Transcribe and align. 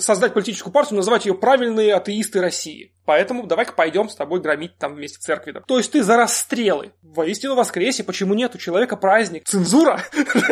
создать 0.00 0.34
политическую 0.34 0.72
партию, 0.72 0.96
называть 0.96 1.26
ее 1.26 1.34
«Правильные 1.34 1.94
атеисты 1.94 2.40
России». 2.40 2.92
Поэтому 3.04 3.46
давай-ка 3.46 3.72
пойдем 3.72 4.08
с 4.08 4.14
тобой 4.14 4.40
громить 4.40 4.76
там 4.76 4.94
вместе 4.94 5.18
церкви. 5.18 5.52
Да. 5.52 5.60
То 5.60 5.78
есть 5.78 5.92
ты 5.92 6.02
за 6.02 6.16
расстрелы. 6.16 6.92
Воистину 7.02 7.54
воскресе, 7.54 8.04
почему 8.04 8.34
нет? 8.34 8.54
У 8.54 8.58
человека 8.58 8.96
праздник. 8.96 9.44
Цензура? 9.44 10.02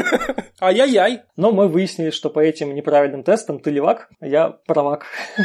Ай-яй-яй. 0.61 1.23
Но 1.37 1.53
мы 1.53 1.69
выяснили, 1.69 2.11
что 2.11 2.31
по 2.31 2.41
этим 2.41 2.75
неправильным 2.75 3.25
тестам 3.25 3.61
ты 3.61 3.71
левак, 3.71 4.09
я 4.21 4.49
правак. 4.67 5.05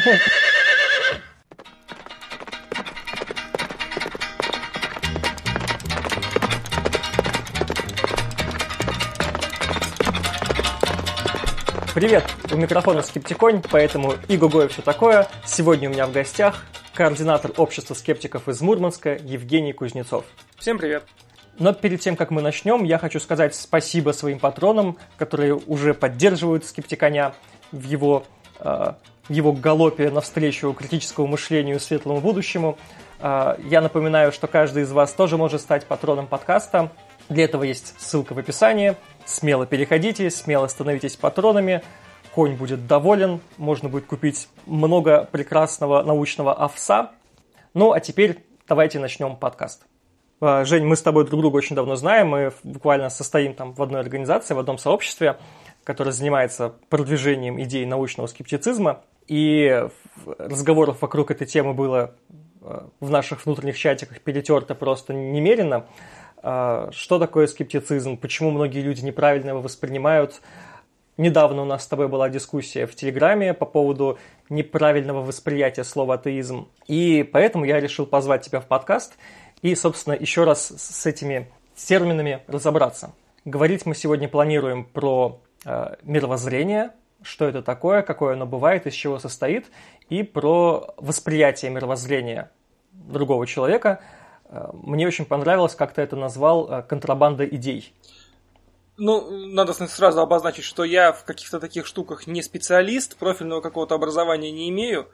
Привет, 11.93 12.23
у 12.49 12.55
микрофона 12.55 13.01
Скептиконь, 13.01 13.61
поэтому 13.69 14.13
и 14.29 14.37
Гуго 14.37 14.63
и 14.63 14.67
все 14.69 14.81
такое. 14.81 15.27
Сегодня 15.45 15.89
у 15.89 15.91
меня 15.91 16.07
в 16.07 16.13
гостях 16.13 16.63
координатор 16.93 17.51
общества 17.57 17.95
скептиков 17.95 18.47
из 18.47 18.61
Мурманска 18.61 19.17
Евгений 19.21 19.73
Кузнецов. 19.73 20.23
Всем 20.57 20.77
привет. 20.77 21.03
Но 21.59 21.73
перед 21.73 21.99
тем, 21.99 22.15
как 22.15 22.31
мы 22.31 22.41
начнем, 22.41 22.85
я 22.85 22.97
хочу 22.97 23.19
сказать 23.19 23.53
спасибо 23.55 24.11
своим 24.11 24.39
патронам, 24.39 24.97
которые 25.17 25.53
уже 25.53 25.93
поддерживают 25.93 26.63
Скептиконя 26.63 27.33
в 27.73 27.83
его, 27.83 28.23
э, 28.59 28.93
в 29.27 29.29
его 29.33 29.51
галопе 29.51 30.11
навстречу 30.11 30.71
критическому 30.71 31.27
мышлению 31.27 31.75
и 31.75 31.79
светлому 31.79 32.21
будущему. 32.21 32.77
Э, 33.19 33.57
я 33.65 33.81
напоминаю, 33.81 34.31
что 34.31 34.47
каждый 34.47 34.83
из 34.83 34.91
вас 34.93 35.11
тоже 35.11 35.35
может 35.35 35.59
стать 35.59 35.85
патроном 35.87 36.27
подкаста. 36.27 36.89
Для 37.27 37.43
этого 37.43 37.63
есть 37.63 37.95
ссылка 37.99 38.33
в 38.33 38.39
описании. 38.39 38.95
Смело 39.25 39.65
переходите, 39.65 40.29
смело 40.29 40.67
становитесь 40.67 41.15
патронами. 41.15 41.81
Конь 42.33 42.55
будет 42.55 42.87
доволен, 42.87 43.41
можно 43.57 43.89
будет 43.89 44.05
купить 44.05 44.47
много 44.65 45.27
прекрасного 45.31 46.01
научного 46.03 46.53
овса. 46.53 47.11
Ну, 47.73 47.91
а 47.91 47.99
теперь 47.99 48.43
давайте 48.67 48.99
начнем 48.99 49.35
подкаст. 49.35 49.85
А, 50.39 50.65
Жень, 50.65 50.85
мы 50.85 50.95
с 50.95 51.01
тобой 51.01 51.25
друг 51.27 51.41
друга 51.41 51.57
очень 51.57 51.75
давно 51.75 51.95
знаем, 51.95 52.29
мы 52.29 52.51
буквально 52.63 53.09
состоим 53.09 53.53
там 53.53 53.73
в 53.73 53.81
одной 53.81 54.01
организации, 54.01 54.55
в 54.55 54.59
одном 54.59 54.77
сообществе, 54.77 55.37
которое 55.83 56.11
занимается 56.11 56.73
продвижением 56.89 57.61
идей 57.61 57.85
научного 57.85 58.27
скептицизма. 58.27 59.01
И 59.27 59.87
разговоров 60.39 61.01
вокруг 61.01 61.31
этой 61.31 61.45
темы 61.45 61.73
было 61.73 62.15
а, 62.61 62.89
в 62.99 63.09
наших 63.09 63.45
внутренних 63.45 63.77
чатиках 63.77 64.19
перетерто 64.21 64.73
просто 64.73 65.13
немерено. 65.13 65.85
А, 66.43 66.89
что 66.91 67.19
такое 67.19 67.47
скептицизм, 67.47 68.17
почему 68.17 68.51
многие 68.51 68.81
люди 68.81 69.01
неправильно 69.01 69.49
его 69.49 69.61
воспринимают. 69.61 70.41
Недавно 71.17 71.61
у 71.61 71.65
нас 71.65 71.83
с 71.83 71.87
тобой 71.87 72.07
была 72.07 72.29
дискуссия 72.29 72.87
в 72.87 72.95
Телеграме 72.95 73.53
по 73.53 73.65
поводу 73.65 74.17
неправильного 74.49 75.21
восприятия 75.21 75.83
слова 75.83 76.15
атеизм. 76.15 76.69
И 76.87 77.29
поэтому 77.31 77.65
я 77.65 77.79
решил 77.79 78.05
позвать 78.05 78.43
тебя 78.43 78.59
в 78.59 78.65
подкаст 78.65 79.17
и, 79.61 79.75
собственно, 79.75 80.15
еще 80.15 80.45
раз 80.45 80.67
с 80.75 81.05
этими 81.05 81.51
терминами 81.75 82.41
разобраться. 82.47 83.13
Говорить 83.45 83.85
мы 83.85 83.93
сегодня 83.93 84.27
планируем 84.27 84.85
про 84.85 85.39
э, 85.65 85.95
мировоззрение, 86.03 86.91
что 87.21 87.47
это 87.47 87.61
такое, 87.61 88.01
какое 88.01 88.33
оно 88.33 88.47
бывает, 88.47 88.87
из 88.87 88.93
чего 88.93 89.19
состоит, 89.19 89.67
и 90.09 90.23
про 90.23 90.93
восприятие 90.97 91.69
мировоззрения 91.69 92.49
другого 92.91 93.45
человека– 93.45 94.01
мне 94.73 95.07
очень 95.07 95.25
понравилось, 95.25 95.75
как 95.75 95.93
ты 95.93 96.01
это 96.01 96.15
назвал, 96.15 96.69
э, 96.69 96.81
контрабанда 96.83 97.45
идей. 97.45 97.93
Ну, 98.97 99.47
надо 99.47 99.73
сразу 99.73 100.21
обозначить, 100.21 100.65
что 100.65 100.83
я 100.83 101.13
в 101.13 101.23
каких-то 101.23 101.59
таких 101.59 101.85
штуках 101.85 102.27
не 102.27 102.43
специалист, 102.43 103.17
профильного 103.17 103.61
какого-то 103.61 103.95
образования 103.95 104.51
не 104.51 104.69
имею, 104.69 105.07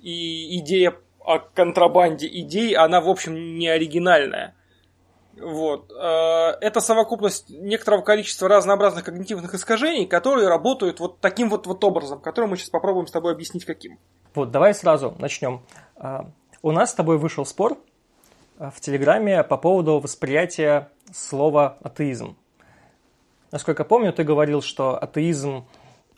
и 0.00 0.58
идея 0.58 0.94
о 1.20 1.38
контрабанде 1.38 2.26
идей, 2.26 2.74
она, 2.74 3.00
в 3.00 3.08
общем, 3.08 3.56
не 3.56 3.68
оригинальная. 3.68 4.54
Вот. 5.40 5.90
Э, 5.92 6.56
это 6.60 6.80
совокупность 6.80 7.48
некоторого 7.48 8.02
количества 8.02 8.48
разнообразных 8.48 9.04
когнитивных 9.04 9.54
искажений, 9.54 10.06
которые 10.06 10.48
работают 10.48 11.00
вот 11.00 11.20
таким 11.20 11.48
вот, 11.48 11.66
вот 11.66 11.82
образом, 11.84 12.20
который 12.20 12.46
мы 12.46 12.56
сейчас 12.56 12.70
попробуем 12.70 13.06
с 13.06 13.12
тобой 13.12 13.32
объяснить 13.32 13.64
каким. 13.64 13.98
Вот, 14.34 14.50
давай 14.50 14.74
сразу 14.74 15.14
начнем. 15.18 15.64
Э, 15.96 16.24
у 16.62 16.72
нас 16.72 16.90
с 16.90 16.94
тобой 16.94 17.18
вышел 17.18 17.46
спор 17.46 17.78
в 18.58 18.80
Телеграме 18.80 19.42
по 19.42 19.56
поводу 19.56 19.98
восприятия 19.98 20.88
слова 21.12 21.76
атеизм. 21.82 22.36
Насколько 23.50 23.84
помню, 23.84 24.12
ты 24.12 24.24
говорил, 24.24 24.62
что 24.62 24.96
атеизм 24.96 25.64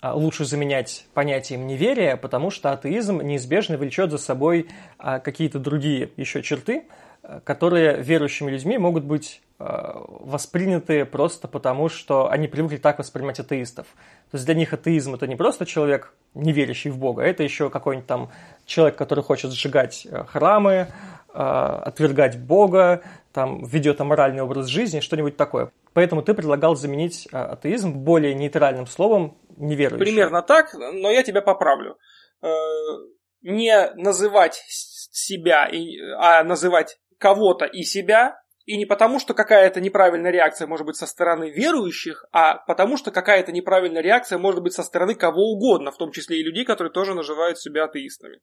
а, 0.01 0.15
лучше 0.15 0.45
заменять 0.45 1.07
понятием 1.15 1.67
неверия, 1.67 2.17
потому 2.17 2.51
что 2.51 2.73
атеизм 2.73 3.21
неизбежно 3.21 3.79
влечет 3.79 4.11
за 4.11 4.19
собой 4.19 4.69
а, 4.99 5.19
какие-то 5.19 5.59
другие 5.59 6.11
еще 6.17 6.43
черты, 6.43 6.85
э, 7.23 7.41
которые 7.45 8.03
верующими 8.03 8.51
людьми 8.51 8.77
могут 8.77 9.05
быть 9.05 9.41
э, 9.59 9.65
восприняты 9.65 11.07
просто 11.07 11.49
потому, 11.49 11.89
что 11.89 12.31
они 12.31 12.49
привыкли 12.49 12.77
так 12.77 12.99
воспринимать 12.99 13.41
атеистов. 13.41 13.87
То 14.31 14.37
есть 14.37 14.45
для 14.45 14.55
них 14.55 14.73
атеизм 14.75 15.15
это 15.15 15.27
не 15.27 15.37
просто 15.37 15.65
человек, 15.65 16.13
не 16.35 16.53
верящий 16.53 16.91
в 16.91 16.99
Бога, 16.99 17.23
это 17.23 17.43
еще 17.43 17.71
какой-нибудь 17.71 18.07
там 18.07 18.31
человек, 18.67 18.97
который 18.97 19.25
хочет 19.25 19.53
сжигать 19.53 20.07
храмы, 20.29 20.89
отвергать 21.37 22.39
Бога, 22.39 23.03
там, 23.33 23.65
ведет 23.65 24.01
аморальный 24.01 24.43
образ 24.43 24.67
жизни, 24.67 25.01
что-нибудь 25.01 25.37
такое. 25.37 25.71
Поэтому 25.93 26.23
ты 26.23 26.33
предлагал 26.33 26.75
заменить 26.75 27.29
а, 27.33 27.53
атеизм 27.53 27.93
более 27.93 28.35
нейтральным 28.35 28.87
словом 28.87 29.37
неверующий. 29.57 30.05
Примерно 30.05 30.43
так, 30.43 30.73
но 30.75 31.11
я 31.11 31.23
тебя 31.23 31.43
поправлю. 31.43 31.99
Э, 32.43 32.49
не 33.43 33.91
называть 33.95 34.63
себя, 34.69 35.71
а 36.19 36.43
называть 36.45 36.99
кого-то 37.19 37.67
и 37.67 37.83
себя, 37.83 38.41
и 38.65 38.77
не 38.77 38.85
потому, 38.85 39.19
что 39.19 39.35
какая-то 39.35 39.81
неправильная 39.81 40.31
реакция 40.31 40.67
может 40.67 40.87
быть 40.87 40.97
со 40.97 41.07
стороны 41.07 41.51
верующих, 41.51 42.25
а 42.33 42.57
потому, 42.67 42.97
что 42.97 43.11
какая-то 43.11 43.53
неправильная 43.53 44.03
реакция 44.03 44.39
может 44.39 44.63
быть 44.63 44.73
со 44.73 44.83
стороны 44.83 45.15
кого 45.15 45.53
угодно, 45.53 45.93
в 45.93 45.99
том 45.99 46.11
числе 46.11 46.41
и 46.41 46.43
людей, 46.43 46.65
которые 46.65 46.93
тоже 46.93 47.15
называют 47.15 47.59
себя 47.59 47.85
атеистами 47.85 48.41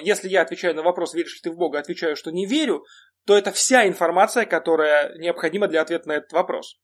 если 0.00 0.28
я 0.28 0.42
отвечаю 0.42 0.74
на 0.74 0.82
вопрос, 0.82 1.14
веришь 1.14 1.34
ли 1.36 1.40
ты 1.42 1.50
в 1.50 1.56
Бога, 1.56 1.78
отвечаю, 1.78 2.16
что 2.16 2.30
не 2.30 2.46
верю, 2.46 2.84
то 3.26 3.36
это 3.36 3.50
вся 3.52 3.86
информация, 3.86 4.46
которая 4.46 5.16
необходима 5.18 5.66
для 5.68 5.82
ответа 5.82 6.08
на 6.08 6.12
этот 6.12 6.32
вопрос. 6.32 6.78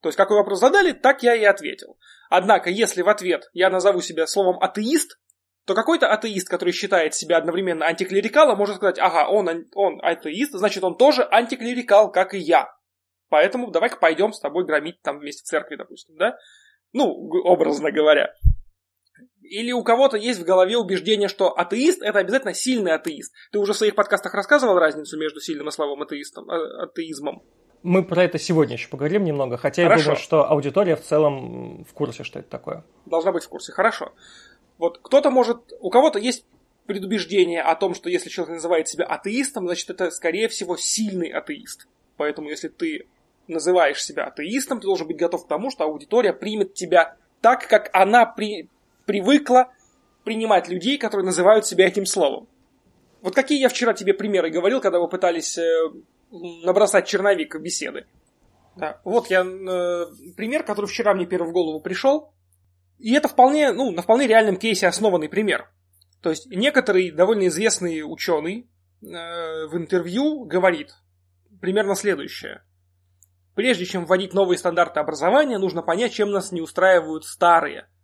То 0.00 0.08
есть, 0.08 0.16
какой 0.16 0.36
вопрос 0.36 0.60
задали, 0.60 0.92
так 0.92 1.22
я 1.22 1.34
и 1.34 1.44
ответил. 1.44 1.98
Однако, 2.30 2.70
если 2.70 3.02
в 3.02 3.08
ответ 3.08 3.48
я 3.52 3.70
назову 3.70 4.00
себя 4.00 4.26
словом 4.26 4.60
атеист, 4.60 5.18
то 5.66 5.74
какой-то 5.74 6.08
атеист, 6.08 6.48
который 6.48 6.72
считает 6.72 7.14
себя 7.14 7.36
одновременно 7.36 7.86
антиклерикалом, 7.86 8.56
может 8.56 8.76
сказать, 8.76 8.98
ага, 8.98 9.28
он, 9.28 9.66
он 9.74 10.00
атеист, 10.02 10.52
значит, 10.52 10.82
он 10.82 10.96
тоже 10.96 11.28
антиклерикал, 11.30 12.10
как 12.10 12.34
и 12.34 12.38
я. 12.38 12.68
Поэтому 13.28 13.70
давай-ка 13.70 13.98
пойдем 13.98 14.32
с 14.32 14.40
тобой 14.40 14.64
громить 14.64 15.02
там 15.02 15.18
вместе 15.18 15.42
в 15.42 15.46
церкви, 15.46 15.76
допустим, 15.76 16.16
да? 16.16 16.36
Ну, 16.92 17.04
образно 17.44 17.92
говоря. 17.92 18.32
Или 19.48 19.72
у 19.72 19.82
кого-то 19.82 20.16
есть 20.16 20.40
в 20.40 20.44
голове 20.44 20.76
убеждение, 20.76 21.28
что 21.28 21.56
атеист 21.56 22.02
это 22.02 22.18
обязательно 22.18 22.52
сильный 22.52 22.92
атеист. 22.92 23.32
Ты 23.50 23.58
уже 23.58 23.72
в 23.72 23.76
своих 23.76 23.94
подкастах 23.94 24.34
рассказывал 24.34 24.78
разницу 24.78 25.18
между 25.18 25.40
сильным 25.40 25.68
и 25.68 25.70
слабым 25.70 26.02
атеистом, 26.02 26.50
а, 26.50 26.84
атеизмом? 26.84 27.42
Мы 27.82 28.04
про 28.04 28.24
это 28.24 28.38
сегодня 28.38 28.74
еще 28.74 28.88
поговорим 28.88 29.24
немного, 29.24 29.56
хотя 29.56 29.84
Хорошо. 29.84 29.98
я 29.98 30.04
думаю, 30.04 30.20
что 30.20 30.50
аудитория 30.50 30.96
в 30.96 31.02
целом 31.02 31.84
в 31.84 31.92
курсе, 31.94 32.24
что 32.24 32.40
это 32.40 32.48
такое. 32.48 32.84
Должна 33.06 33.32
быть 33.32 33.44
в 33.44 33.48
курсе. 33.48 33.72
Хорошо. 33.72 34.12
Вот 34.76 34.98
кто-то 34.98 35.30
может, 35.30 35.72
у 35.80 35.88
кого-то 35.88 36.18
есть 36.18 36.44
предубеждение 36.86 37.62
о 37.62 37.74
том, 37.74 37.94
что 37.94 38.10
если 38.10 38.28
человек 38.28 38.56
называет 38.56 38.88
себя 38.88 39.06
атеистом, 39.06 39.66
значит 39.66 39.90
это, 39.90 40.10
скорее 40.10 40.48
всего, 40.48 40.76
сильный 40.76 41.28
атеист. 41.28 41.86
Поэтому, 42.16 42.48
если 42.48 42.68
ты 42.68 43.06
называешь 43.46 44.02
себя 44.02 44.24
атеистом, 44.24 44.80
ты 44.80 44.86
должен 44.86 45.06
быть 45.06 45.16
готов 45.16 45.44
к 45.44 45.48
тому, 45.48 45.70
что 45.70 45.84
аудитория 45.84 46.32
примет 46.32 46.74
тебя 46.74 47.16
так, 47.40 47.66
как 47.68 47.90
она 47.92 48.26
при, 48.26 48.68
привыкла 49.08 49.72
принимать 50.22 50.68
людей, 50.68 50.98
которые 50.98 51.24
называют 51.24 51.66
себя 51.66 51.88
этим 51.88 52.04
словом. 52.04 52.46
Вот 53.22 53.34
какие 53.34 53.58
я 53.58 53.70
вчера 53.70 53.94
тебе 53.94 54.12
примеры 54.12 54.50
говорил, 54.50 54.82
когда 54.82 55.00
вы 55.00 55.08
пытались 55.08 55.56
э, 55.56 55.64
набросать 56.30 57.08
черновик 57.08 57.58
беседы. 57.58 58.06
Да. 58.76 59.00
Вот 59.04 59.28
я 59.28 59.40
э, 59.40 60.06
пример, 60.36 60.62
который 60.62 60.86
вчера 60.86 61.14
мне 61.14 61.24
первый 61.24 61.48
в 61.48 61.52
голову 61.52 61.80
пришел. 61.80 62.34
И 62.98 63.14
это 63.14 63.28
вполне, 63.28 63.72
ну, 63.72 63.90
на 63.92 64.02
вполне 64.02 64.26
реальном 64.26 64.56
кейсе 64.56 64.86
основанный 64.86 65.30
пример. 65.30 65.70
То 66.20 66.28
есть 66.28 66.46
некоторый 66.50 67.10
довольно 67.10 67.46
известный 67.48 68.02
ученый 68.02 68.68
э, 69.00 69.06
в 69.06 69.74
интервью 69.74 70.44
говорит 70.44 70.92
примерно 71.62 71.94
следующее. 71.94 72.62
Прежде 73.54 73.86
чем 73.86 74.04
вводить 74.04 74.34
новые 74.34 74.58
стандарты 74.58 75.00
образования, 75.00 75.56
нужно 75.56 75.80
понять, 75.80 76.12
чем 76.12 76.30
нас 76.30 76.52
не 76.52 76.60
устраивают 76.60 77.24
старые– 77.24 77.88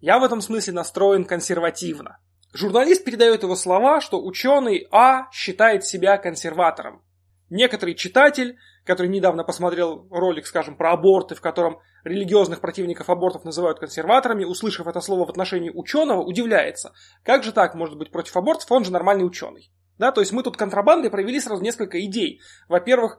я 0.00 0.18
в 0.18 0.24
этом 0.24 0.40
смысле 0.40 0.74
настроен 0.74 1.24
консервативно. 1.24 2.18
Журналист 2.52 3.04
передает 3.04 3.42
его 3.42 3.56
слова, 3.56 4.00
что 4.00 4.22
ученый 4.22 4.86
А 4.90 5.30
считает 5.32 5.84
себя 5.84 6.16
консерватором. 6.18 7.02
некоторый 7.50 7.94
читатель, 7.94 8.58
который 8.84 9.08
недавно 9.08 9.44
посмотрел 9.44 10.06
ролик, 10.10 10.46
скажем, 10.46 10.76
про 10.76 10.92
аборты, 10.92 11.34
в 11.34 11.40
котором 11.40 11.78
религиозных 12.04 12.60
противников 12.60 13.10
абортов 13.10 13.44
называют 13.44 13.78
консерваторами, 13.78 14.44
услышав 14.44 14.86
это 14.86 15.00
слово 15.00 15.26
в 15.26 15.30
отношении 15.30 15.70
ученого, 15.70 16.22
удивляется. 16.22 16.92
Как 17.22 17.44
же 17.44 17.52
так 17.52 17.74
может 17.74 17.96
быть 17.96 18.10
против 18.10 18.36
абортов, 18.36 18.70
он 18.70 18.84
же 18.84 18.92
нормальный 18.92 19.26
ученый. 19.26 19.70
Да, 19.98 20.12
то 20.12 20.20
есть 20.20 20.32
мы 20.32 20.42
тут 20.42 20.56
контрабандой 20.56 21.10
провели 21.10 21.40
сразу 21.40 21.62
несколько 21.62 22.00
идей. 22.04 22.40
Во-первых, 22.68 23.18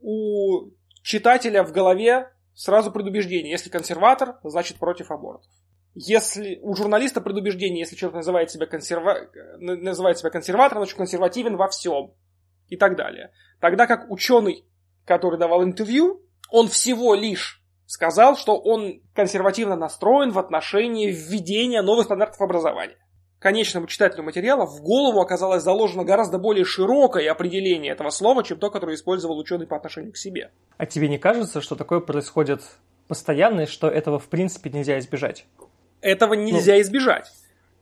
у 0.00 0.70
читателя 1.02 1.62
в 1.62 1.72
голове 1.72 2.32
сразу 2.54 2.90
предубеждение. 2.90 3.52
Если 3.52 3.70
консерватор, 3.70 4.38
значит 4.42 4.78
против 4.78 5.10
абортов. 5.10 5.50
Если 5.98 6.58
у 6.62 6.76
журналиста 6.76 7.20
предубеждение, 7.20 7.80
если 7.80 7.96
человек 7.96 8.16
называет 8.16 8.50
себя, 8.50 8.66
консерва... 8.66 9.30
называет 9.58 10.18
себя 10.18 10.30
консерватором, 10.30 10.82
значит 10.82 10.96
консервативен 10.96 11.56
во 11.56 11.68
всем. 11.68 12.12
И 12.68 12.76
так 12.76 12.96
далее. 12.96 13.32
Тогда 13.60 13.86
как 13.86 14.10
ученый, 14.10 14.66
который 15.04 15.38
давал 15.38 15.64
интервью, 15.64 16.22
он 16.50 16.68
всего 16.68 17.14
лишь 17.14 17.62
сказал, 17.86 18.36
что 18.36 18.58
он 18.58 19.00
консервативно 19.14 19.76
настроен 19.76 20.32
в 20.32 20.38
отношении 20.38 21.10
введения 21.10 21.80
новых 21.82 22.04
стандартов 22.06 22.40
образования 22.40 22.98
конечному 23.38 23.86
читателю 23.86 24.24
материала 24.24 24.66
в 24.66 24.82
голову 24.82 25.20
оказалось 25.20 25.62
заложено 25.62 26.04
гораздо 26.04 26.36
более 26.38 26.64
широкое 26.64 27.30
определение 27.30 27.92
этого 27.92 28.10
слова, 28.10 28.42
чем 28.42 28.58
то, 28.58 28.70
которое 28.70 28.96
использовал 28.96 29.38
ученый 29.38 29.68
по 29.68 29.76
отношению 29.76 30.12
к 30.12 30.16
себе. 30.16 30.50
А 30.78 30.86
тебе 30.86 31.08
не 31.08 31.18
кажется, 31.18 31.60
что 31.60 31.76
такое 31.76 32.00
происходит 32.00 32.62
постоянно, 33.06 33.62
и 33.62 33.66
что 33.66 33.88
этого 33.88 34.18
в 34.18 34.28
принципе 34.28 34.70
нельзя 34.70 34.98
избежать? 34.98 35.46
Этого 36.06 36.34
нельзя 36.34 36.74
ну. 36.74 36.80
избежать 36.82 37.32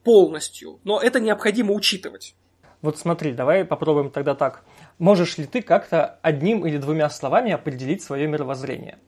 полностью, 0.02 0.80
но 0.82 0.98
это 0.98 1.20
необходимо 1.20 1.74
учитывать. 1.74 2.34
Вот 2.80 2.98
смотри, 2.98 3.34
давай 3.34 3.66
попробуем 3.66 4.10
тогда 4.10 4.34
так. 4.34 4.64
Можешь 4.98 5.36
ли 5.36 5.44
ты 5.44 5.60
как-то 5.60 6.18
одним 6.22 6.66
или 6.66 6.78
двумя 6.78 7.10
словами 7.10 7.52
определить 7.52 8.02
свое 8.02 8.26
мировоззрение? 8.26 8.98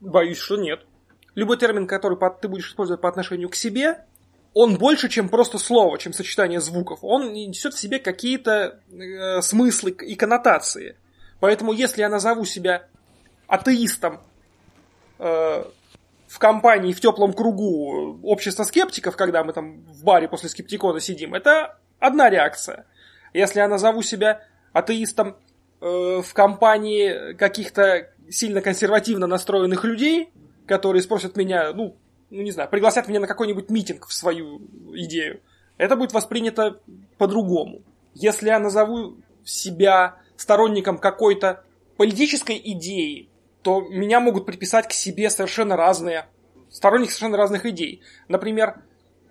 Боюсь, 0.00 0.38
что 0.38 0.56
нет. 0.56 0.86
Любой 1.34 1.58
термин, 1.58 1.86
который 1.86 2.16
ты 2.40 2.48
будешь 2.48 2.70
использовать 2.70 3.02
по 3.02 3.10
отношению 3.10 3.50
к 3.50 3.54
себе, 3.54 4.06
он 4.54 4.78
больше, 4.78 5.10
чем 5.10 5.28
просто 5.28 5.58
слово, 5.58 5.98
чем 5.98 6.14
сочетание 6.14 6.60
звуков. 6.60 7.00
Он 7.02 7.34
несет 7.34 7.74
в 7.74 7.78
себе 7.78 7.98
какие-то 7.98 8.80
э, 8.90 9.42
смыслы 9.42 9.90
и 9.90 10.14
коннотации. 10.14 10.96
Поэтому, 11.40 11.72
если 11.72 12.00
я 12.00 12.08
назову 12.08 12.46
себя 12.46 12.86
атеистом 13.48 14.20
э, 15.18 15.64
в 16.36 16.38
компании, 16.38 16.92
в 16.92 17.00
теплом 17.00 17.32
кругу 17.32 18.20
общества 18.22 18.64
скептиков, 18.64 19.16
когда 19.16 19.42
мы 19.42 19.54
там 19.54 19.80
в 19.86 20.04
баре 20.04 20.28
после 20.28 20.50
скептикона 20.50 21.00
сидим, 21.00 21.32
это 21.32 21.78
одна 21.98 22.28
реакция. 22.28 22.84
Если 23.32 23.58
я 23.58 23.68
назову 23.68 24.02
себя 24.02 24.42
атеистом 24.74 25.38
э, 25.80 26.20
в 26.22 26.34
компании 26.34 27.32
каких-то 27.32 28.10
сильно 28.28 28.60
консервативно 28.60 29.26
настроенных 29.26 29.82
людей, 29.84 30.28
которые 30.66 31.00
спросят 31.00 31.36
меня, 31.36 31.72
ну, 31.72 31.96
ну 32.28 32.42
не 32.42 32.50
знаю, 32.50 32.68
пригласят 32.68 33.08
меня 33.08 33.20
на 33.20 33.26
какой-нибудь 33.26 33.70
митинг 33.70 34.06
в 34.06 34.12
свою 34.12 34.60
идею, 34.92 35.40
это 35.78 35.96
будет 35.96 36.12
воспринято 36.12 36.80
по-другому. 37.16 37.80
Если 38.12 38.48
я 38.48 38.58
назову 38.58 39.16
себя 39.42 40.16
сторонником 40.36 40.98
какой-то 40.98 41.64
политической 41.96 42.60
идеи, 42.62 43.30
то 43.66 43.80
меня 43.80 44.20
могут 44.20 44.46
приписать 44.46 44.86
к 44.86 44.92
себе 44.92 45.28
совершенно 45.28 45.76
разные 45.76 46.28
сторонники 46.70 47.08
совершенно 47.08 47.36
разных 47.36 47.66
идей. 47.66 48.00
Например, 48.28 48.84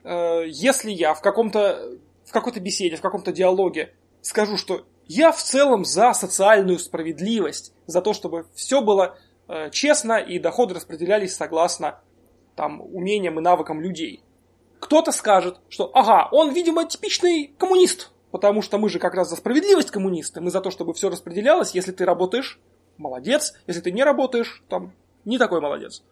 э, 0.03 0.41
если 0.47 0.91
я 0.91 1.13
в 1.13 1.21
каком-то 1.21 1.97
в 2.25 2.33
какой-то 2.33 2.59
беседе, 2.59 2.97
в 2.97 3.01
каком-то 3.01 3.31
диалоге 3.31 3.93
скажу, 4.21 4.57
что 4.57 4.85
я 5.07 5.31
в 5.31 5.41
целом 5.41 5.85
за 5.85 6.11
социальную 6.11 6.79
справедливость, 6.79 7.73
за 7.85 8.01
то, 8.01 8.11
чтобы 8.11 8.45
все 8.55 8.81
было 8.81 9.17
э, 9.47 9.69
честно 9.69 10.17
и 10.17 10.38
доходы 10.38 10.73
распределялись 10.73 11.33
согласно 11.33 12.01
там, 12.57 12.81
умениям 12.81 13.39
и 13.39 13.41
навыкам 13.41 13.79
людей. 13.79 14.21
Кто-то 14.81 15.13
скажет, 15.13 15.61
что 15.69 15.91
ага, 15.93 16.27
он, 16.33 16.51
видимо, 16.51 16.83
типичный 16.83 17.53
коммунист, 17.57 18.11
потому 18.31 18.61
что 18.61 18.79
мы 18.79 18.89
же 18.89 18.99
как 18.99 19.13
раз 19.13 19.29
за 19.29 19.38
справедливость 19.38 19.91
коммунисты, 19.91 20.41
мы 20.41 20.51
за 20.51 20.59
то, 20.59 20.71
чтобы 20.71 20.93
все 20.93 21.09
распределялось, 21.09 21.71
если 21.71 21.93
ты 21.93 22.03
работаешь, 22.03 22.59
молодец, 22.97 23.53
если 23.68 23.81
ты 23.81 23.92
не 23.92 24.03
работаешь, 24.03 24.63
там, 24.69 24.94
не 25.25 25.38
такой 25.38 25.62
молодец. 25.62 26.03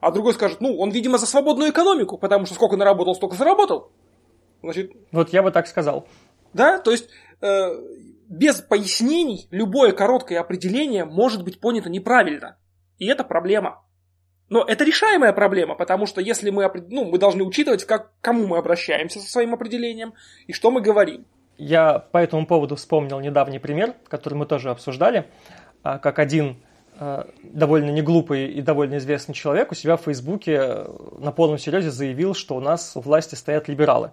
А 0.00 0.10
другой 0.10 0.34
скажет, 0.34 0.60
ну, 0.60 0.76
он, 0.78 0.90
видимо, 0.90 1.18
за 1.18 1.26
свободную 1.26 1.70
экономику, 1.70 2.16
потому 2.18 2.46
что 2.46 2.54
сколько 2.54 2.76
наработал, 2.76 3.14
столько 3.14 3.36
заработал. 3.36 3.90
Значит, 4.62 4.92
вот 5.12 5.30
я 5.30 5.42
бы 5.42 5.50
так 5.50 5.66
сказал. 5.66 6.06
Да, 6.52 6.78
то 6.78 6.90
есть 6.90 7.08
э, 7.40 7.70
без 8.28 8.60
пояснений 8.60 9.46
любое 9.50 9.92
короткое 9.92 10.40
определение 10.40 11.04
может 11.04 11.44
быть 11.44 11.60
понято 11.60 11.90
неправильно. 11.90 12.56
И 12.98 13.06
это 13.06 13.24
проблема. 13.24 13.84
Но 14.48 14.64
это 14.64 14.84
решаемая 14.84 15.32
проблема, 15.32 15.76
потому 15.76 16.06
что 16.06 16.20
если 16.20 16.50
мы, 16.50 16.68
ну, 16.88 17.04
мы 17.04 17.18
должны 17.18 17.44
учитывать, 17.44 17.84
как, 17.84 18.16
к 18.16 18.20
кому 18.20 18.48
мы 18.48 18.58
обращаемся 18.58 19.20
со 19.20 19.30
своим 19.30 19.54
определением 19.54 20.14
и 20.48 20.52
что 20.52 20.72
мы 20.72 20.80
говорим. 20.80 21.24
Я 21.56 21.98
по 21.98 22.18
этому 22.18 22.46
поводу 22.46 22.74
вспомнил 22.74 23.20
недавний 23.20 23.58
пример, 23.58 23.94
который 24.08 24.34
мы 24.34 24.46
тоже 24.46 24.70
обсуждали, 24.70 25.26
как 25.82 26.18
один 26.18 26.56
а, 27.02 27.26
довольно 27.42 27.88
неглупый 27.90 28.52
и 28.52 28.60
довольно 28.60 28.98
известный 28.98 29.34
человек 29.34 29.72
у 29.72 29.74
себя 29.74 29.96
в 29.96 30.02
Фейсбуке 30.02 30.58
э, 30.60 30.86
на 31.18 31.32
полном 31.32 31.56
серьезе 31.56 31.90
заявил, 31.90 32.34
что 32.34 32.56
у 32.56 32.60
нас 32.60 32.92
у 32.94 33.00
власти 33.00 33.36
стоят 33.36 33.68
либералы. 33.68 34.10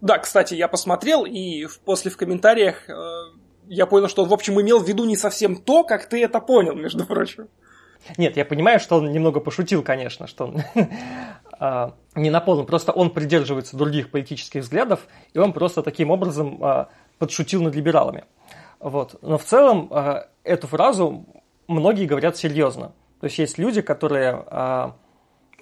Да, 0.00 0.16
кстати, 0.16 0.54
я 0.54 0.66
посмотрел, 0.66 1.26
и 1.26 1.66
после 1.84 2.10
в 2.10 2.16
комментариях 2.16 2.88
э, 2.88 2.94
я 3.66 3.84
понял, 3.84 4.08
что 4.08 4.22
он, 4.22 4.30
в 4.30 4.32
общем, 4.32 4.58
имел 4.62 4.80
в 4.80 4.88
виду 4.88 5.04
не 5.04 5.14
совсем 5.14 5.56
то, 5.56 5.84
как 5.84 6.08
ты 6.08 6.24
это 6.24 6.40
понял, 6.40 6.74
между 6.74 7.04
прочим. 7.04 7.48
Нет, 8.16 8.38
я 8.38 8.46
понимаю, 8.46 8.80
что 8.80 8.96
он 8.96 9.12
немного 9.12 9.40
пошутил, 9.40 9.82
конечно, 9.82 10.26
что 10.26 10.46
он 10.46 10.62
а, 11.58 11.94
не 12.14 12.30
на 12.30 12.40
полном, 12.40 12.64
просто 12.64 12.92
он 12.92 13.10
придерживается 13.10 13.76
других 13.76 14.10
политических 14.10 14.62
взглядов, 14.62 15.06
и 15.34 15.38
он 15.38 15.52
просто 15.52 15.82
таким 15.82 16.10
образом 16.10 16.58
а, 16.62 16.88
подшутил 17.18 17.62
над 17.62 17.74
либералами. 17.74 18.24
Вот. 18.84 19.16
Но 19.22 19.38
в 19.38 19.44
целом 19.44 19.88
а, 19.90 20.26
эту 20.44 20.66
фразу 20.66 21.24
многие 21.66 22.04
говорят 22.04 22.36
серьезно. 22.36 22.92
То 23.18 23.24
есть 23.24 23.38
есть 23.38 23.56
люди, 23.56 23.80
которые, 23.80 24.44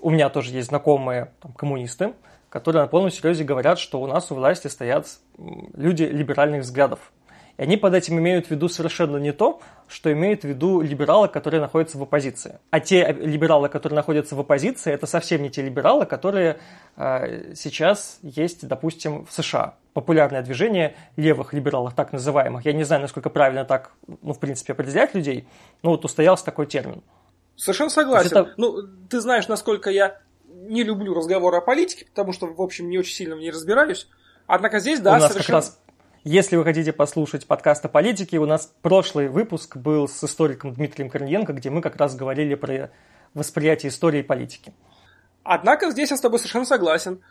у 0.00 0.10
меня 0.10 0.28
тоже 0.30 0.50
есть 0.50 0.68
знакомые 0.68 1.32
там, 1.40 1.52
коммунисты, 1.52 2.14
которые 2.48 2.82
на 2.82 2.88
полном 2.88 3.12
серьезе 3.12 3.44
говорят, 3.44 3.78
что 3.78 4.02
у 4.02 4.08
нас 4.08 4.32
у 4.32 4.34
власти 4.34 4.66
стоят 4.66 5.06
люди 5.38 6.02
либеральных 6.02 6.62
взглядов. 6.62 7.12
И 7.56 7.62
они 7.62 7.76
под 7.76 7.94
этим 7.94 8.18
имеют 8.18 8.48
в 8.48 8.50
виду 8.50 8.68
совершенно 8.68 9.18
не 9.18 9.32
то, 9.32 9.60
что 9.92 10.12
имеют 10.12 10.42
в 10.42 10.44
виду 10.44 10.80
либералы, 10.80 11.28
которые 11.28 11.60
находятся 11.60 11.98
в 11.98 12.02
оппозиции. 12.02 12.58
А 12.70 12.80
те 12.80 13.12
либералы, 13.12 13.68
которые 13.68 13.96
находятся 13.96 14.34
в 14.34 14.40
оппозиции, 14.40 14.92
это 14.92 15.06
совсем 15.06 15.42
не 15.42 15.50
те 15.50 15.62
либералы, 15.62 16.06
которые 16.06 16.58
э, 16.96 17.54
сейчас 17.54 18.18
есть, 18.22 18.66
допустим, 18.66 19.26
в 19.26 19.32
США. 19.32 19.74
Популярное 19.92 20.42
движение 20.42 20.96
левых 21.16 21.52
либералов, 21.52 21.94
так 21.94 22.12
называемых. 22.12 22.64
Я 22.64 22.72
не 22.72 22.84
знаю, 22.84 23.02
насколько 23.02 23.28
правильно 23.28 23.64
так, 23.66 23.92
ну, 24.22 24.32
в 24.32 24.38
принципе, 24.38 24.72
определять 24.72 25.14
людей, 25.14 25.46
но 25.82 25.90
вот 25.90 26.04
устоялся 26.04 26.44
такой 26.44 26.66
термин. 26.66 27.02
Совершенно 27.56 27.90
согласен. 27.90 28.28
Это... 28.28 28.54
Ну, 28.56 28.82
ты 29.10 29.20
знаешь, 29.20 29.46
насколько 29.48 29.90
я 29.90 30.18
не 30.48 30.84
люблю 30.84 31.12
разговоры 31.12 31.58
о 31.58 31.60
политике, 31.60 32.06
потому 32.06 32.32
что, 32.32 32.46
в 32.46 32.62
общем, 32.62 32.88
не 32.88 32.98
очень 32.98 33.14
сильно 33.14 33.36
в 33.36 33.40
ней 33.40 33.50
разбираюсь. 33.50 34.08
Однако 34.46 34.80
здесь, 34.80 35.00
да, 35.00 35.10
У 35.10 35.14
нас 35.14 35.32
совершенно... 35.32 35.60
как 35.60 35.68
раз 35.68 35.81
если 36.24 36.56
вы 36.56 36.64
хотите 36.64 36.92
послушать 36.92 37.46
подкаст 37.46 37.84
о 37.84 37.88
политике, 37.88 38.38
у 38.38 38.46
нас 38.46 38.72
прошлый 38.80 39.28
выпуск 39.28 39.76
был 39.76 40.06
с 40.06 40.22
историком 40.22 40.72
Дмитрием 40.72 41.10
Корниенко, 41.10 41.52
где 41.52 41.68
мы 41.70 41.80
как 41.80 41.96
раз 41.96 42.14
говорили 42.14 42.54
про 42.54 42.90
восприятие 43.34 43.90
истории 43.90 44.20
и 44.20 44.22
политики. 44.22 44.72
Однако 45.42 45.90
здесь 45.90 46.10
я 46.10 46.16
с 46.16 46.20
тобой 46.20 46.38
совершенно 46.38 46.64
согласен. 46.64 47.22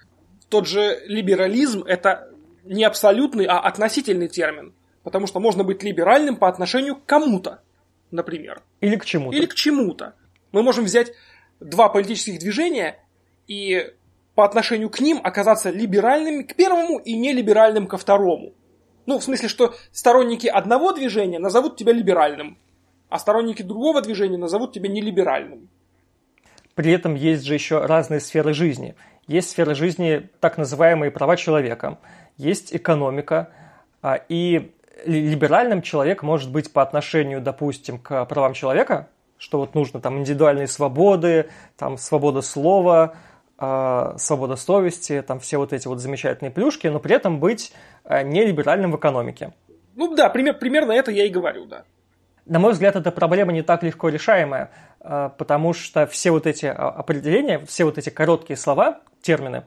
Тот 0.50 0.68
же 0.68 1.02
либерализм– 1.06 1.84
это 1.88 2.30
не 2.66 2.84
абсолютный, 2.84 3.46
а 3.46 3.60
относительный 3.60 4.28
термин. 4.28 4.74
Потому 5.04 5.26
что 5.26 5.40
можно 5.40 5.64
быть 5.64 5.84
либеральным 5.84 6.36
по 6.36 6.50
отношению 6.50 6.98
к 6.98 7.06
кому-то, 7.06 7.62
например. 8.12 8.62
Или 8.82 8.98
к 8.98 9.06
чему-то. 9.06 9.38
Или 9.38 9.46
к 9.46 9.56
чему-то. 9.56 10.16
Мы 10.52 10.64
можем 10.64 10.84
взять 10.84 11.14
два 11.62 11.88
политических 11.88 12.40
движения 12.40 13.00
и 13.48 13.94
по 14.36 14.44
отношению 14.44 14.90
к 14.90 15.00
ним 15.00 15.22
оказаться 15.24 15.70
либеральными 15.70 16.44
к 16.44 16.56
первому 16.56 17.00
и 17.00 17.16
нелиберальным 17.16 17.88
ко 17.88 17.98
второму. 17.98 18.54
Ну, 19.06 19.20
в 19.20 19.24
смысле, 19.24 19.48
что 19.50 19.74
сторонники 19.92 20.48
одного 20.48 20.94
движения 20.94 21.40
назовут 21.40 21.78
тебя 21.78 21.94
либеральным, 21.94 22.58
а 23.10 23.20
сторонники 23.20 23.62
другого 23.62 24.02
движения 24.02 24.38
назовут 24.38 24.74
тебя 24.74 24.90
нелиберальным. 24.90 25.70
При 26.76 26.92
этом 26.92 27.16
есть 27.16 27.44
же 27.44 27.54
еще 27.54 27.86
разные 27.86 28.20
сферы 28.20 28.54
жизни. 28.54 28.96
Есть 29.28 29.52
сферы 29.52 29.76
жизни 29.76 30.30
так 30.40 30.58
называемые 30.58 31.12
права 31.12 31.38
человека, 31.38 32.00
есть 32.38 32.76
экономика, 32.76 33.50
а, 34.02 34.16
и 34.16 34.72
либеральным 35.06 35.82
человек 35.82 36.24
может 36.24 36.52
быть 36.52 36.72
по 36.72 36.82
отношению, 36.82 37.42
допустим, 37.42 37.98
к 38.00 38.26
правам 38.26 38.54
человека, 38.54 39.10
что 39.38 39.60
вот 39.60 39.76
нужно 39.76 40.00
там 40.00 40.20
индивидуальные 40.20 40.68
свободы, 40.68 41.50
там 41.78 41.98
свобода 41.98 42.42
слова, 42.42 43.16
а, 43.58 44.16
свобода 44.18 44.56
совести, 44.56 45.22
там 45.22 45.40
все 45.40 45.58
вот 45.58 45.74
эти 45.74 45.88
вот 45.88 46.00
замечательные 46.00 46.52
плюшки, 46.52 46.88
но 46.88 47.00
при 47.00 47.16
этом 47.16 47.40
быть 47.40 47.74
а, 48.04 48.24
не 48.24 48.46
либеральным 48.46 48.92
в 48.92 48.98
экономике. 48.98 49.54
Ну 49.96 50.16
да, 50.16 50.30
пример, 50.30 50.58
примерно 50.58 50.92
это 50.92 51.12
я 51.12 51.26
и 51.26 51.30
говорю, 51.30 51.66
да. 51.66 51.84
На 52.46 52.60
мой 52.60 52.72
взгляд, 52.72 52.96
эта 52.96 53.12
проблема 53.12 53.52
не 53.52 53.62
так 53.62 53.84
легко 53.84 54.10
решаемая, 54.10 54.72
э, 55.00 55.30
потому 55.38 55.74
что 55.74 56.08
все 56.08 56.32
вот 56.32 56.48
эти 56.48 56.66
а, 56.66 56.90
определения, 56.90 57.60
все 57.66 57.86
вот 57.86 57.98
эти 57.98 58.10
короткие 58.10 58.58
слова, 58.58 59.02
термины, 59.22 59.64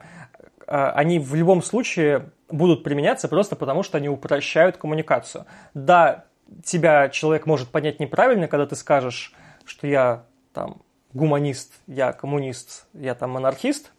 э, 0.67 0.91
они 0.93 1.19
в 1.19 1.33
любом 1.35 1.63
случае 1.63 2.31
будут 2.49 2.83
применяться 2.83 3.27
просто 3.27 3.55
потому, 3.55 3.81
что 3.83 3.97
они 3.97 4.09
упрощают 4.09 4.77
коммуникацию. 4.77 5.45
Да, 5.73 6.25
тебя 6.63 7.09
человек 7.09 7.45
может 7.45 7.69
понять 7.69 7.99
неправильно, 7.99 8.47
когда 8.47 8.65
ты 8.65 8.75
скажешь, 8.75 9.33
что 9.65 9.87
я 9.87 10.25
там 10.53 10.81
гуманист, 11.13 11.73
я 11.87 12.11
коммунист, 12.13 12.87
я 12.93 13.15
там 13.15 13.31
монархист, 13.31 13.91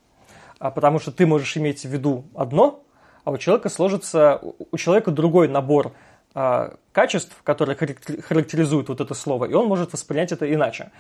а 0.59 0.71
потому 0.71 0.99
что 0.99 1.13
ты 1.13 1.27
можешь 1.27 1.57
иметь 1.57 1.83
в 1.85 1.89
виду 1.89 2.27
одно, 2.35 2.85
а 3.27 3.33
у 3.33 3.39
человека 3.39 3.69
сложится, 3.69 4.41
у 4.71 4.77
человека 4.77 5.11
другой 5.11 5.49
набор 5.49 5.93
а, 6.33 6.75
качеств, 6.93 7.35
которые 7.43 7.77
характеризуют 7.77 8.89
вот 8.89 9.01
это 9.01 9.15
слово, 9.15 9.47
и 9.47 9.53
он 9.53 9.67
может 9.67 9.93
воспринять 9.93 10.31
это 10.31 10.51
иначе. 10.51 10.93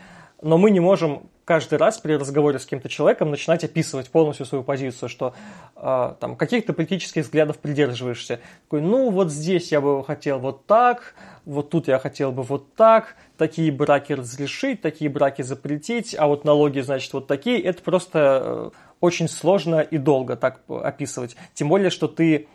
Но 0.42 0.58
мы 0.58 0.72
не 0.72 0.80
можем 0.80 1.30
каждый 1.44 1.78
раз 1.78 1.98
при 1.98 2.14
разговоре 2.14 2.58
с 2.58 2.66
кем-то 2.66 2.88
человеком 2.88 3.30
начинать 3.30 3.62
описывать 3.62 4.10
полностью 4.10 4.44
свою 4.44 4.64
позицию, 4.64 5.08
что 5.08 5.34
э, 5.76 6.14
там 6.18 6.34
каких-то 6.34 6.72
политических 6.72 7.22
взглядов 7.22 7.58
придерживаешься. 7.58 8.40
Такой, 8.64 8.80
ну 8.80 9.10
вот 9.10 9.30
здесь 9.30 9.70
я 9.70 9.80
бы 9.80 10.04
хотел 10.04 10.40
вот 10.40 10.66
так, 10.66 11.14
вот 11.44 11.70
тут 11.70 11.86
я 11.86 12.00
хотел 12.00 12.32
бы 12.32 12.42
вот 12.42 12.74
так, 12.74 13.14
такие 13.38 13.70
браки 13.70 14.14
разрешить, 14.14 14.82
такие 14.82 15.08
браки 15.08 15.42
запретить, 15.42 16.16
а 16.18 16.26
вот 16.26 16.44
налоги, 16.44 16.80
значит, 16.80 17.12
вот 17.12 17.28
такие. 17.28 17.62
Это 17.62 17.82
просто 17.82 18.72
э, 18.74 18.85
очень 19.00 19.28
сложно 19.28 19.80
и 19.80 19.98
долго 19.98 20.36
так 20.36 20.62
описывать. 20.68 21.36
Тем 21.54 21.68
более, 21.68 21.90
что 21.90 22.08
ты 22.08 22.48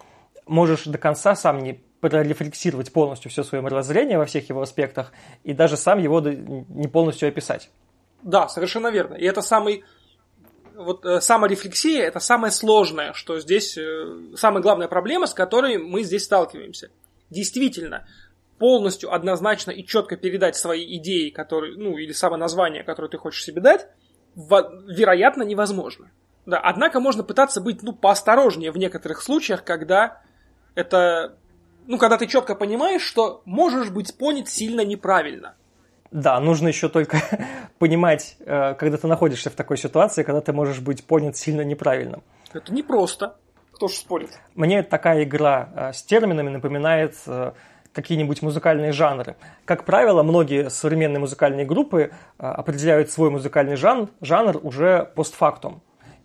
можешь 0.46 0.86
до 0.86 0.98
конца 0.98 1.36
сам 1.36 1.60
не 1.60 1.82
прорефлексировать 2.02 2.92
полностью 2.92 3.30
все 3.30 3.44
свое 3.44 3.64
мировоззрение 3.64 4.18
во 4.18 4.26
всех 4.26 4.50
его 4.50 4.62
аспектах 4.62 5.12
и 5.44 5.54
даже 5.54 5.78
сам 5.78 6.00
его 6.00 6.20
не 6.20 6.88
полностью 6.88 7.30
описать. 7.30 7.70
Да, 8.24 8.48
совершенно 8.48 8.88
верно. 8.88 9.16
И 9.16 9.26
это 9.26 9.42
самый 9.42 9.84
вот 10.76 11.06
э, 11.06 11.22
саморефлексия 11.22 12.04
это 12.04 12.20
самое 12.20 12.52
сложное, 12.52 13.14
что 13.14 13.40
здесь 13.40 13.78
э, 13.78 14.36
самая 14.36 14.62
главная 14.62 14.88
проблема, 14.88 15.28
с 15.28 15.34
которой 15.34 15.78
мы 15.78 16.04
здесь 16.04 16.24
сталкиваемся. 16.24 16.90
Действительно, 17.30 18.08
полностью 18.58 19.14
однозначно 19.14 19.72
и 19.72 19.86
четко 19.86 20.18
передать 20.18 20.56
свои 20.56 20.98
идеи, 20.98 21.30
которые, 21.30 21.78
ну, 21.78 21.98
или 21.98 22.12
самоназвание, 22.12 22.84
которое 22.84 23.10
ты 23.10 23.18
хочешь 23.18 23.44
себе 23.44 23.62
дать, 23.62 23.88
вероятно, 24.36 25.44
невозможно. 25.44 26.12
Да, 26.46 26.60
однако 26.60 27.00
можно 27.00 27.24
пытаться 27.24 27.62
быть 27.62 27.84
ну, 27.84 27.94
поосторожнее 27.94 28.72
в 28.72 28.78
некоторых 28.78 29.22
случаях, 29.22 29.64
когда 29.64 30.22
это. 30.76 31.36
Ну, 31.88 31.98
когда 31.98 32.18
ты 32.18 32.28
четко 32.28 32.56
понимаешь, 32.56 33.02
что 33.02 33.42
можешь 33.46 33.90
быть 33.90 34.18
понят 34.18 34.48
сильно 34.48 34.82
неправильно. 34.82 35.56
Да, 36.12 36.40
нужно 36.40 36.68
еще 36.68 36.90
только 36.90 37.18
понимать, 37.80 38.36
э, 38.40 38.74
когда 38.76 38.98
ты 38.98 39.08
находишься 39.08 39.50
в 39.50 39.54
такой 39.54 39.78
ситуации, 39.78 40.24
когда 40.24 40.42
ты 40.42 40.52
можешь 40.52 40.80
быть 40.80 41.06
понят 41.06 41.38
сильно 41.38 41.62
неправильно. 41.62 42.22
Это 42.54 42.74
непросто. 42.74 43.38
Кто 43.72 43.88
ж 43.88 43.94
спорит? 43.94 44.30
Мне 44.54 44.84
такая 44.84 45.24
игра 45.24 45.70
э, 45.74 45.94
с 45.94 46.04
терминами 46.04 46.50
напоминает 46.50 47.16
э, 47.28 47.54
какие-нибудь 47.94 48.42
музыкальные 48.42 48.92
жанры. 48.92 49.38
Как 49.64 49.86
правило, 49.86 50.22
многие 50.22 50.70
современные 50.70 51.20
музыкальные 51.20 51.66
группы 51.66 52.12
определяют 52.38 53.10
свой 53.10 53.30
музыкальный 53.30 53.76
жанр, 53.76 54.10
жанр 54.22 54.60
уже 54.64 55.12
постфактум. 55.16 55.82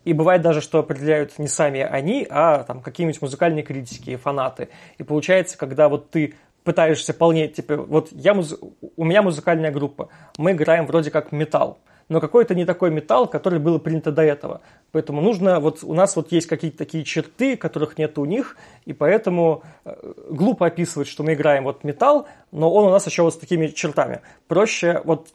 И 0.06 0.12
бывает 0.12 0.40
даже, 0.40 0.60
что 0.60 0.78
определяют 0.78 1.36
не 1.40 1.48
сами 1.48 1.80
они, 1.80 2.24
а 2.30 2.62
там 2.62 2.80
какие-нибудь 2.80 3.20
музыкальные 3.20 3.64
критики, 3.64 4.14
фанаты. 4.14 4.68
И 4.98 5.02
получается, 5.02 5.58
когда 5.58 5.88
вот 5.88 6.10
ты 6.10 6.34
пытаешься 6.62 7.12
полнеть, 7.12 7.56
типа, 7.56 7.76
вот 7.76 8.10
я 8.12 8.32
муз... 8.32 8.56
у 8.96 9.04
меня 9.04 9.22
музыкальная 9.22 9.72
группа, 9.72 10.08
мы 10.38 10.52
играем 10.52 10.86
вроде 10.86 11.10
как 11.10 11.32
металл, 11.32 11.80
но 12.08 12.20
какой-то 12.20 12.54
не 12.54 12.64
такой 12.64 12.92
металл, 12.92 13.26
который 13.26 13.58
было 13.58 13.78
принято 13.78 14.12
до 14.12 14.22
этого. 14.22 14.60
Поэтому 14.92 15.20
нужно, 15.20 15.58
вот 15.58 15.82
у 15.82 15.92
нас 15.92 16.14
вот 16.14 16.30
есть 16.30 16.46
какие-то 16.46 16.78
такие 16.78 17.02
черты, 17.02 17.56
которых 17.56 17.98
нет 17.98 18.16
у 18.16 18.26
них, 18.26 18.56
и 18.84 18.92
поэтому 18.92 19.64
э, 19.84 19.92
глупо 20.30 20.66
описывать, 20.66 21.08
что 21.08 21.24
мы 21.24 21.34
играем 21.34 21.64
вот 21.64 21.82
металл, 21.82 22.28
но 22.52 22.72
он 22.72 22.86
у 22.86 22.90
нас 22.90 23.04
еще 23.06 23.22
вот 23.22 23.34
с 23.34 23.38
такими 23.38 23.66
чертами. 23.66 24.20
Проще 24.46 25.00
вот 25.02 25.30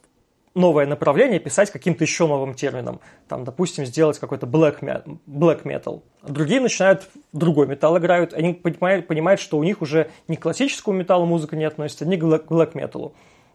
новое 0.54 0.86
направление 0.86 1.40
писать 1.40 1.70
каким-то 1.70 2.04
еще 2.04 2.26
новым 2.26 2.54
термином. 2.54 3.00
Там, 3.28 3.44
допустим, 3.44 3.86
сделать 3.86 4.18
какой-то 4.18 4.46
black, 4.46 4.80
black 5.26 5.62
metal. 5.62 6.02
Другие 6.22 6.60
начинают 6.60 7.08
другой 7.32 7.66
металл 7.66 7.98
играют, 7.98 8.34
они 8.34 8.54
понимают, 8.54 9.06
понимают, 9.06 9.40
что 9.40 9.58
у 9.58 9.64
них 9.64 9.82
уже 9.82 10.10
не 10.28 10.36
к 10.36 10.42
классическому 10.42 10.96
металлу 10.96 11.26
музыка 11.26 11.56
не 11.56 11.64
относится, 11.64 12.06
не 12.06 12.16
к 12.16 12.22
black 12.22 12.72
metal. 12.72 13.12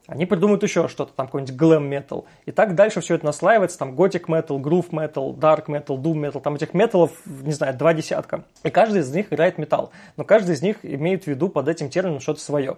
Они 0.07 0.25
придумают 0.25 0.63
еще 0.63 0.87
что-то, 0.87 1.11
там 1.13 1.27
какой-нибудь 1.27 1.55
glam 1.55 1.89
metal. 1.89 2.25
И 2.45 2.51
так 2.51 2.75
дальше 2.75 3.01
все 3.01 3.15
это 3.15 3.25
наслаивается, 3.25 3.77
там 3.77 3.93
gothic 3.93 4.27
metal, 4.27 4.57
groove 4.57 4.89
metal, 4.91 5.35
dark 5.35 5.65
metal, 5.65 6.01
doom 6.01 6.13
metal, 6.13 6.41
там 6.41 6.55
этих 6.55 6.73
металлов, 6.73 7.11
не 7.25 7.51
знаю, 7.51 7.77
два 7.77 7.93
десятка. 7.93 8.45
И 8.63 8.69
каждый 8.69 9.01
из 9.01 9.13
них 9.13 9.33
играет 9.33 9.57
металл. 9.57 9.91
Но 10.15 10.23
каждый 10.23 10.55
из 10.55 10.61
них 10.61 10.77
имеет 10.83 11.25
в 11.25 11.27
виду 11.27 11.49
под 11.49 11.67
этим 11.67 11.89
термином 11.89 12.21
что-то 12.21 12.39
свое. 12.39 12.77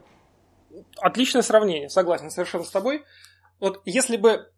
Отличное 0.97 1.43
сравнение, 1.43 1.89
согласен 1.89 2.31
совершенно 2.31 2.63
с 2.63 2.71
тобой. 2.71 3.03
Вот 3.59 3.81
если 3.85 4.17
бы 4.17 4.51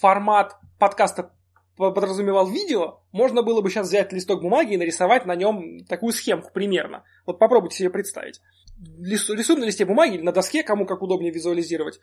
формат 0.00 0.56
подкаста 0.78 1.32
подразумевал 1.76 2.50
видео, 2.50 3.00
можно 3.12 3.42
было 3.42 3.60
бы 3.60 3.70
сейчас 3.70 3.86
взять 3.86 4.12
листок 4.12 4.42
бумаги 4.42 4.74
и 4.74 4.76
нарисовать 4.76 5.26
на 5.26 5.36
нем 5.36 5.84
такую 5.84 6.12
схемку 6.12 6.50
примерно. 6.52 7.04
Вот 7.24 7.38
попробуйте 7.38 7.76
себе 7.76 7.90
представить. 7.90 8.40
Рисуем 9.00 9.60
на 9.60 9.64
листе 9.64 9.84
бумаги 9.84 10.16
или 10.16 10.22
на 10.22 10.32
доске, 10.32 10.62
кому 10.62 10.86
как 10.86 11.02
удобнее 11.02 11.32
визуализировать, 11.32 12.00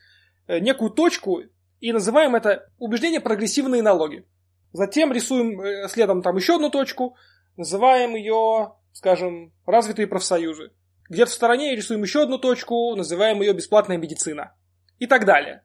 э, 0.47 0.59
некую 0.59 0.91
точку 0.91 1.41
и 1.81 1.91
называем 1.91 2.35
это 2.35 2.69
убеждение 2.79 3.19
прогрессивные 3.19 3.81
налоги. 3.81 4.25
Затем 4.71 5.11
рисуем 5.11 5.59
э, 5.59 5.89
следом 5.89 6.21
там 6.21 6.37
еще 6.37 6.55
одну 6.55 6.69
точку, 6.69 7.15
называем 7.57 8.15
ее, 8.15 8.73
скажем, 8.93 9.53
развитые 9.65 10.07
профсоюзы. 10.07 10.71
Где-то 11.09 11.31
в 11.31 11.35
стороне 11.35 11.75
рисуем 11.75 12.01
еще 12.01 12.23
одну 12.23 12.37
точку, 12.37 12.95
называем 12.95 13.41
ее 13.41 13.53
бесплатная 13.53 13.97
медицина. 13.97 14.55
И 14.99 15.07
так 15.07 15.25
далее. 15.25 15.64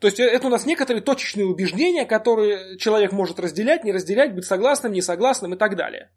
То 0.00 0.06
есть 0.06 0.18
э, 0.18 0.24
это 0.24 0.46
у 0.46 0.50
нас 0.50 0.66
некоторые 0.66 1.02
точечные 1.02 1.46
убеждения, 1.46 2.04
которые 2.04 2.78
человек 2.78 3.12
может 3.12 3.38
разделять, 3.38 3.84
не 3.84 3.92
разделять, 3.92 4.34
быть 4.34 4.46
согласным, 4.46 4.92
не 4.92 5.02
согласным 5.02 5.54
и 5.54 5.56
так 5.56 5.76
далее. 5.76 6.10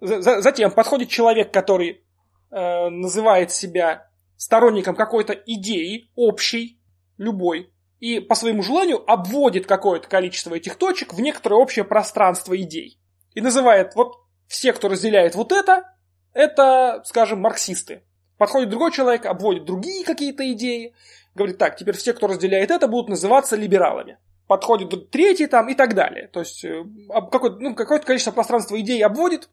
Затем 0.00 0.70
подходит 0.70 1.08
человек, 1.08 1.52
который 1.52 2.04
э, 2.50 2.88
называет 2.88 3.50
себя 3.50 4.08
сторонником 4.36 4.94
какой-то 4.94 5.32
идеи, 5.32 6.10
общей, 6.14 6.80
любой, 7.18 7.70
и 8.00 8.20
по 8.20 8.34
своему 8.34 8.62
желанию 8.62 9.02
обводит 9.10 9.66
какое-то 9.66 10.08
количество 10.08 10.54
этих 10.54 10.76
точек 10.76 11.14
в 11.14 11.20
некоторое 11.20 11.56
общее 11.56 11.84
пространство 11.84 12.60
идей. 12.60 13.00
И 13.34 13.40
называет 13.40 13.94
вот 13.94 14.16
все, 14.46 14.72
кто 14.72 14.88
разделяет 14.88 15.34
вот 15.34 15.52
это, 15.52 15.90
это, 16.34 17.02
скажем, 17.06 17.40
марксисты. 17.40 18.02
Подходит 18.36 18.68
другой 18.68 18.92
человек, 18.92 19.26
обводит 19.26 19.64
другие 19.64 20.04
какие-то 20.04 20.50
идеи, 20.52 20.94
говорит 21.34 21.58
так, 21.58 21.76
теперь 21.76 21.96
все, 21.96 22.12
кто 22.12 22.26
разделяет 22.26 22.70
это, 22.70 22.88
будут 22.88 23.08
называться 23.08 23.56
либералами. 23.56 24.18
Подходит 24.46 25.10
третий 25.10 25.46
там 25.46 25.68
и 25.68 25.74
так 25.74 25.94
далее. 25.94 26.28
То 26.28 26.40
есть 26.40 26.64
э, 26.64 26.84
какое-то, 27.08 27.58
ну, 27.60 27.74
какое-то 27.74 28.06
количество 28.06 28.32
пространства 28.32 28.78
идей 28.80 29.02
обводит 29.04 29.48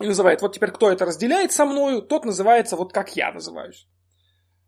и 0.00 0.06
называет, 0.06 0.42
вот 0.42 0.54
теперь 0.54 0.72
кто 0.72 0.90
это 0.90 1.04
разделяет 1.04 1.52
со 1.52 1.64
мною, 1.64 2.02
тот 2.02 2.24
называется 2.24 2.76
вот 2.76 2.92
как 2.92 3.16
я 3.16 3.32
называюсь. 3.32 3.88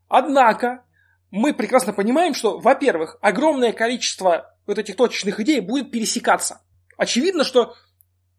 Однако, 0.08 0.84
мы 1.30 1.52
прекрасно 1.52 1.92
понимаем, 1.92 2.34
что, 2.34 2.58
во-первых, 2.58 3.18
огромное 3.20 3.72
количество 3.72 4.54
вот 4.66 4.78
этих 4.78 4.96
точечных 4.96 5.40
идей 5.40 5.60
будет 5.60 5.90
пересекаться. 5.90 6.62
Очевидно, 6.96 7.44
что 7.44 7.74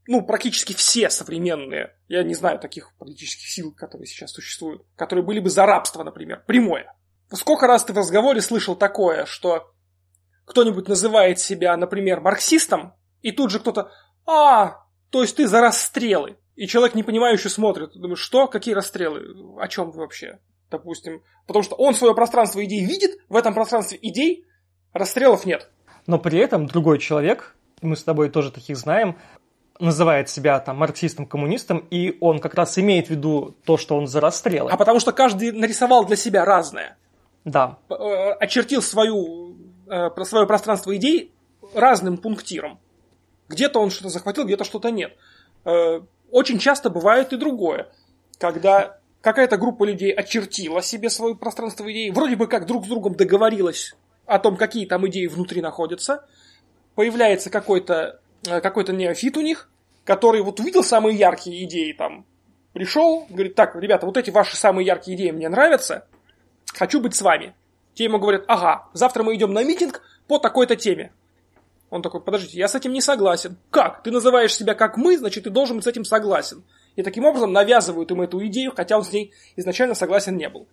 ну, 0.08 0.24
практически 0.24 0.74
все 0.74 1.10
современные, 1.12 1.96
я 2.08 2.24
не 2.24 2.34
знаю 2.34 2.58
таких 2.58 2.96
политических 2.98 3.48
сил, 3.48 3.72
которые 3.72 4.08
сейчас 4.08 4.32
существуют, 4.32 4.84
которые 4.96 5.24
были 5.24 5.40
бы 5.40 5.52
за 5.52 5.68
рабство, 5.68 6.04
например, 6.04 6.44
прямое. 6.48 6.92
Сколько 7.34 7.68
раз 7.68 7.84
ты 7.84 7.94
в 7.94 7.98
разговоре 7.98 8.42
слышал 8.42 8.76
такое, 8.76 9.26
что 9.26 9.72
кто-нибудь 10.46 10.88
называет 10.88 11.40
себя, 11.40 11.78
например, 11.78 12.22
марксистом, 12.22 12.94
и 13.22 13.32
тут 13.32 13.52
же 13.52 13.60
кто-то 13.60 13.92
«А, 14.26 14.84
то 15.12 15.22
есть 15.22 15.36
ты 15.36 15.48
за 15.48 15.62
расстрелы». 15.62 16.38
И 16.56 16.68
человек 16.68 16.96
непонимающе 16.96 17.50
смотрит, 17.50 17.94
думает, 17.94 18.18
что, 18.18 18.48
какие 18.48 18.74
расстрелы, 18.74 19.58
о 19.60 19.68
чем 19.68 19.92
вы 19.92 20.00
вообще, 20.00 20.40
допустим. 20.70 21.24
Потому 21.48 21.64
что 21.64 21.76
он 21.76 21.94
свое 21.94 22.14
пространство 22.14 22.64
идей 22.66 22.84
видит, 22.84 23.12
в 23.30 23.36
этом 23.36 23.54
пространстве 23.54 23.98
идей 24.02 24.46
расстрелов 24.92 25.46
нет. 25.46 25.70
Но 26.08 26.18
при 26.18 26.40
этом 26.40 26.66
другой 26.66 27.00
человек, 27.00 27.56
мы 27.82 27.96
с 27.96 28.04
тобой 28.04 28.30
тоже 28.30 28.52
таких 28.52 28.76
знаем, 28.76 29.18
называет 29.80 30.30
себя 30.30 30.60
там 30.60 30.78
марксистом, 30.78 31.26
коммунистом, 31.26 31.78
и 31.90 32.18
он 32.20 32.40
как 32.40 32.56
раз 32.56 32.78
имеет 32.78 33.08
в 33.08 33.12
виду 33.12 33.56
то, 33.66 33.78
что 33.78 33.96
он 33.96 34.08
за 34.08 34.20
расстрелы. 34.20 34.70
А 34.72 34.78
потому 34.78 35.00
что 35.00 35.14
каждый 35.14 35.52
нарисовал 35.52 36.06
для 36.06 36.16
себя 36.18 36.44
разное. 36.44 36.98
Да. 37.50 37.78
Э, 37.90 38.32
очертил 38.40 38.82
свою, 38.82 39.56
э, 39.88 40.10
свое 40.24 40.46
пространство 40.46 40.96
идей 40.96 41.34
разным 41.74 42.18
пунктиром. 42.18 42.80
Где-то 43.48 43.80
он 43.80 43.90
что-то 43.90 44.10
захватил, 44.10 44.46
где-то 44.46 44.64
что-то 44.64 44.92
нет. 44.92 45.16
Э, 45.66 46.02
очень 46.32 46.60
часто 46.60 46.90
бывает 46.90 47.34
и 47.34 47.38
другое. 47.38 47.90
Когда 48.38 49.00
какая-то 49.22 49.58
группа 49.58 49.84
людей 49.84 50.12
очертила 50.12 50.82
себе 50.82 51.10
свое 51.10 51.36
пространство 51.36 51.92
идей, 51.92 52.12
вроде 52.12 52.36
бы 52.36 52.48
как 52.48 52.68
друг 52.68 52.86
с 52.86 52.88
другом 52.88 53.16
договорилась 53.16 53.96
о 54.26 54.38
том, 54.38 54.56
какие 54.56 54.86
там 54.86 55.08
идеи 55.08 55.26
внутри 55.26 55.62
находятся. 55.62 56.26
Появляется 56.96 57.50
какой-то 57.50 58.20
какой-то 58.44 58.94
неофит 58.94 59.36
у 59.36 59.42
них, 59.42 59.70
который 60.06 60.42
вот 60.42 60.60
увидел 60.62 60.84
самые 60.84 61.18
яркие 61.18 61.66
идеи 61.66 61.92
там, 61.92 62.26
пришел, 62.72 63.26
говорит, 63.30 63.56
так, 63.56 63.76
ребята, 63.76 64.06
вот 64.06 64.16
эти 64.16 64.30
ваши 64.30 64.56
самые 64.56 64.86
яркие 64.86 65.18
идеи 65.18 65.32
мне 65.32 65.50
нравятся, 65.50 66.08
хочу 66.74 67.02
быть 67.02 67.16
с 67.16 67.22
вами. 67.22 67.56
Те 67.94 68.06
ему 68.06 68.20
говорят, 68.20 68.46
ага, 68.48 68.88
завтра 68.94 69.24
мы 69.24 69.36
идем 69.36 69.54
на 69.54 69.64
митинг 69.64 70.02
по 70.28 70.40
такой-то 70.40 70.76
теме. 70.76 71.12
Он 71.90 72.02
такой, 72.02 72.22
подождите, 72.22 72.58
я 72.58 72.68
с 72.68 72.76
этим 72.76 72.94
не 72.94 73.02
согласен. 73.02 73.58
Как? 73.72 74.04
Ты 74.04 74.12
называешь 74.12 74.56
себя 74.56 74.76
как 74.76 74.96
мы, 74.96 75.18
значит, 75.18 75.46
ты 75.46 75.50
должен 75.50 75.78
быть 75.78 75.86
с 75.86 75.88
этим 75.88 76.06
согласен. 76.06 76.64
И 76.96 77.04
таким 77.04 77.26
образом 77.26 77.52
навязывают 77.52 78.12
им 78.12 78.22
эту 78.22 78.46
идею, 78.48 78.74
хотя 78.76 78.98
он 78.98 79.04
с 79.04 79.12
ней 79.12 79.34
изначально 79.56 79.96
согласен 79.96 80.38
не 80.38 80.50
был. 80.50 80.68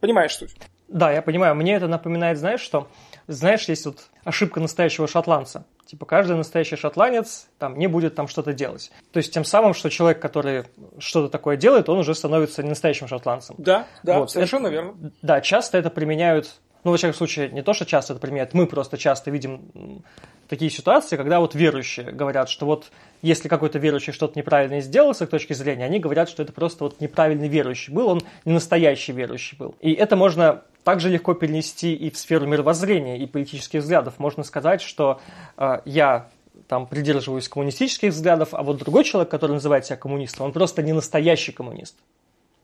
Понимаешь 0.00 0.36
суть? 0.36 0.54
Да, 0.88 1.10
я 1.10 1.22
понимаю. 1.22 1.54
Мне 1.54 1.74
это 1.74 1.88
напоминает, 1.88 2.38
знаешь 2.38 2.60
что? 2.60 2.88
Знаешь, 3.26 3.68
есть 3.68 3.86
вот 3.86 4.04
ошибка 4.24 4.60
настоящего 4.60 5.08
шотландца. 5.08 5.66
Типа 5.88 6.04
каждый 6.04 6.36
настоящий 6.36 6.76
шотландец 6.76 7.48
там 7.58 7.78
не 7.78 7.86
будет 7.86 8.14
там 8.14 8.28
что-то 8.28 8.52
делать. 8.52 8.92
То 9.10 9.16
есть 9.16 9.32
тем 9.32 9.42
самым, 9.42 9.72
что 9.72 9.88
человек, 9.88 10.20
который 10.20 10.64
что-то 10.98 11.30
такое 11.30 11.56
делает, 11.56 11.88
он 11.88 11.96
уже 11.96 12.14
становится 12.14 12.62
не 12.62 12.68
настоящим 12.68 13.08
шотландцем. 13.08 13.54
Да, 13.56 13.86
да, 14.02 14.18
вот. 14.18 14.30
совершенно 14.30 14.66
это, 14.66 14.74
верно. 14.74 14.94
Да, 15.22 15.40
часто 15.40 15.78
это 15.78 15.88
применяют 15.88 16.60
ну, 16.84 16.92
во 16.92 16.96
всяком 16.96 17.14
случае, 17.14 17.50
не 17.50 17.62
то, 17.62 17.72
что 17.72 17.84
часто 17.84 18.12
это 18.12 18.20
применяют, 18.20 18.54
мы 18.54 18.66
просто 18.66 18.96
часто 18.98 19.30
видим 19.30 20.04
такие 20.48 20.70
ситуации, 20.70 21.16
когда 21.16 21.40
вот 21.40 21.54
верующие 21.54 22.12
говорят, 22.12 22.48
что 22.48 22.66
вот 22.66 22.90
если 23.20 23.48
какой-то 23.48 23.78
верующий 23.78 24.12
что-то 24.12 24.38
неправильно 24.38 24.80
сделал 24.80 25.12
с 25.14 25.20
их 25.20 25.28
точки 25.28 25.54
зрения, 25.54 25.84
они 25.84 25.98
говорят, 25.98 26.28
что 26.28 26.42
это 26.42 26.52
просто 26.52 26.84
вот 26.84 27.00
неправильный 27.00 27.48
верующий 27.48 27.92
был, 27.92 28.08
он 28.08 28.22
не 28.44 28.52
настоящий 28.52 29.12
верующий 29.12 29.56
был. 29.58 29.74
И 29.80 29.92
это 29.92 30.14
можно 30.14 30.62
также 30.84 31.08
легко 31.08 31.34
перенести 31.34 31.94
и 31.94 32.10
в 32.10 32.18
сферу 32.18 32.46
мировоззрения 32.46 33.18
и 33.18 33.26
политических 33.26 33.80
взглядов. 33.80 34.18
Можно 34.18 34.42
сказать, 34.42 34.80
что 34.80 35.20
э, 35.56 35.80
я 35.84 36.28
там 36.66 36.86
придерживаюсь 36.86 37.48
коммунистических 37.48 38.12
взглядов, 38.12 38.50
а 38.52 38.62
вот 38.62 38.78
другой 38.78 39.04
человек, 39.04 39.30
который 39.30 39.52
называет 39.52 39.86
себя 39.86 39.96
коммунистом, 39.96 40.46
он 40.46 40.52
просто 40.52 40.82
не 40.82 40.92
настоящий 40.92 41.52
коммунист. 41.52 41.96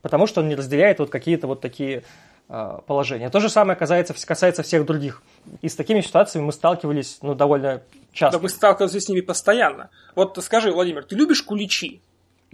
Потому 0.02 0.26
что 0.26 0.40
он 0.42 0.48
не 0.48 0.54
разделяет 0.54 0.98
вот 0.98 1.10
какие-то 1.10 1.46
вот 1.46 1.60
такие 1.60 2.02
Э, 2.46 2.80
положения. 2.86 3.30
То 3.30 3.40
же 3.40 3.48
самое 3.48 3.74
касается, 3.74 4.14
касается 4.26 4.62
всех 4.62 4.84
других. 4.84 5.22
И 5.62 5.68
с 5.70 5.76
такими 5.76 6.02
ситуациями 6.02 6.44
мы 6.44 6.52
сталкивались 6.52 7.18
ну, 7.22 7.34
довольно 7.34 7.82
часто. 8.12 8.38
Да 8.38 8.42
мы 8.42 8.50
сталкивались 8.50 9.04
с 9.04 9.08
ними 9.08 9.22
постоянно. 9.22 9.88
Вот 10.14 10.38
скажи, 10.44 10.70
Владимир, 10.70 11.04
ты 11.04 11.16
любишь 11.16 11.42
куличи? 11.42 12.02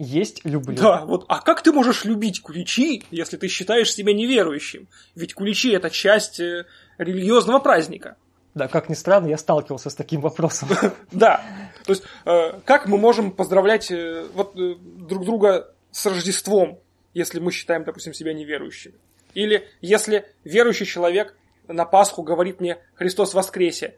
Есть 0.03 0.43
люблю. 0.45 0.75
Да, 0.75 1.05
вот, 1.05 1.25
а 1.27 1.41
как 1.41 1.61
ты 1.61 1.71
можешь 1.71 2.05
любить 2.05 2.41
куличи, 2.41 3.03
если 3.11 3.37
ты 3.37 3.47
считаешь 3.47 3.93
себя 3.93 4.13
неверующим? 4.13 4.87
Ведь 5.13 5.35
куличи– 5.35 5.71
это 5.73 5.91
часть 5.91 6.39
э, 6.39 6.65
религиозного 6.97 7.59
праздника. 7.59 8.15
Да, 8.55 8.67
как 8.67 8.89
ни 8.89 8.95
странно, 8.95 9.27
я 9.27 9.37
сталкивался 9.37 9.91
с 9.91 9.95
таким 9.95 10.21
вопросом. 10.21 10.69
Да, 11.11 11.43
то 11.85 11.91
есть 11.91 12.03
э, 12.25 12.53
как 12.65 12.87
мы 12.87 12.97
можем 12.97 13.29
поздравлять 13.31 13.93
вот, 14.33 14.55
друг 14.55 15.23
друга 15.23 15.71
с 15.91 16.03
Рождеством, 16.07 16.79
если 17.13 17.39
мы 17.39 17.51
считаем, 17.51 17.83
допустим, 17.83 18.15
себя 18.15 18.33
неверующими? 18.33 18.95
Или 19.35 19.67
если 19.81 20.25
верующий 20.43 20.87
человек 20.87 21.35
на 21.67 21.85
Пасху 21.85 22.23
говорит 22.23 22.59
мне 22.59 22.79
«Христос 22.95 23.35
воскресе», 23.35 23.97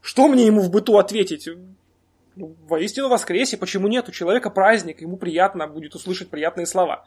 что 0.00 0.26
мне 0.26 0.46
ему 0.46 0.62
в 0.62 0.70
быту 0.70 0.98
ответить? 0.98 1.48
Ну, 2.36 2.56
воистину 2.66 3.08
воскресе, 3.08 3.56
почему 3.56 3.88
нет? 3.88 4.08
У 4.08 4.12
человека 4.12 4.50
праздник, 4.50 5.02
ему 5.02 5.16
приятно 5.16 5.66
будет 5.66 5.94
услышать 5.94 6.30
приятные 6.30 6.66
слова. 6.66 7.04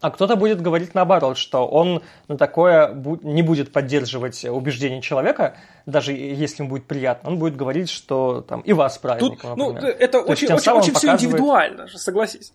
А 0.00 0.12
кто-то 0.12 0.36
будет 0.36 0.60
говорить 0.60 0.94
наоборот, 0.94 1.38
что 1.38 1.66
он 1.66 2.02
на 2.28 2.36
такое 2.36 2.94
не 2.94 3.42
будет 3.42 3.72
поддерживать 3.72 4.44
убеждение 4.44 5.02
человека, 5.02 5.56
даже 5.86 6.12
если 6.12 6.62
ему 6.62 6.70
будет 6.70 6.86
приятно. 6.86 7.30
Он 7.30 7.38
будет 7.38 7.56
говорить, 7.56 7.90
что 7.90 8.42
там 8.42 8.60
и 8.60 8.72
вас 8.72 8.96
праздник. 8.98 9.40
Тут, 9.40 9.56
ну, 9.56 9.72
это 9.72 10.22
То 10.22 10.30
очень, 10.30 10.52
очень, 10.52 10.72
очень 10.72 10.94
все 10.94 11.12
индивидуально, 11.12 11.88
согласись. 11.88 12.52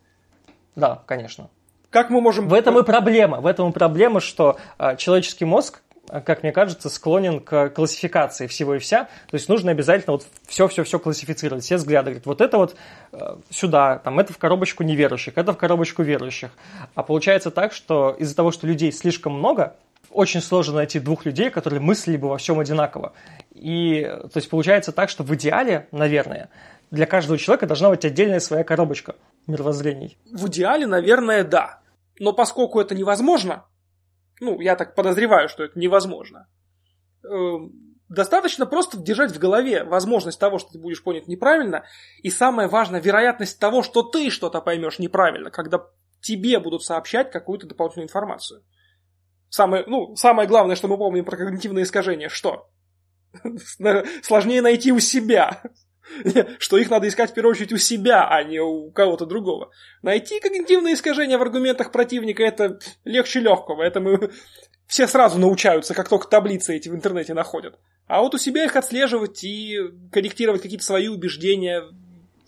Да, 0.76 1.04
конечно. 1.06 1.50
Как 1.90 2.10
мы 2.10 2.22
можем... 2.22 2.48
В 2.48 2.54
этом 2.54 2.80
и 2.80 2.84
проблема. 2.84 3.40
В 3.40 3.46
этом 3.46 3.70
и 3.70 3.72
проблема, 3.72 4.20
что 4.20 4.58
э, 4.80 4.96
человеческий 4.98 5.46
мозг, 5.46 5.83
как 6.08 6.44
мне 6.44 6.52
кажется, 6.52 6.90
склонен 6.90 7.40
к 7.40 7.70
классификации 7.70 8.48
всего 8.48 8.76
и 8.76 8.80
вся. 8.80 9.06
То 9.30 9.36
есть 9.36 9.48
нужно 9.50 9.72
обязательно 9.72 10.14
вот 10.14 10.26
все-все-все 10.48 11.00
классифицировать, 11.00 11.64
все 11.64 11.78
взгляды. 11.78 12.12
Говорит, 12.12 12.26
вот 12.26 12.42
это 12.42 12.58
вот 12.58 12.76
э, 13.14 13.18
сюда, 13.50 14.00
там, 14.00 14.20
это 14.20 14.34
в 14.34 14.38
коробочку 14.38 14.84
неверующих, 14.84 15.38
это 15.38 15.54
в 15.54 15.58
коробочку 15.58 16.04
верующих. 16.04 16.52
А 16.96 17.04
получается 17.04 17.52
так, 17.52 17.74
что 17.74 18.12
из-за 18.20 18.36
того, 18.36 18.52
что 18.52 18.68
людей 18.68 18.92
слишком 18.92 19.34
много, 19.34 19.76
очень 20.10 20.42
сложно 20.42 20.76
найти 20.76 21.00
двух 21.00 21.26
людей, 21.26 21.50
которые 21.50 21.80
мыслили 21.80 22.18
бы 22.18 22.30
во 22.30 22.38
всем 22.38 22.60
одинаково. 22.60 23.14
И 23.54 24.04
то 24.04 24.38
есть 24.38 24.50
получается 24.50 24.92
так, 24.92 25.10
что 25.10 25.24
в 25.24 25.34
идеале, 25.36 25.88
наверное, 25.92 26.50
для 26.92 27.06
каждого 27.06 27.40
человека 27.40 27.66
должна 27.66 27.90
быть 27.90 28.06
отдельная 28.06 28.40
своя 28.40 28.64
коробочка 28.64 29.16
мировоззрений. 29.48 30.18
В 30.32 30.48
идеале, 30.48 30.86
наверное, 30.86 31.44
да. 31.44 31.80
Но 32.20 32.34
поскольку 32.34 32.80
это 32.80 32.94
невозможно, 32.94 33.64
ну, 34.44 34.60
я 34.62 34.76
так 34.76 34.96
подозреваю, 34.96 35.50
что 35.50 35.64
это 35.64 35.80
невозможно, 35.80 36.48
эм, 37.24 37.72
достаточно 38.10 38.66
просто 38.66 38.98
держать 38.98 39.32
в 39.32 39.40
голове 39.40 39.84
возможность 39.84 40.40
того, 40.40 40.60
что 40.60 40.74
ты 40.74 40.80
будешь 40.80 41.04
понят 41.04 41.28
неправильно, 41.28 41.86
и 42.22 42.30
самое 42.30 42.68
важное, 42.68 43.02
вероятность 43.02 43.60
того, 43.60 43.82
что 43.82 44.04
ты 44.04 44.30
что-то 44.30 44.62
поймешь 44.62 45.00
неправильно, 45.00 45.50
когда 45.50 45.88
тебе 46.22 46.60
будут 46.60 46.84
сообщать 46.84 47.32
какую-то 47.32 47.68
дополнительную 47.68 48.08
информацию. 48.08 48.64
Самое, 49.50 49.84
ну, 49.88 50.16
самое 50.16 50.48
главное, 50.48 50.76
что 50.76 50.88
мы 50.88 50.98
помним 50.98 51.26
про 51.26 51.38
когнитивные 51.38 51.84
искажения, 51.84 52.30
что? 52.30 52.70
Сложнее 54.24 54.62
найти 54.62 54.92
у 54.92 55.00
себя. 55.00 55.62
что 56.60 56.78
их 56.78 56.90
надо 56.90 57.08
искать 57.08 57.32
в 57.32 57.34
первую 57.34 57.52
очередь 57.52 57.74
у 57.74 57.78
себя, 57.78 58.28
а 58.28 58.44
не 58.44 58.60
у 58.60 58.92
кого-то 58.92 59.26
другого. 59.26 59.72
Найти 60.02 60.40
когнитивные 60.40 60.96
искажения 60.96 61.38
в 61.38 61.42
аргументах 61.42 61.92
противника 61.92 62.44
это 62.44 62.80
легче 63.04 63.40
легкого. 63.40 63.84
Это 63.84 64.00
мы 64.00 64.32
все 64.88 65.08
сразу 65.08 65.40
научаются, 65.40 65.94
как 65.94 66.10
только 66.10 66.28
таблицы 66.28 66.76
эти 66.76 66.90
в 66.90 66.96
интернете 66.96 67.34
находят. 67.34 67.80
А 68.08 68.22
вот 68.22 68.36
у 68.36 68.38
себя 68.38 68.66
их 68.66 68.76
отслеживать 68.76 69.44
и 69.44 69.80
корректировать 70.12 70.62
какие-то 70.62 70.86
свои 70.86 71.08
убеждения. 71.08 71.84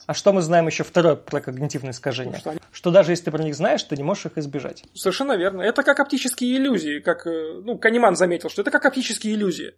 А 0.05 0.13
что 0.13 0.33
мы 0.33 0.41
знаем 0.41 0.67
еще 0.67 0.83
второе 0.83 1.15
про 1.15 1.41
когнитивные 1.41 1.91
искажения? 1.91 2.37
Что, 2.37 2.51
они... 2.51 2.59
что 2.71 2.91
даже 2.91 3.11
если 3.13 3.25
ты 3.25 3.31
про 3.31 3.41
них 3.41 3.55
знаешь, 3.55 3.81
ты 3.81 3.95
не 3.95 4.03
можешь 4.03 4.25
их 4.27 4.37
избежать. 4.37 4.83
Совершенно 4.93 5.35
верно. 5.35 5.61
Это 5.61 5.81
как 5.81 5.99
оптические 5.99 6.57
иллюзии. 6.57 6.99
Как, 6.99 7.25
э, 7.25 7.61
ну, 7.63 7.77
Каниман 7.79 8.15
заметил, 8.15 8.49
что 8.49 8.61
это 8.61 8.69
как 8.69 8.85
оптические 8.85 9.33
иллюзии 9.33 9.73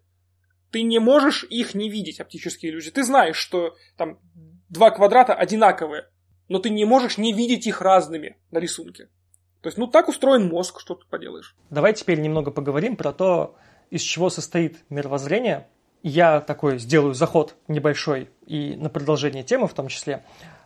ты 0.71 0.81
не 0.81 0.99
можешь 0.99 1.43
их 1.49 1.73
не 1.73 1.89
видеть, 1.89 2.19
оптические 2.19 2.71
иллюзии. 2.71 2.89
Ты 2.89 3.03
знаешь, 3.03 3.37
что 3.37 3.75
там 3.95 4.19
два 4.69 4.91
квадрата 4.91 5.33
одинаковые, 5.33 6.07
но 6.49 6.59
ты 6.59 6.69
не 6.69 6.85
можешь 6.85 7.17
не 7.17 7.33
видеть 7.33 7.67
их 7.67 7.81
разными 7.81 8.37
на 8.51 8.59
рисунке. 8.59 9.09
То 9.61 9.67
есть, 9.67 9.77
ну, 9.77 9.87
так 9.87 10.07
устроен 10.07 10.47
мозг, 10.47 10.79
что 10.79 10.95
ты 10.95 11.05
поделаешь. 11.09 11.55
Давай 11.69 11.93
теперь 11.93 12.19
немного 12.19 12.51
поговорим 12.51 12.95
про 12.95 13.11
то, 13.11 13.55
из 13.89 14.01
чего 14.01 14.29
состоит 14.29 14.77
мировоззрение. 14.89 15.67
Я 16.03 16.41
такой 16.41 16.77
сделаю 16.77 17.13
заход 17.13 17.55
небольшой 17.67 18.29
и 18.45 18.75
на 18.75 18.89
продолжение 18.89 19.43
темы 19.43 19.67
в 19.67 19.73
том 19.73 19.87
числе. 19.87 20.23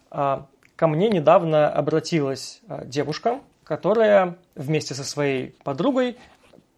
А, 0.09 0.47
ко 0.75 0.87
мне 0.87 1.09
недавно 1.09 1.69
обратилась 1.69 2.61
а, 2.67 2.83
девушка, 2.85 3.41
которая 3.63 4.37
вместе 4.55 4.93
со 4.93 5.03
своей 5.03 5.55
подругой 5.63 6.17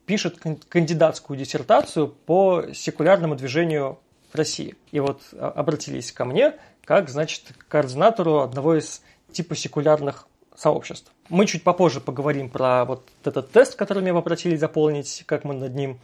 пишет 0.06 0.39
кандидатскую 0.70 1.38
диссертацию 1.38 2.08
по 2.08 2.66
секулярному 2.74 3.36
движению 3.36 4.00
в 4.32 4.36
России. 4.36 4.76
И 4.92 5.00
вот 5.00 5.22
а, 5.34 5.50
обратились 5.50 6.12
ко 6.12 6.26
мне, 6.26 6.54
как, 6.86 7.10
значит, 7.10 7.44
координатору 7.68 8.39
одного 8.39 8.78
из 8.78 9.02
типа 9.32 9.56
секулярных 9.56 10.28
сообществ. 10.56 11.12
Мы 11.30 11.46
чуть 11.46 11.63
попозже 11.63 12.02
поговорим 12.02 12.50
про 12.50 12.86
вот 12.86 13.08
этот 13.24 13.52
тест, 13.52 13.76
который 13.76 14.04
меня 14.04 14.13
попросили 14.13 14.56
заполнить, 14.56 15.24
как 15.26 15.44
мы 15.44 15.54
над 15.54 15.74
ним 15.74 16.00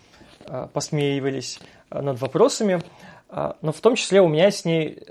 э, 0.46 0.68
посмеивались, 0.74 1.60
э, 1.92 2.02
над 2.02 2.20
вопросами. 2.20 2.82
Но 3.30 3.72
в 3.72 3.80
том 3.80 3.96
числе 3.96 4.22
у 4.22 4.28
меня 4.28 4.50
с 4.50 4.66
ней... 4.66 5.04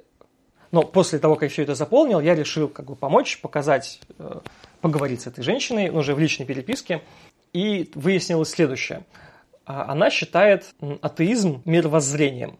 Но 0.72 0.83
после 0.83 1.20
того, 1.20 1.37
как 1.37 1.44
я 1.44 1.48
все 1.51 1.62
это 1.62 1.77
заполнил, 1.77 2.18
я 2.18 2.35
решил 2.35 2.68
как 2.68 2.87
бы 2.87 2.96
помочь, 2.96 3.40
показать, 3.40 4.01
э, 4.18 4.40
поговорить 4.81 5.22
с 5.22 5.29
этой 5.29 5.42
женщиной, 5.42 5.88
ну, 5.88 6.01
уже 6.01 6.16
в 6.16 6.18
личной 6.18 6.44
переписке, 6.44 7.03
и 7.52 7.90
выяснилось 7.94 8.50
следующее. 8.50 9.04
А, 9.64 9.92
она 9.92 10.11
считает 10.11 10.74
атеизм 11.02 11.62
мировоззрением. 11.64 12.58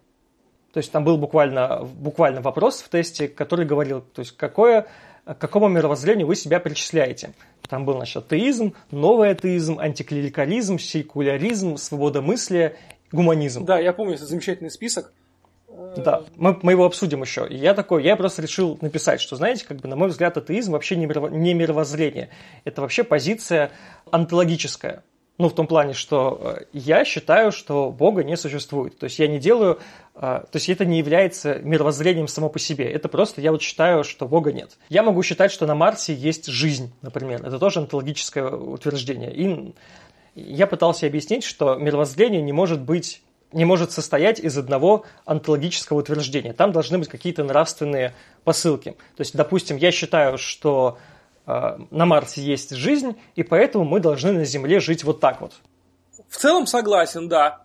То 0.73 0.79
есть 0.79 0.93
там 0.93 1.05
был 1.05 1.17
буквально, 1.17 1.83
буквально 1.83 2.41
вопрос 2.43 2.83
в 2.83 2.89
тесте, 2.89 3.29
который 3.29 3.65
говорил, 3.65 4.03
то 4.03 4.21
есть 4.21 4.37
какое, 4.37 4.87
к 5.25 5.39
какому 5.39 5.69
мировоззрению 5.69 6.27
вы 6.27 6.37
себя 6.37 6.61
причисляете. 6.61 7.33
Там 7.69 7.85
был, 7.85 7.95
значит, 7.95 8.17
атеизм, 8.25 8.75
новый 8.91 9.31
атеизм, 9.31 9.79
антиклерикализм, 9.79 10.79
секуляризм, 10.79 11.77
свобода 11.77 12.23
мысли, 12.23 12.77
гуманизм. 13.13 13.65
Да, 13.65 13.79
я 13.79 13.93
помню 13.93 14.15
этот 14.15 14.29
замечательный 14.29 14.71
список. 14.71 15.13
Да, 15.97 16.23
мы, 16.37 16.59
мы 16.63 16.73
его 16.73 16.85
обсудим 16.85 17.23
еще. 17.23 17.47
Я 17.51 17.75
такой, 17.75 18.03
я 18.03 18.17
просто 18.17 18.43
решил 18.43 18.79
написать, 18.81 19.21
что, 19.21 19.37
знаете, 19.37 19.65
как 19.67 19.79
бы, 19.79 19.89
на 19.89 19.97
мой 19.97 20.09
взгляд, 20.09 20.37
атеизм 20.37 20.73
вообще 20.73 20.97
не, 20.97 21.07
мирово, 21.07 21.29
не 21.29 21.55
мировоззрение. 21.55 22.31
Это 22.65 22.81
вообще 22.81 23.05
позиция 23.05 23.71
онтологическая. 24.11 25.03
Ну, 25.37 25.49
в 25.49 25.55
том 25.55 25.69
плане, 25.69 25.93
что 25.93 26.41
э, 26.43 26.65
я 26.73 27.05
считаю, 27.05 27.53
что 27.53 27.93
Бога 27.93 28.25
не 28.25 28.37
существует. 28.37 28.99
То 28.99 29.05
есть 29.05 29.21
я 29.21 29.29
не 29.29 29.39
делаю... 29.39 29.79
Э, 30.17 30.43
то 30.51 30.57
есть 30.57 30.69
это 30.69 30.85
не 30.85 30.99
является 30.99 31.61
мировоззрением 31.61 32.27
само 32.27 32.49
по 32.49 32.59
себе. 32.59 32.91
Это 32.91 33.09
просто 33.09 33.41
я 33.41 33.53
вот 33.53 33.63
считаю, 33.63 34.03
что 34.03 34.27
Бога 34.27 34.53
нет. 34.53 34.79
Я 34.89 35.05
могу 35.05 35.23
считать, 35.23 35.53
что 35.53 35.67
на 35.67 35.77
Марсе 35.77 36.13
есть 36.13 36.47
жизнь, 36.47 36.93
например. 37.03 37.47
Это 37.47 37.59
тоже 37.61 37.79
онтологическое 37.79 38.49
утверждение. 38.49 39.33
И 39.33 39.75
я 40.35 40.67
пытался 40.67 41.07
объяснить, 41.07 41.45
что 41.45 41.77
мировоззрение 41.77 42.43
не 42.43 42.53
может 42.53 42.81
быть 42.81 43.23
не 43.53 43.65
может 43.65 43.93
состоять 43.93 44.39
из 44.41 44.59
одного 44.59 45.05
онтологического 45.25 45.99
утверждения. 45.99 46.53
Там 46.53 46.73
должны 46.73 46.99
быть 46.99 47.09
какие-то 47.09 47.45
нравственные 47.45 48.15
посылки. 48.45 48.97
То 49.17 49.21
есть, 49.21 49.37
допустим, 49.37 49.77
я 49.77 49.91
считаю, 49.91 50.39
что 50.39 50.99
э, 51.47 51.79
на 51.91 52.07
Марсе 52.07 52.43
есть 52.43 52.75
жизнь, 52.75 53.17
и 53.37 53.43
поэтому 53.43 53.85
мы 53.85 54.01
должны 54.01 54.33
на 54.33 54.45
Земле 54.45 54.81
жить 54.81 55.05
вот 55.05 55.21
так 55.21 55.41
вот. 55.41 55.55
В 56.29 56.37
целом 56.37 56.67
согласен, 56.67 57.29
да. 57.29 57.65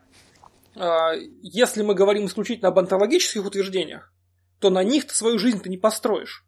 Э, 0.76 1.14
если 1.42 1.84
мы 1.84 1.96
говорим 1.96 2.26
исключительно 2.26 2.70
об 2.70 2.80
онтологических 2.80 3.46
утверждениях, 3.46 4.14
то 4.60 4.70
на 4.70 4.84
них 4.84 5.08
ты 5.08 5.14
свою 5.14 5.38
жизнь 5.38 5.60
ты 5.60 5.70
не 5.70 5.78
построишь. 5.78 6.46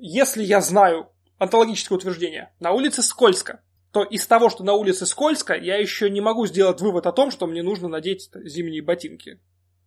Если 0.00 0.42
я 0.42 0.60
знаю 0.60 1.08
онтологическое 1.38 1.96
утверждение, 1.96 2.52
на 2.58 2.72
улице 2.72 3.02
скользко, 3.02 3.60
то 3.92 4.02
из 4.02 4.26
того, 4.26 4.48
что 4.48 4.64
на 4.64 4.72
улице 4.72 5.04
скользко, 5.04 5.54
я 5.54 5.76
еще 5.76 6.08
не 6.08 6.22
могу 6.22 6.46
сделать 6.46 6.80
вывод 6.80 7.06
о 7.06 7.12
том, 7.12 7.30
что 7.30 7.46
мне 7.46 7.62
нужно 7.62 7.88
надеть 7.88 8.30
зимние 8.34 8.82
ботинки. 8.82 9.38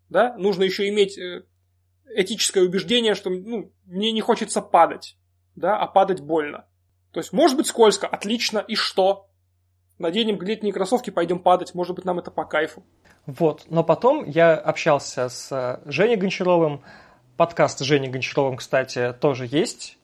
Да? 0.09 0.35
Нужно 0.37 0.63
еще 0.63 0.87
иметь 0.89 1.17
э, 1.17 1.43
этическое 2.15 2.63
убеждение, 2.63 3.15
что 3.15 3.31
ну, 3.31 3.73
мне 3.85 4.11
не 4.11 4.21
хочется 4.21 4.61
падать, 4.61 5.17
да, 5.55 5.77
а 5.77 5.87
падать 5.87 6.21
больно. 6.21 6.65
То 7.11 7.19
есть, 7.19 7.33
может 7.33 7.57
быть, 7.57 7.65
скользко, 7.65 8.07
отлично, 8.07 8.59
и 8.59 8.75
что? 8.75 9.27
Наденем 9.97 10.39
летние 10.39 10.73
кроссовки, 10.73 11.09
пойдем 11.09 11.39
падать, 11.39 11.73
может 11.73 11.95
быть, 11.95 12.05
нам 12.05 12.19
это 12.19 12.29
по 12.29 12.45
кайфу. 12.45 12.85
Вот, 13.25 13.65
но 13.69 13.83
потом 13.83 14.23
я 14.25 14.55
общался 14.55 15.29
с 15.29 15.51
э, 15.51 15.89
Женей 15.89 16.15
Гончаровым, 16.17 16.83
подкаст 17.37 17.79
с 17.79 17.81
Женей 17.81 18.09
Гончаровым, 18.09 18.57
кстати, 18.57 19.15
тоже 19.19 19.47
есть, 19.49 19.97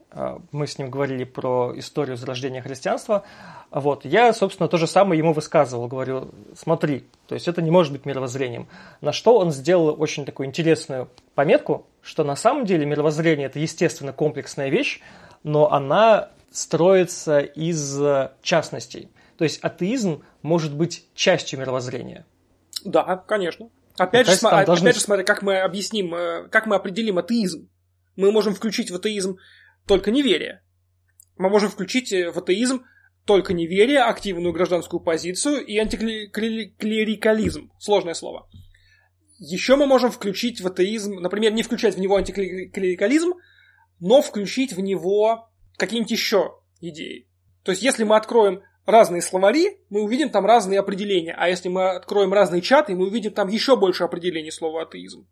мы 0.51 0.67
с 0.67 0.77
ним 0.77 0.89
говорили 0.89 1.23
про 1.23 1.73
историю 1.75 2.17
зарождения 2.17 2.61
христианства, 2.61 3.23
вот, 3.71 4.03
я, 4.03 4.33
собственно, 4.33 4.67
то 4.67 4.77
же 4.77 4.87
самое 4.87 5.17
ему 5.17 5.31
высказывал, 5.31 5.87
говорю, 5.87 6.29
смотри, 6.55 7.05
то 7.27 7.35
есть 7.35 7.47
это 7.47 7.61
не 7.61 7.71
может 7.71 7.93
быть 7.93 8.05
мировоззрением. 8.05 8.67
На 8.99 9.13
что 9.13 9.37
он 9.37 9.51
сделал 9.51 9.95
очень 10.01 10.25
такую 10.25 10.47
интересную 10.47 11.09
пометку, 11.35 11.87
что 12.01 12.23
на 12.23 12.35
самом 12.35 12.65
деле 12.65 12.85
мировоззрение 12.85 13.47
это 13.47 13.59
естественно 13.59 14.11
комплексная 14.11 14.69
вещь, 14.69 15.01
но 15.43 15.71
она 15.71 16.29
строится 16.51 17.39
из 17.39 18.01
частностей. 18.41 19.09
То 19.37 19.45
есть 19.45 19.59
атеизм 19.63 20.23
может 20.41 20.75
быть 20.75 21.07
частью 21.15 21.59
мировоззрения. 21.59 22.25
Да, 22.83 23.15
конечно. 23.15 23.69
Опять, 23.97 24.27
же, 24.27 24.35
см... 24.35 24.65
должны... 24.65 24.85
опять 24.85 24.95
же, 24.95 25.01
смотри, 25.01 25.23
как 25.23 25.41
мы 25.41 25.59
объясним, 25.59 26.13
э, 26.13 26.47
как 26.49 26.65
мы 26.65 26.75
определим 26.75 27.17
атеизм. 27.17 27.69
Мы 28.15 28.31
можем 28.31 28.53
включить 28.53 28.91
в 28.91 28.95
атеизм 28.95 29.37
только 29.87 30.11
неверие. 30.11 30.63
Мы 31.37 31.49
можем 31.49 31.69
включить 31.69 32.11
э, 32.13 32.31
в 32.31 32.37
атеизм 32.37 32.83
только 33.25 33.53
неверие, 33.53 33.99
активную 33.99 34.53
гражданскую 34.53 34.99
позицию 34.99 35.65
и 35.65 35.77
антиклерикализм. 35.77 37.71
Сложное 37.79 38.13
слово. 38.13 38.49
Еще 39.37 39.75
мы 39.75 39.87
можем 39.87 40.11
включить 40.11 40.61
в 40.61 40.67
атеизм, 40.67 41.15
например, 41.15 41.51
не 41.53 41.63
включать 41.63 41.95
в 41.95 41.99
него 41.99 42.15
антиклерикализм, 42.15 43.33
но 43.99 44.21
включить 44.21 44.73
в 44.73 44.79
него 44.79 45.49
какие-нибудь 45.77 46.11
еще 46.11 46.59
идеи. 46.79 47.27
То 47.63 47.71
есть, 47.71 47.83
если 47.83 48.03
мы 48.03 48.15
откроем 48.15 48.61
разные 48.85 49.21
словари, 49.21 49.79
мы 49.89 50.01
увидим 50.01 50.29
там 50.29 50.45
разные 50.45 50.79
определения. 50.79 51.33
А 51.37 51.47
если 51.49 51.69
мы 51.69 51.91
откроем 51.91 52.33
разные 52.33 52.61
чаты, 52.61 52.95
мы 52.95 53.07
увидим 53.07 53.31
там 53.31 53.47
еще 53.47 53.75
больше 53.77 54.03
определений 54.03 54.51
слова 54.51 54.83
атеизм. 54.83 55.27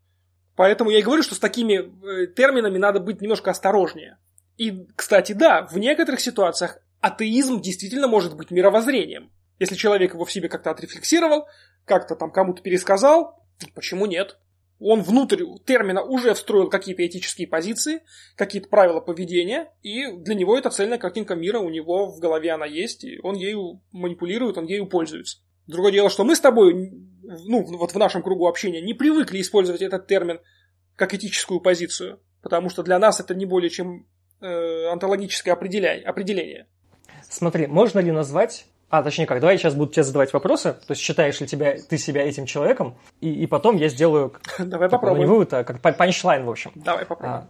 Поэтому 0.55 0.89
я 0.89 0.99
и 0.99 1.03
говорю, 1.03 1.23
что 1.23 1.35
с 1.35 1.39
такими 1.39 1.75
э, 1.75 2.27
терминами 2.27 2.77
надо 2.77 2.99
быть 2.99 3.21
немножко 3.21 3.51
осторожнее. 3.51 4.17
И, 4.59 4.87
кстати, 4.97 5.31
да, 5.31 5.65
в 5.71 5.77
некоторых 5.77 6.19
ситуациях 6.19 6.79
атеизм 6.99 7.61
действительно 7.61 8.09
может 8.09 8.35
быть 8.35 8.51
мировоззрением. 8.51 9.31
Если 9.57 9.75
человек 9.75 10.13
его 10.13 10.25
в 10.25 10.31
себе 10.33 10.49
как-то 10.49 10.69
отрефлексировал, 10.69 11.47
как-то 11.85 12.17
там 12.17 12.29
кому-то 12.29 12.61
пересказал, 12.61 13.41
почему 13.73 14.05
нет? 14.05 14.37
Он 14.81 15.01
внутрь 15.01 15.45
термина 15.65 16.03
уже 16.03 16.33
встроил 16.33 16.69
какие-то 16.69 17.07
этические 17.07 17.47
позиции, 17.47 18.01
какие-то 18.35 18.67
правила 18.67 18.99
поведения, 18.99 19.71
и 19.81 20.11
для 20.11 20.35
него 20.35 20.57
эта 20.57 20.69
цельная 20.69 20.97
картинка 20.97 21.35
мира 21.35 21.59
у 21.59 21.69
него 21.69 22.07
в 22.07 22.19
голове 22.19 22.51
она 22.51 22.65
есть, 22.65 23.05
и 23.05 23.17
он 23.23 23.35
ею 23.35 23.81
манипулирует, 23.93 24.57
он 24.57 24.65
ею 24.65 24.87
пользуется. 24.87 25.37
Другое 25.67 25.93
дело, 25.93 26.09
что 26.09 26.25
мы 26.25 26.35
с 26.35 26.41
тобой, 26.41 26.91
ну, 27.23 27.63
вот 27.77 27.93
в 27.93 27.97
нашем 27.97 28.23
кругу 28.23 28.45
общения, 28.45 28.81
не 28.81 28.93
привыкли 28.93 29.39
использовать 29.39 29.81
этот 29.81 30.07
термин 30.07 30.41
как 30.97 31.13
этическую 31.13 31.61
позицию, 31.61 32.19
потому 32.41 32.69
что 32.69 32.83
для 32.83 32.99
нас 32.99 33.21
это 33.21 33.33
не 33.33 33.45
более 33.45 33.69
чем 33.69 34.05
э, 34.41 34.85
онтологическое 34.91 35.53
определение. 35.53 36.67
Смотри, 37.29 37.67
можно 37.67 37.99
ли 37.99 38.11
назвать 38.11 38.65
а, 38.89 39.03
точнее 39.03 39.27
как, 39.27 39.39
давай 39.39 39.55
я 39.55 39.59
сейчас 39.59 39.75
буду 39.75 39.91
тебе 39.91 40.03
задавать 40.03 40.33
вопросы, 40.33 40.73
то 40.73 40.91
есть 40.91 41.01
считаешь 41.01 41.39
ли 41.39 41.45
тебя, 41.45 41.77
ты 41.77 41.99
себя 41.99 42.27
этим 42.27 42.47
человеком, 42.47 42.97
и, 43.21 43.31
и 43.31 43.45
потом 43.45 43.77
я 43.77 43.87
сделаю 43.87 44.33
давай 44.59 44.89
попробуем. 44.89 45.19
не 45.21 45.29
вывод, 45.29 45.53
а 45.53 45.63
как 45.63 45.79
панчлайн, 45.79 46.43
в 46.43 46.49
общем. 46.49 46.71
Давай 46.73 47.05
попробуем. 47.05 47.43
А, 47.43 47.49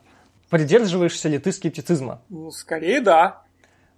придерживаешься 0.49 1.29
ли 1.29 1.39
ты 1.39 1.53
скептицизма? 1.53 2.21
Ну, 2.27 2.51
скорее 2.51 2.99
да. 2.99 3.43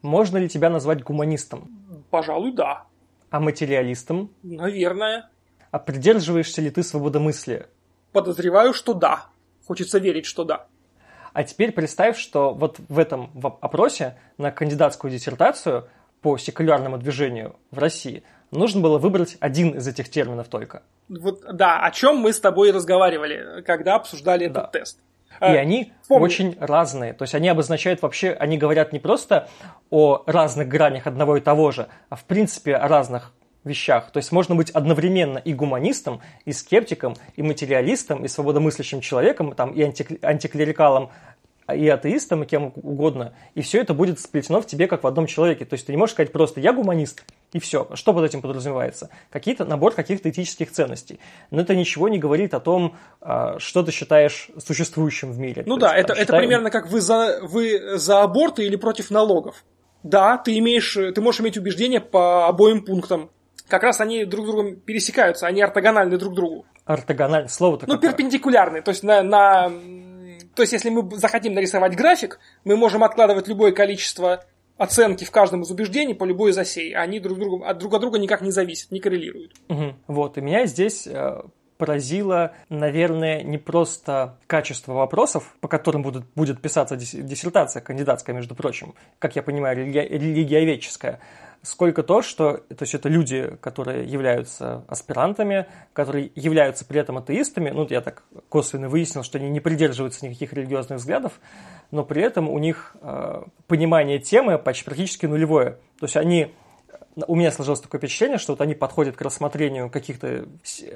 Можно 0.04 0.38
ли 0.38 0.50
тебя 0.50 0.70
назвать 0.70 1.04
гуманистом? 1.04 1.70
Пожалуй, 2.12 2.54
да. 2.54 2.86
А 3.32 3.40
материалистом? 3.40 4.32
Наверное. 4.44 5.30
А 5.72 5.80
придерживаешься 5.80 6.62
ли 6.62 6.70
ты 6.70 6.84
свободомыслия? 6.84 7.68
Подозреваю, 8.12 8.74
что 8.74 8.94
да. 8.94 9.28
Хочется 9.66 9.98
верить, 9.98 10.26
что 10.26 10.44
да. 10.44 10.68
А 11.34 11.44
теперь 11.44 11.72
представь, 11.72 12.18
что 12.18 12.54
вот 12.54 12.80
в 12.90 13.00
этом 13.00 13.32
опросе 13.62 14.18
на 14.38 14.52
кандидатскую 14.52 15.12
диссертацию 15.12 15.88
по 16.22 16.38
секулярному 16.38 16.98
движению 16.98 17.56
в 17.72 17.80
России 17.80 18.24
нужно 18.52 18.82
было 18.82 18.98
выбрать 18.98 19.38
один 19.40 19.70
из 19.72 19.88
этих 19.88 20.10
терминов 20.10 20.48
только. 20.48 20.84
Вот, 21.10 21.42
да, 21.54 21.80
о 21.80 21.92
чем 21.92 22.18
мы 22.18 22.34
с 22.34 22.40
тобой 22.40 22.72
разговаривали, 22.72 23.62
когда 23.66 23.96
обсуждали 23.96 24.48
да. 24.48 24.62
этот 24.62 24.72
тест. 24.72 25.00
И 25.40 25.46
а, 25.46 25.54
они 25.54 25.94
Помню. 26.08 26.26
очень 26.26 26.58
разные. 26.60 27.14
То 27.14 27.24
есть 27.24 27.34
они 27.34 27.50
обозначают 27.50 28.02
вообще, 28.02 28.32
они 28.32 28.58
говорят 28.58 28.94
не 28.94 29.00
просто 29.00 29.48
о 29.90 30.24
разных 30.28 30.68
гранях 30.68 31.08
одного 31.08 31.38
и 31.38 31.42
того 31.42 31.72
же, 31.72 31.88
а 32.10 32.16
в 32.16 32.26
принципе 32.26 32.76
о 32.76 32.88
разных 32.88 33.34
вещах. 33.64 34.12
То 34.12 34.18
есть 34.18 34.32
можно 34.32 34.56
быть 34.56 34.72
одновременно 34.72 35.38
и 35.38 35.54
гуманистом, 35.54 36.22
и 36.46 36.52
скептиком, 36.52 37.16
и 37.36 37.44
материалистом, 37.44 38.26
и 38.26 38.28
свободомыслящим 38.28 39.02
человеком, 39.02 39.54
там, 39.54 39.72
и 39.72 39.82
антиклерикалом, 39.82 41.10
и 41.74 41.88
атеистом, 41.88 42.44
и 42.44 42.46
кем 42.46 42.74
угодно. 42.76 43.34
И 43.56 43.62
все 43.62 43.82
это 43.82 43.94
будет 43.94 44.20
сплетено 44.20 44.62
в 44.62 44.68
тебе 44.68 44.88
как 44.88 45.04
в 45.04 45.08
одном 45.08 45.28
человеке. 45.28 45.66
То 45.66 45.76
есть 45.76 45.86
ты 45.86 45.94
не 45.94 45.98
можешь 45.98 46.14
сказать 46.14 46.32
просто 46.32 46.60
«я 46.60 46.74
гуманист», 46.74 47.24
и 47.54 47.60
все. 47.60 47.88
Что 47.94 48.14
под 48.14 48.26
этим 48.26 48.42
подразумевается? 48.42 49.10
Какие-то, 49.30 49.66
набор 49.66 49.94
каких-то 49.94 50.30
этических 50.30 50.72
ценностей. 50.72 51.20
Но 51.50 51.62
это 51.62 51.76
ничего 51.76 52.08
не 52.08 52.18
говорит 52.18 52.54
о 52.54 52.60
том, 52.60 52.96
а, 53.20 53.60
что 53.60 53.84
ты 53.84 53.92
считаешь 53.92 54.50
существующим 54.58 55.32
в 55.32 55.38
мире. 55.38 55.64
Ну 55.66 55.76
То 55.76 55.82
да, 55.82 55.96
есть, 55.96 56.06
это, 56.06 56.14
там, 56.16 56.24
это 56.24 56.38
примерно 56.38 56.70
как 56.70 56.90
вы 56.90 57.02
за, 57.02 57.40
вы 57.42 57.98
за 57.98 58.24
аборты 58.24 58.66
или 58.66 58.76
против 58.76 59.12
налогов. 59.12 59.64
Да, 60.04 60.38
ты 60.38 60.58
имеешь, 60.58 60.94
ты 60.94 61.22
можешь 61.22 61.42
иметь 61.42 61.58
убеждения 61.58 62.00
по 62.00 62.48
обоим 62.48 62.84
пунктам 62.84 63.30
как 63.72 63.84
раз 63.84 64.02
они 64.02 64.26
друг 64.26 64.46
другом 64.46 64.76
пересекаются, 64.76 65.48
они 65.48 65.62
ортогональны 65.62 66.18
друг 66.18 66.34
другу. 66.36 66.66
Ортогональное 66.86 67.48
слово 67.48 67.80
такое. 67.80 67.96
Ну, 67.96 68.02
перпендикулярны. 68.02 68.82
То 68.82 68.92
есть, 68.92 69.02
на, 69.02 69.24
на, 69.24 69.70
то 70.56 70.62
есть, 70.62 70.74
если 70.74 70.90
мы 70.90 71.10
захотим 71.16 71.54
нарисовать 71.54 71.96
график, 71.96 72.40
мы 72.66 72.76
можем 72.76 73.02
откладывать 73.04 73.48
любое 73.48 73.72
количество 73.72 74.44
оценки 74.78 75.24
в 75.24 75.32
каждом 75.32 75.62
из 75.62 75.72
убеждений 75.72 76.14
по 76.14 76.26
любой 76.26 76.52
из 76.52 76.58
осей. 76.58 76.94
Они 76.94 77.22
друг, 77.22 77.40
другу, 77.40 77.64
от 77.64 77.78
друг 77.78 77.94
от 77.94 78.02
друга 78.02 78.20
никак 78.20 78.42
не 78.42 78.52
зависят, 78.52 78.92
не 78.92 79.00
коррелируют. 79.00 79.54
Угу. 79.70 79.96
Вот, 80.08 80.38
и 80.38 80.42
меня 80.42 80.66
здесь 80.66 81.08
э, 81.08 81.42
поразило, 81.82 82.52
наверное, 82.70 83.42
не 83.42 83.58
просто 83.58 84.38
качество 84.46 84.94
вопросов, 84.94 85.56
по 85.62 85.68
которым 85.68 86.04
будут, 86.04 86.26
будет 86.36 86.62
писаться 86.62 86.96
диссертация 86.96 87.82
кандидатская, 87.82 88.36
между 88.36 88.54
прочим, 88.54 88.94
как 89.18 89.36
я 89.36 89.42
понимаю, 89.42 89.76
религи- 89.80 90.08
религиоведческая, 90.08 91.20
сколько 91.64 92.04
то, 92.04 92.22
что 92.22 92.58
то 92.58 92.84
есть 92.84 92.94
это 92.94 93.10
люди, 93.10 93.58
которые 93.62 94.06
являются 94.06 94.86
аспирантами, 94.88 95.66
которые 95.94 96.30
являются 96.36 96.86
при 96.86 97.00
этом 97.00 97.18
атеистами. 97.18 97.72
Ну, 97.72 97.88
я 97.90 98.02
так 98.02 98.22
косвенно 98.50 98.88
выяснил, 98.88 99.24
что 99.24 99.40
они 99.40 99.50
не 99.50 99.60
придерживаются 99.60 100.24
никаких 100.28 100.54
религиозных 100.54 101.00
взглядов, 101.00 101.34
но 101.90 102.06
при 102.06 102.22
этом 102.22 102.48
у 102.48 102.60
них 102.60 102.96
э, 103.02 103.42
понимание 103.66 104.20
темы 104.20 104.60
почти 104.60 104.86
практически 104.86 105.26
нулевое. 105.26 105.80
То 106.00 106.06
есть 106.06 106.16
они 106.16 106.54
у 107.28 107.36
меня 107.36 107.52
сложилось 107.52 107.82
такое 107.82 108.00
впечатление, 108.00 108.38
что 108.38 108.54
вот 108.54 108.62
они 108.62 108.74
подходят 108.74 109.16
к 109.16 109.22
рассмотрению 109.22 109.90
каких-то 109.90 110.46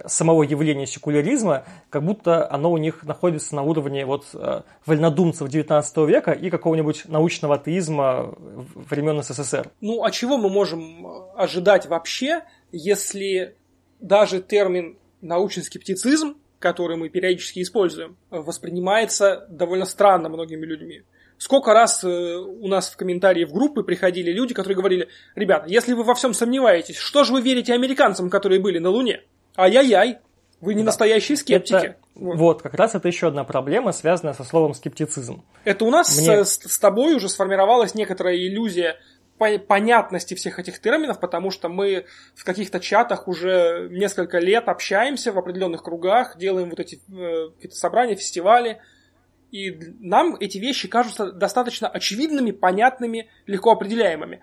самого 0.05 0.43
явления 0.43 0.87
секуляризма, 0.87 1.65
как 1.89 2.03
будто 2.03 2.49
оно 2.51 2.71
у 2.71 2.77
них 2.77 3.03
находится 3.03 3.55
на 3.55 3.63
уровне 3.63 4.05
вот 4.05 4.27
э, 4.33 4.61
вольнодумцев 4.85 5.49
19 5.49 5.97
века 6.07 6.31
и 6.31 6.49
какого-нибудь 6.49 7.05
научного 7.07 7.55
атеизма 7.55 8.33
времен 8.75 9.21
СССР. 9.23 9.69
Ну, 9.81 10.03
а 10.03 10.11
чего 10.11 10.37
мы 10.37 10.49
можем 10.49 11.05
э, 11.05 11.19
ожидать 11.35 11.87
вообще, 11.87 12.43
если 12.71 13.55
даже 13.99 14.41
термин 14.41 14.97
научный 15.21 15.63
скептицизм, 15.63 16.35
который 16.59 16.97
мы 16.97 17.09
периодически 17.09 17.61
используем, 17.61 18.17
воспринимается 18.29 19.45
довольно 19.49 19.85
странно 19.85 20.29
многими 20.29 20.65
людьми. 20.65 21.03
Сколько 21.37 21.73
раз 21.73 22.03
э, 22.03 22.07
у 22.07 22.67
нас 22.67 22.89
в 22.89 22.95
комментарии 22.95 23.45
в 23.45 23.51
группы 23.51 23.83
приходили 23.83 24.31
люди, 24.31 24.53
которые 24.53 24.75
говорили, 24.75 25.09
ребята, 25.35 25.67
если 25.67 25.93
вы 25.93 26.03
во 26.03 26.15
всем 26.15 26.33
сомневаетесь, 26.33 26.97
что 26.97 27.23
же 27.23 27.33
вы 27.33 27.41
верите 27.41 27.73
американцам, 27.73 28.29
которые 28.29 28.61
были 28.61 28.79
на 28.79 28.89
Луне? 28.89 29.21
Ай-яй-яй, 29.57 30.19
вы 30.61 30.73
не 30.73 30.81
да. 30.81 30.87
настоящие 30.87 31.37
скептики. 31.37 31.75
Это, 31.75 31.95
вот. 32.15 32.37
вот, 32.37 32.61
как 32.61 32.73
раз 32.75 32.95
это 32.95 33.07
еще 33.07 33.27
одна 33.27 33.43
проблема, 33.43 33.91
связанная 33.91 34.33
со 34.33 34.43
словом 34.43 34.73
скептицизм. 34.73 35.43
Это 35.65 35.85
у 35.85 35.91
нас 35.91 36.17
Мне... 36.17 36.45
с, 36.45 36.59
с 36.59 36.79
тобой 36.79 37.15
уже 37.15 37.29
сформировалась 37.29 37.95
некоторая 37.95 38.35
иллюзия 38.37 38.97
понятности 39.37 40.33
всех 40.33 40.59
этих 40.59 40.79
терминов, 40.79 41.19
потому 41.19 41.51
что 41.51 41.67
мы 41.67 42.05
в 42.35 42.45
каких-то 42.45 42.79
чатах 42.79 43.27
уже 43.27 43.89
несколько 43.91 44.39
лет 44.39 44.69
общаемся 44.69 45.33
в 45.33 45.37
определенных 45.37 45.83
кругах, 45.83 46.37
делаем 46.37 46.69
вот 46.69 46.79
эти 46.79 47.01
э, 47.09 47.49
какие-то 47.55 47.75
собрания, 47.75 48.15
фестивали, 48.15 48.79
и 49.51 49.77
нам 49.99 50.35
эти 50.39 50.57
вещи 50.57 50.87
кажутся 50.87 51.31
достаточно 51.31 51.87
очевидными, 51.87 52.51
понятными, 52.51 53.29
легко 53.45 53.71
определяемыми. 53.71 54.41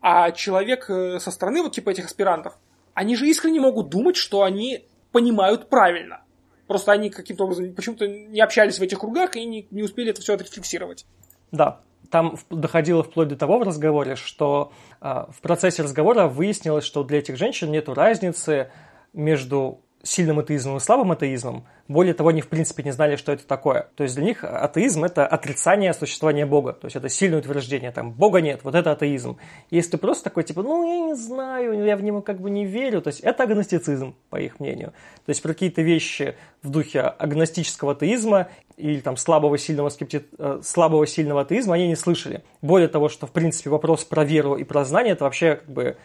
А 0.00 0.32
человек 0.32 0.88
э, 0.88 1.18
со 1.18 1.30
стороны 1.30 1.62
вот 1.62 1.72
типа 1.72 1.90
этих 1.90 2.06
аспирантов, 2.06 2.58
они 2.94 3.16
же 3.16 3.26
искренне 3.28 3.60
могут 3.60 3.88
думать, 3.88 4.16
что 4.16 4.42
они 4.42 4.86
понимают 5.12 5.68
правильно. 5.68 6.22
Просто 6.66 6.92
они 6.92 7.10
каким-то 7.10 7.44
образом 7.44 7.74
почему-то 7.74 8.06
не 8.06 8.40
общались 8.40 8.78
в 8.78 8.82
этих 8.82 8.98
кругах 8.98 9.36
и 9.36 9.44
не, 9.44 9.66
не 9.70 9.82
успели 9.82 10.10
это 10.10 10.20
все 10.20 10.34
отфиксировать. 10.34 11.06
Да, 11.52 11.80
там 12.10 12.36
доходило 12.50 13.02
вплоть 13.02 13.28
до 13.28 13.36
того 13.36 13.58
в 13.58 13.62
разговоре, 13.62 14.16
что 14.16 14.72
э, 15.00 15.24
в 15.30 15.40
процессе 15.40 15.82
разговора 15.82 16.28
выяснилось, 16.28 16.84
что 16.84 17.02
для 17.02 17.18
этих 17.18 17.36
женщин 17.36 17.70
нет 17.70 17.88
разницы 17.88 18.70
между 19.12 19.80
сильным 20.04 20.38
атеизмом 20.38 20.76
и 20.76 20.80
слабым 20.80 21.12
атеизмом. 21.12 21.64
Более 21.88 22.14
того, 22.14 22.28
они 22.28 22.40
в 22.40 22.48
принципе 22.48 22.82
не 22.82 22.92
знали, 22.92 23.16
что 23.16 23.32
это 23.32 23.46
такое. 23.46 23.88
То 23.96 24.04
есть 24.04 24.14
для 24.14 24.24
них 24.24 24.44
атеизм– 24.44 25.04
это 25.04 25.26
отрицание 25.26 25.92
существования 25.92 26.46
Бога. 26.46 26.72
То 26.72 26.86
есть 26.86 26.96
это 26.96 27.08
сильное 27.08 27.40
утверждение, 27.40 27.90
там, 27.90 28.12
Бога 28.12 28.40
нет, 28.40 28.60
вот 28.62 28.74
это 28.74 28.92
атеизм. 28.92 29.38
Если 29.70 29.92
ты 29.92 29.98
просто 29.98 30.24
такой, 30.24 30.44
типа, 30.44 30.62
ну, 30.62 30.86
я 30.86 31.06
не 31.06 31.14
знаю, 31.14 31.84
я 31.84 31.96
в 31.96 32.02
него 32.02 32.22
как 32.22 32.40
бы 32.40 32.50
не 32.50 32.64
верю, 32.64 33.02
то 33.02 33.08
есть 33.08 33.20
это 33.20 33.42
агностицизм, 33.42 34.14
по 34.30 34.36
их 34.36 34.60
мнению. 34.60 34.92
То 35.26 35.30
есть 35.30 35.42
про 35.42 35.52
какие-то 35.52 35.82
вещи 35.82 36.36
в 36.62 36.70
духе 36.70 37.00
агностического 37.00 37.92
атеизма 37.92 38.48
или 38.76 39.00
там 39.00 39.16
слабого 39.16 39.58
сильного, 39.58 39.88
скепти... 39.88 40.24
Э, 40.38 40.60
слабого 40.62 41.06
сильного 41.06 41.42
атеизма 41.42 41.74
они 41.74 41.88
не 41.88 41.96
слышали. 41.96 42.44
Более 42.62 42.88
того, 42.88 43.08
что 43.08 43.26
в 43.26 43.32
принципе 43.32 43.70
вопрос 43.70 44.04
про 44.04 44.24
веру 44.24 44.56
и 44.56 44.64
про 44.64 44.84
знание– 44.84 45.12
это 45.14 45.24
вообще 45.24 45.56
как 45.56 45.70
бы 45.70 45.96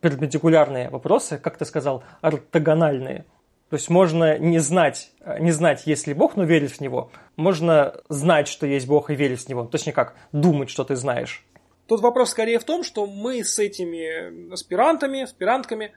перпендикулярные 0.00 0.90
вопросы, 0.90 1.38
как 1.38 1.56
ты 1.58 1.64
сказал, 1.64 2.02
ортогональные. 2.20 3.24
То 3.70 3.76
есть 3.76 3.90
можно 3.90 4.38
не 4.38 4.58
знать, 4.58 5.12
э, 5.20 5.38
не 5.40 5.50
знать, 5.50 5.86
есть 5.86 6.06
ли 6.06 6.14
Бог, 6.14 6.36
но 6.36 6.44
верить 6.44 6.72
в 6.72 6.80
Него. 6.80 7.10
Можно 7.36 8.00
знать, 8.08 8.48
что 8.48 8.66
есть 8.66 8.86
Бог 8.86 9.10
и 9.10 9.14
верить 9.14 9.44
в 9.44 9.48
Него. 9.48 9.66
Точнее 9.66 9.92
как, 9.92 10.16
думать, 10.32 10.70
что 10.70 10.84
ты 10.84 10.96
знаешь. 10.96 11.44
Тут 11.86 12.00
вопрос 12.00 12.30
скорее 12.30 12.58
в 12.58 12.64
том, 12.64 12.82
что 12.82 13.06
мы 13.06 13.44
с 13.44 13.58
этими 13.58 14.52
аспирантами, 14.52 15.22
аспирантками 15.22 15.92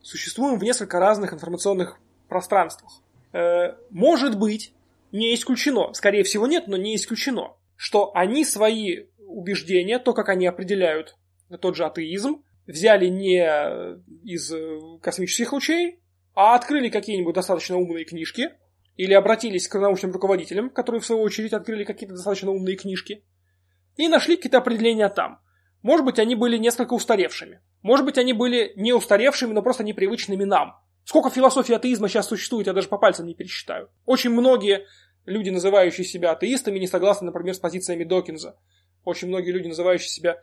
существуем 0.00 0.58
в 0.58 0.62
несколько 0.62 1.00
разных 1.00 1.32
информационных 1.32 1.98
пространствах. 2.28 2.92
Э, 3.32 3.74
может 3.90 4.38
быть, 4.38 4.72
не 5.10 5.34
исключено, 5.34 5.92
скорее 5.94 6.22
всего 6.22 6.46
нет, 6.46 6.68
но 6.68 6.76
не 6.76 6.94
исключено, 6.94 7.52
что 7.74 8.12
они 8.14 8.44
свои 8.44 9.06
убеждения, 9.18 9.98
то, 9.98 10.12
как 10.12 10.28
они 10.28 10.46
определяют 10.46 11.16
тот 11.60 11.76
же 11.76 11.84
атеизм, 11.84 12.42
взяли 12.68 13.08
не 13.08 13.40
из 14.22 14.52
космических 15.02 15.52
лучей, 15.52 16.00
а 16.34 16.54
открыли 16.54 16.88
какие-нибудь 16.88 17.34
достаточно 17.34 17.76
умные 17.76 18.04
книжки, 18.04 18.50
или 18.94 19.12
обратились 19.14 19.66
к 19.68 19.78
научным 19.78 20.12
руководителям, 20.12 20.70
которые 20.70 21.00
в 21.00 21.06
свою 21.06 21.22
очередь 21.22 21.52
открыли 21.52 21.84
какие-то 21.84 22.14
достаточно 22.14 22.50
умные 22.50 22.76
книжки, 22.76 23.24
и 23.96 24.06
нашли 24.08 24.36
какие-то 24.36 24.58
определения 24.58 25.08
там. 25.08 25.40
Может 25.82 26.04
быть, 26.04 26.18
они 26.18 26.34
были 26.34 26.58
несколько 26.58 26.94
устаревшими. 26.94 27.60
Может 27.82 28.04
быть, 28.04 28.18
они 28.18 28.32
были 28.32 28.72
не 28.76 28.92
устаревшими, 28.92 29.52
но 29.52 29.62
просто 29.62 29.84
непривычными 29.84 30.44
нам. 30.44 30.74
Сколько 31.04 31.30
философий 31.30 31.74
атеизма 31.74 32.08
сейчас 32.08 32.28
существует, 32.28 32.66
я 32.66 32.72
даже 32.72 32.88
по 32.88 32.98
пальцам 32.98 33.26
не 33.26 33.34
пересчитаю. 33.34 33.88
Очень 34.04 34.30
многие 34.30 34.86
люди, 35.24 35.50
называющие 35.50 36.04
себя 36.04 36.32
атеистами, 36.32 36.78
не 36.78 36.86
согласны, 36.86 37.26
например, 37.26 37.54
с 37.54 37.58
позициями 37.58 38.04
Докинза. 38.04 38.58
Очень 39.04 39.28
многие 39.28 39.52
люди, 39.52 39.68
называющие 39.68 40.08
себя 40.08 40.40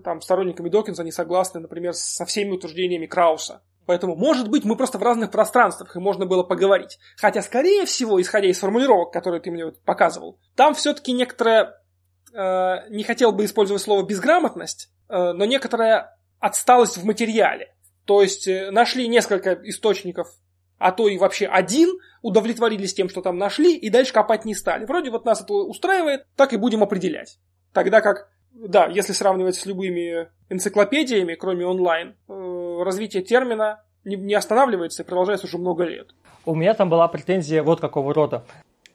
там, 0.00 0.20
сторонниками 0.20 0.68
Докинса 0.68 1.04
не 1.04 1.12
согласны, 1.12 1.60
например, 1.60 1.94
со 1.94 2.24
всеми 2.24 2.52
утверждениями 2.52 3.06
Крауса. 3.06 3.62
Поэтому, 3.88 4.16
может 4.16 4.50
быть, 4.50 4.64
мы 4.64 4.76
просто 4.76 4.98
в 4.98 5.02
разных 5.02 5.30
пространствах, 5.30 5.96
и 5.96 5.98
можно 5.98 6.26
было 6.26 6.42
поговорить. 6.42 6.98
Хотя, 7.16 7.40
скорее 7.40 7.86
всего, 7.86 8.20
исходя 8.20 8.46
из 8.46 8.58
формулировок, 8.58 9.12
которые 9.12 9.40
ты 9.40 9.50
мне 9.50 9.64
вот 9.64 9.82
показывал, 9.82 10.38
там 10.56 10.74
все-таки 10.74 11.12
некоторая, 11.12 11.80
э, 12.34 12.90
не 12.90 13.02
хотел 13.02 13.32
бы 13.32 13.46
использовать 13.46 13.80
слово 13.80 14.02
безграмотность, 14.02 14.90
э, 15.08 15.32
но 15.32 15.46
некоторая 15.46 16.18
отсталость 16.38 16.98
в 16.98 17.04
материале. 17.06 17.74
То 18.04 18.20
есть 18.20 18.46
э, 18.46 18.70
нашли 18.70 19.08
несколько 19.08 19.54
источников, 19.54 20.28
а 20.78 20.92
то 20.92 21.08
и 21.08 21.16
вообще 21.16 21.46
один, 21.46 21.98
удовлетворились 22.20 22.92
тем, 22.92 23.08
что 23.08 23.22
там 23.22 23.38
нашли, 23.38 23.74
и 23.74 23.88
дальше 23.88 24.12
копать 24.12 24.44
не 24.44 24.54
стали. 24.54 24.84
Вроде 24.84 25.10
вот 25.10 25.24
нас 25.24 25.40
это 25.40 25.54
устраивает, 25.54 26.26
так 26.36 26.52
и 26.52 26.56
будем 26.56 26.82
определять. 26.82 27.38
Тогда 27.72 28.00
как 28.00 28.28
да, 28.52 28.86
если 28.86 29.12
сравнивать 29.12 29.56
с 29.56 29.66
любыми 29.66 30.28
энциклопедиями, 30.48 31.34
кроме 31.34 31.66
онлайн, 31.66 32.16
э, 32.28 32.82
развитие 32.84 33.22
термина 33.22 33.82
не 34.04 34.34
останавливается 34.34 35.02
и 35.02 35.06
продолжается 35.06 35.46
уже 35.46 35.58
много 35.58 35.84
лет. 35.84 36.14
У 36.46 36.54
меня 36.54 36.74
там 36.74 36.88
была 36.88 37.08
претензия 37.08 37.62
вот 37.62 37.80
какого 37.80 38.14
рода. 38.14 38.44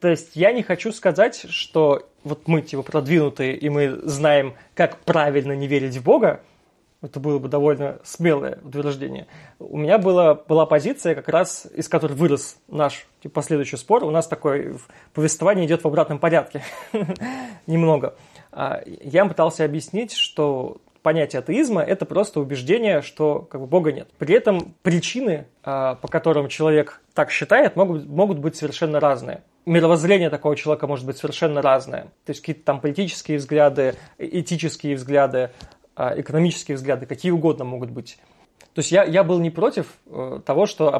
То 0.00 0.08
есть 0.08 0.34
я 0.34 0.52
не 0.52 0.62
хочу 0.62 0.92
сказать, 0.92 1.46
что 1.48 2.08
вот 2.24 2.46
мы 2.46 2.62
типа 2.62 2.82
продвинутые, 2.82 3.56
и 3.56 3.68
мы 3.68 4.00
знаем, 4.02 4.54
как 4.74 4.98
правильно 4.98 5.52
не 5.52 5.66
верить 5.66 5.96
в 5.96 6.02
Бога, 6.02 6.40
это 7.04 7.20
было 7.20 7.38
бы 7.38 7.48
довольно 7.48 7.98
смелое 8.02 8.58
утверждение. 8.62 9.26
У 9.58 9.76
меня 9.76 9.98
была, 9.98 10.34
была 10.34 10.66
позиция, 10.66 11.14
как 11.14 11.28
раз 11.28 11.66
из 11.74 11.88
которой 11.88 12.14
вырос 12.14 12.56
наш 12.68 13.06
типа, 13.20 13.34
последующий 13.34 13.78
спор. 13.78 14.04
У 14.04 14.10
нас 14.10 14.26
такое 14.26 14.76
повествование 15.12 15.66
идет 15.66 15.84
в 15.84 15.86
обратном 15.86 16.18
порядке. 16.18 16.62
Немного. 17.66 18.14
А, 18.52 18.82
я 18.86 19.24
пытался 19.26 19.64
объяснить, 19.64 20.12
что 20.12 20.78
понятие 21.04 21.40
атеизма– 21.40 21.82
это 21.82 22.06
просто 22.06 22.40
убеждение, 22.40 23.02
что 23.02 23.40
как 23.40 23.60
бы, 23.60 23.66
Бога 23.66 23.92
нет. 23.92 24.08
При 24.18 24.34
этом 24.34 24.74
причины, 24.82 25.46
а, 25.62 25.96
по 25.96 26.08
которым 26.08 26.48
человек 26.48 27.02
так 27.12 27.30
считает, 27.30 27.76
могут, 27.76 28.06
могут 28.06 28.38
быть 28.38 28.56
совершенно 28.56 28.98
разные. 29.00 29.42
Мировоззрение 29.66 30.30
такого 30.30 30.56
человека 30.56 30.86
может 30.86 31.04
быть 31.04 31.18
совершенно 31.18 31.62
разное. 31.62 32.04
То 32.24 32.30
есть 32.30 32.40
какие-то 32.40 32.64
там 32.64 32.80
политические 32.80 33.38
взгляды, 33.38 33.94
этические 34.18 34.96
взгляды, 34.96 35.50
экономические 35.96 36.76
взгляды, 36.76 37.06
какие 37.06 37.32
угодно 37.32 37.64
могут 37.64 37.90
быть. 37.90 38.18
То 38.72 38.80
есть 38.80 38.90
я, 38.90 39.04
я 39.04 39.22
был 39.24 39.38
не 39.38 39.50
против 39.50 39.86
э, 40.06 40.40
того, 40.44 40.66
что 40.66 40.94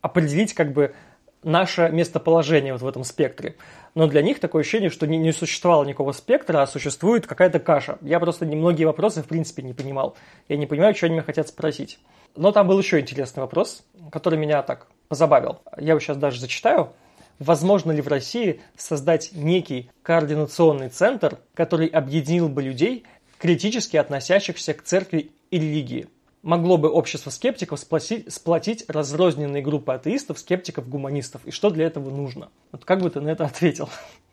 определить 0.00 0.54
как 0.54 0.72
бы 0.72 0.94
наше 1.42 1.88
местоположение 1.90 2.72
вот 2.72 2.82
в 2.82 2.88
этом 2.88 3.04
спектре 3.04 3.56
но 3.96 4.06
для 4.06 4.20
них 4.20 4.40
такое 4.40 4.60
ощущение, 4.60 4.90
что 4.90 5.06
не, 5.06 5.16
не 5.16 5.32
существовало 5.32 5.82
никакого 5.82 6.12
спектра, 6.12 6.60
а 6.60 6.66
существует 6.66 7.26
какая-то 7.26 7.58
каша. 7.60 7.96
Я 8.02 8.20
просто 8.20 8.44
многие 8.44 8.84
вопросы 8.84 9.22
в 9.22 9.26
принципе 9.26 9.62
не 9.62 9.72
понимал. 9.72 10.16
Я 10.48 10.58
не 10.58 10.66
понимаю, 10.66 10.94
что 10.94 11.06
они 11.06 11.14
меня 11.14 11.24
хотят 11.24 11.48
спросить. 11.48 11.98
Но 12.36 12.52
там 12.52 12.68
был 12.68 12.78
еще 12.78 13.00
интересный 13.00 13.40
вопрос, 13.40 13.82
который 14.12 14.38
меня 14.38 14.62
так 14.62 14.88
позабавил. 15.08 15.60
Я 15.78 15.92
его 15.92 16.00
сейчас 16.00 16.18
даже 16.18 16.40
зачитаю. 16.40 16.90
Возможно 17.38 17.90
ли 17.90 18.02
в 18.02 18.08
России 18.08 18.60
создать 18.76 19.30
некий 19.32 19.90
координационный 20.02 20.90
центр, 20.90 21.38
который 21.54 21.86
объединил 21.86 22.50
бы 22.50 22.62
людей, 22.62 23.04
критически 23.46 23.96
относящихся 23.96 24.74
к 24.74 24.82
церкви 24.82 25.30
и 25.50 25.58
религии? 25.58 26.08
могло 26.42 26.76
бы 26.78 26.88
общество 26.88 27.30
скептиков 27.30 27.80
сплотить, 27.80 28.32
сплотить 28.32 28.84
разрозненные 28.88 29.62
группы 29.62 29.92
атеистов, 29.92 30.38
скептиков, 30.38 30.88
гуманистов? 30.88 31.44
И 31.44 31.50
что 31.50 31.70
для 31.70 31.86
этого 31.86 32.08
нужно? 32.10 32.50
Вот 32.70 32.84
как 32.84 33.00
бы 33.00 33.10
ты 33.10 33.20
на 33.20 33.30
это 33.30 33.44
ответил? 33.44 33.88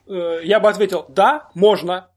Э, 0.06 0.38
я 0.44 0.60
бы 0.60 0.68
ответил, 0.68 1.06
да, 1.08 1.50
можно. 1.54 2.08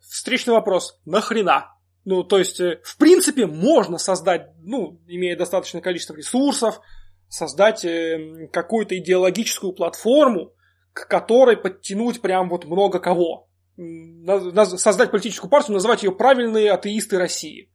Встречный 0.00 0.54
вопрос, 0.54 1.00
нахрена? 1.04 1.74
Ну, 2.04 2.22
то 2.22 2.38
есть, 2.38 2.60
э, 2.60 2.80
в 2.84 2.96
принципе, 2.96 3.46
можно 3.46 3.98
создать, 3.98 4.50
ну, 4.62 5.00
имея 5.08 5.36
достаточное 5.36 5.80
количество 5.80 6.14
ресурсов, 6.14 6.80
создать 7.28 7.84
э, 7.84 8.48
какую-то 8.52 8.96
идеологическую 8.96 9.72
платформу, 9.72 10.52
к 10.92 11.08
которой 11.08 11.56
подтянуть 11.56 12.20
прям 12.20 12.48
вот 12.48 12.66
много 12.66 13.00
кого. 13.00 13.48
Создать 13.76 15.10
политическую 15.10 15.50
партию, 15.50 15.74
называть 15.74 16.02
ее 16.02 16.12
правильные 16.12 16.72
атеисты 16.72 17.18
России. 17.18 17.70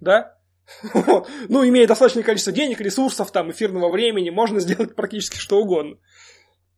Да? 0.00 0.34
Ну, 1.48 1.66
имея 1.66 1.86
достаточное 1.86 2.22
количество 2.22 2.52
денег, 2.52 2.80
ресурсов, 2.80 3.30
там, 3.30 3.50
эфирного 3.50 3.90
времени, 3.90 4.30
можно 4.30 4.60
сделать 4.60 4.94
практически 4.94 5.36
что 5.36 5.60
угодно. 5.60 5.96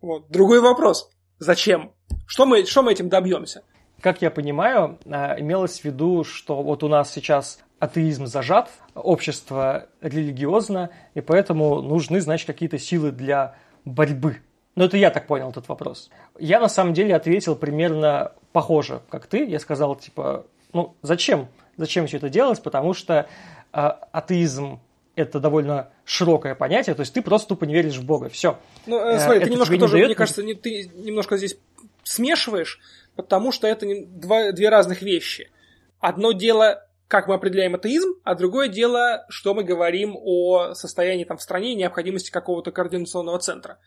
Вот. 0.00 0.30
Другой 0.30 0.60
вопрос. 0.60 1.10
Зачем? 1.38 1.92
Что 2.26 2.46
мы, 2.46 2.64
что 2.64 2.82
мы 2.82 2.92
этим 2.92 3.08
добьемся? 3.08 3.64
Как 4.00 4.22
я 4.22 4.30
понимаю, 4.30 4.98
а, 5.06 5.38
имелось 5.38 5.80
в 5.80 5.84
виду, 5.84 6.24
что 6.24 6.62
вот 6.62 6.82
у 6.82 6.88
нас 6.88 7.12
сейчас 7.12 7.58
атеизм 7.80 8.26
зажат, 8.26 8.70
общество 8.94 9.88
религиозно, 10.00 10.90
и 11.14 11.20
поэтому 11.20 11.82
нужны, 11.82 12.20
значит, 12.20 12.46
какие-то 12.46 12.78
силы 12.78 13.10
для 13.10 13.56
борьбы. 13.84 14.38
Но 14.80 14.86
это 14.86 14.96
я 14.96 15.10
так 15.10 15.26
понял 15.26 15.50
этот 15.50 15.68
вопрос. 15.68 16.08
Я 16.38 16.58
на 16.58 16.70
самом 16.70 16.94
деле 16.94 17.14
ответил 17.14 17.54
примерно 17.54 18.32
похоже, 18.52 19.02
как 19.10 19.26
ты. 19.26 19.44
Я 19.44 19.58
сказал, 19.58 19.94
типа, 19.94 20.46
ну, 20.72 20.94
зачем? 21.02 21.48
Зачем 21.76 22.06
все 22.06 22.16
это 22.16 22.30
делать? 22.30 22.62
Потому 22.62 22.94
что 22.94 23.28
э, 23.74 23.76
атеизм 23.76 24.80
это 25.16 25.38
довольно 25.38 25.90
широкое 26.06 26.54
понятие, 26.54 26.94
то 26.94 27.00
есть 27.00 27.12
ты 27.12 27.20
просто 27.20 27.50
тупо 27.50 27.66
не 27.66 27.74
веришь 27.74 27.98
в 27.98 28.06
Бога, 28.06 28.30
все. 28.30 28.58
Ну, 28.86 28.98
э, 28.98 29.18
смотри, 29.18 29.36
это 29.36 29.48
ты 29.48 29.52
немножко 29.52 29.78
тоже, 29.78 29.92
дает... 29.96 30.06
мне 30.06 30.14
кажется, 30.14 30.42
не, 30.42 30.54
ты 30.54 30.90
немножко 30.94 31.36
здесь 31.36 31.58
смешиваешь, 32.04 32.80
потому 33.16 33.52
что 33.52 33.66
это 33.66 33.84
не, 33.84 34.06
два, 34.06 34.52
две 34.52 34.70
разных 34.70 35.02
вещи. 35.02 35.50
Одно 35.98 36.32
дело, 36.32 36.82
как 37.06 37.28
мы 37.28 37.34
определяем 37.34 37.74
атеизм, 37.74 38.14
а 38.24 38.34
другое 38.34 38.68
дело, 38.68 39.26
что 39.28 39.52
мы 39.52 39.62
говорим 39.62 40.16
о 40.16 40.72
состоянии 40.72 41.24
там 41.24 41.36
в 41.36 41.42
стране 41.42 41.72
и 41.72 41.76
необходимости 41.76 42.30
какого-то 42.30 42.72
координационного 42.72 43.40
центра. 43.40 43.78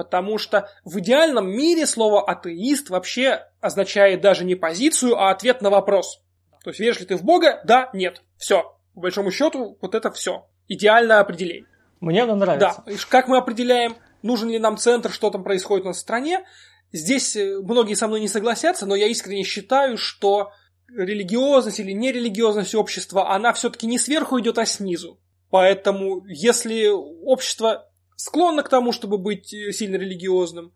Потому 0.00 0.38
что 0.38 0.66
в 0.82 0.98
идеальном 1.00 1.50
мире 1.50 1.84
слово 1.84 2.22
атеист 2.26 2.88
вообще 2.88 3.44
означает 3.60 4.22
даже 4.22 4.46
не 4.46 4.54
позицию, 4.54 5.18
а 5.18 5.30
ответ 5.30 5.60
на 5.60 5.68
вопрос. 5.68 6.22
То 6.64 6.70
есть 6.70 6.80
веришь 6.80 7.00
ли 7.00 7.04
ты 7.04 7.18
в 7.18 7.22
Бога? 7.22 7.60
Да, 7.64 7.90
нет. 7.92 8.22
Все. 8.38 8.62
По 8.94 9.00
большому 9.00 9.30
счету, 9.30 9.76
вот 9.78 9.94
это 9.94 10.10
все. 10.10 10.46
Идеальное 10.68 11.20
определение. 11.20 11.66
Мне 12.00 12.22
оно 12.22 12.34
нравится. 12.34 12.82
Да. 12.86 12.92
Как 13.10 13.28
мы 13.28 13.36
определяем, 13.36 13.94
нужен 14.22 14.48
ли 14.48 14.58
нам 14.58 14.78
центр, 14.78 15.12
что 15.12 15.28
там 15.28 15.44
происходит 15.44 15.84
у 15.84 15.88
нас 15.88 15.98
в 15.98 16.00
стране? 16.00 16.46
Здесь 16.92 17.36
э, 17.36 17.58
многие 17.60 17.92
со 17.92 18.08
мной 18.08 18.20
не 18.20 18.28
согласятся, 18.28 18.86
но 18.86 18.94
я 18.94 19.06
искренне 19.06 19.44
считаю, 19.44 19.98
что 19.98 20.50
религиозность 20.88 21.78
или 21.78 21.92
нерелигиозность 21.92 22.74
общества, 22.74 23.34
она 23.34 23.52
все-таки 23.52 23.86
не 23.86 23.98
сверху 23.98 24.40
идет, 24.40 24.56
а 24.56 24.64
снизу. 24.64 25.20
Поэтому, 25.50 26.24
если 26.26 26.88
общество 26.88 27.89
склонно 28.20 28.62
к 28.62 28.68
тому, 28.68 28.92
чтобы 28.92 29.18
быть 29.18 29.52
э, 29.52 29.72
сильно 29.72 29.96
религиозным. 29.96 30.74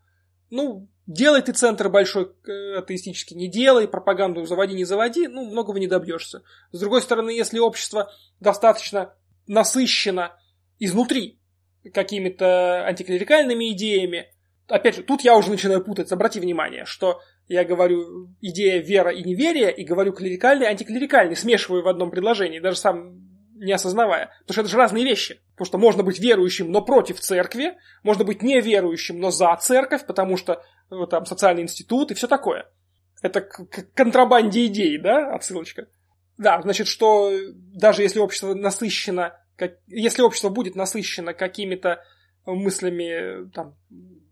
Ну, 0.50 0.88
делай 1.07 1.42
ты 1.42 1.52
центр 1.52 1.88
большой 1.88 2.33
э, 2.46 2.78
атеистический, 2.78 3.37
не 3.37 3.48
делай, 3.48 3.87
пропаганду 3.87 4.44
заводи, 4.46 4.74
не 4.74 4.85
заводи, 4.85 5.28
ну, 5.28 5.50
многого 5.50 5.78
не 5.78 5.87
добьешься. 5.87 6.42
С 6.72 6.80
другой 6.80 7.02
стороны, 7.02 7.30
если 7.30 7.59
общество 7.59 8.11
достаточно 8.40 9.14
насыщено 9.46 10.33
изнутри 10.78 11.40
какими-то 11.92 12.87
антиклерикальными 12.87 13.72
идеями, 13.72 14.26
опять 14.66 14.96
же, 14.96 15.02
тут 15.02 15.22
я 15.22 15.37
уже 15.37 15.50
начинаю 15.50 15.85
путаться, 15.85 16.14
обрати 16.14 16.40
внимание, 16.40 16.87
что 16.87 17.20
я 17.46 17.64
говорю 17.64 18.30
идея 18.40 18.80
вера 18.80 19.11
и 19.11 19.22
неверие, 19.22 19.70
и 19.74 19.85
говорю 19.85 20.12
клерикальный, 20.12 20.66
антиклерикальный, 20.66 21.37
смешиваю 21.37 21.83
в 21.83 21.88
одном 21.88 22.11
предложении, 22.11 22.59
даже 22.59 22.78
сам 22.78 23.34
не 23.64 23.72
осознавая. 23.72 24.31
Потому 24.40 24.53
что 24.55 24.61
это 24.62 24.70
же 24.70 24.77
разные 24.77 25.05
вещи. 25.05 25.40
Потому 25.53 25.66
что 25.66 25.79
можно 25.79 26.03
быть 26.03 26.18
верующим, 26.18 26.70
но 26.70 26.83
против 26.83 27.20
церкви, 27.20 27.77
можно 28.03 28.24
быть 28.24 28.42
неверующим, 28.42 29.18
но 29.18 29.31
за 29.31 29.57
церковь, 29.57 30.07
потому 30.07 30.37
что 30.37 30.62
ну, 30.90 31.07
там 31.07 31.27
социальный 31.27 31.62
институт 31.62 32.11
и 32.11 32.14
все 32.14 32.27
такое. 32.27 32.70
Это 33.22 33.40
к, 33.40 33.66
контрабанде 33.94 34.66
идей, 34.66 34.98
да, 34.98 35.35
отсылочка? 35.35 35.88
Да, 36.37 36.61
значит, 36.62 36.88
что 36.88 37.31
даже 37.55 38.03
если 38.03 38.18
общество 38.18 38.55
насыщено, 38.55 39.38
как, 39.57 39.79
если 39.87 40.22
общество 40.22 40.48
будет 40.48 40.74
насыщено 40.74 41.33
какими-то 41.33 42.03
мыслями, 42.44 43.48
там, 43.50 43.77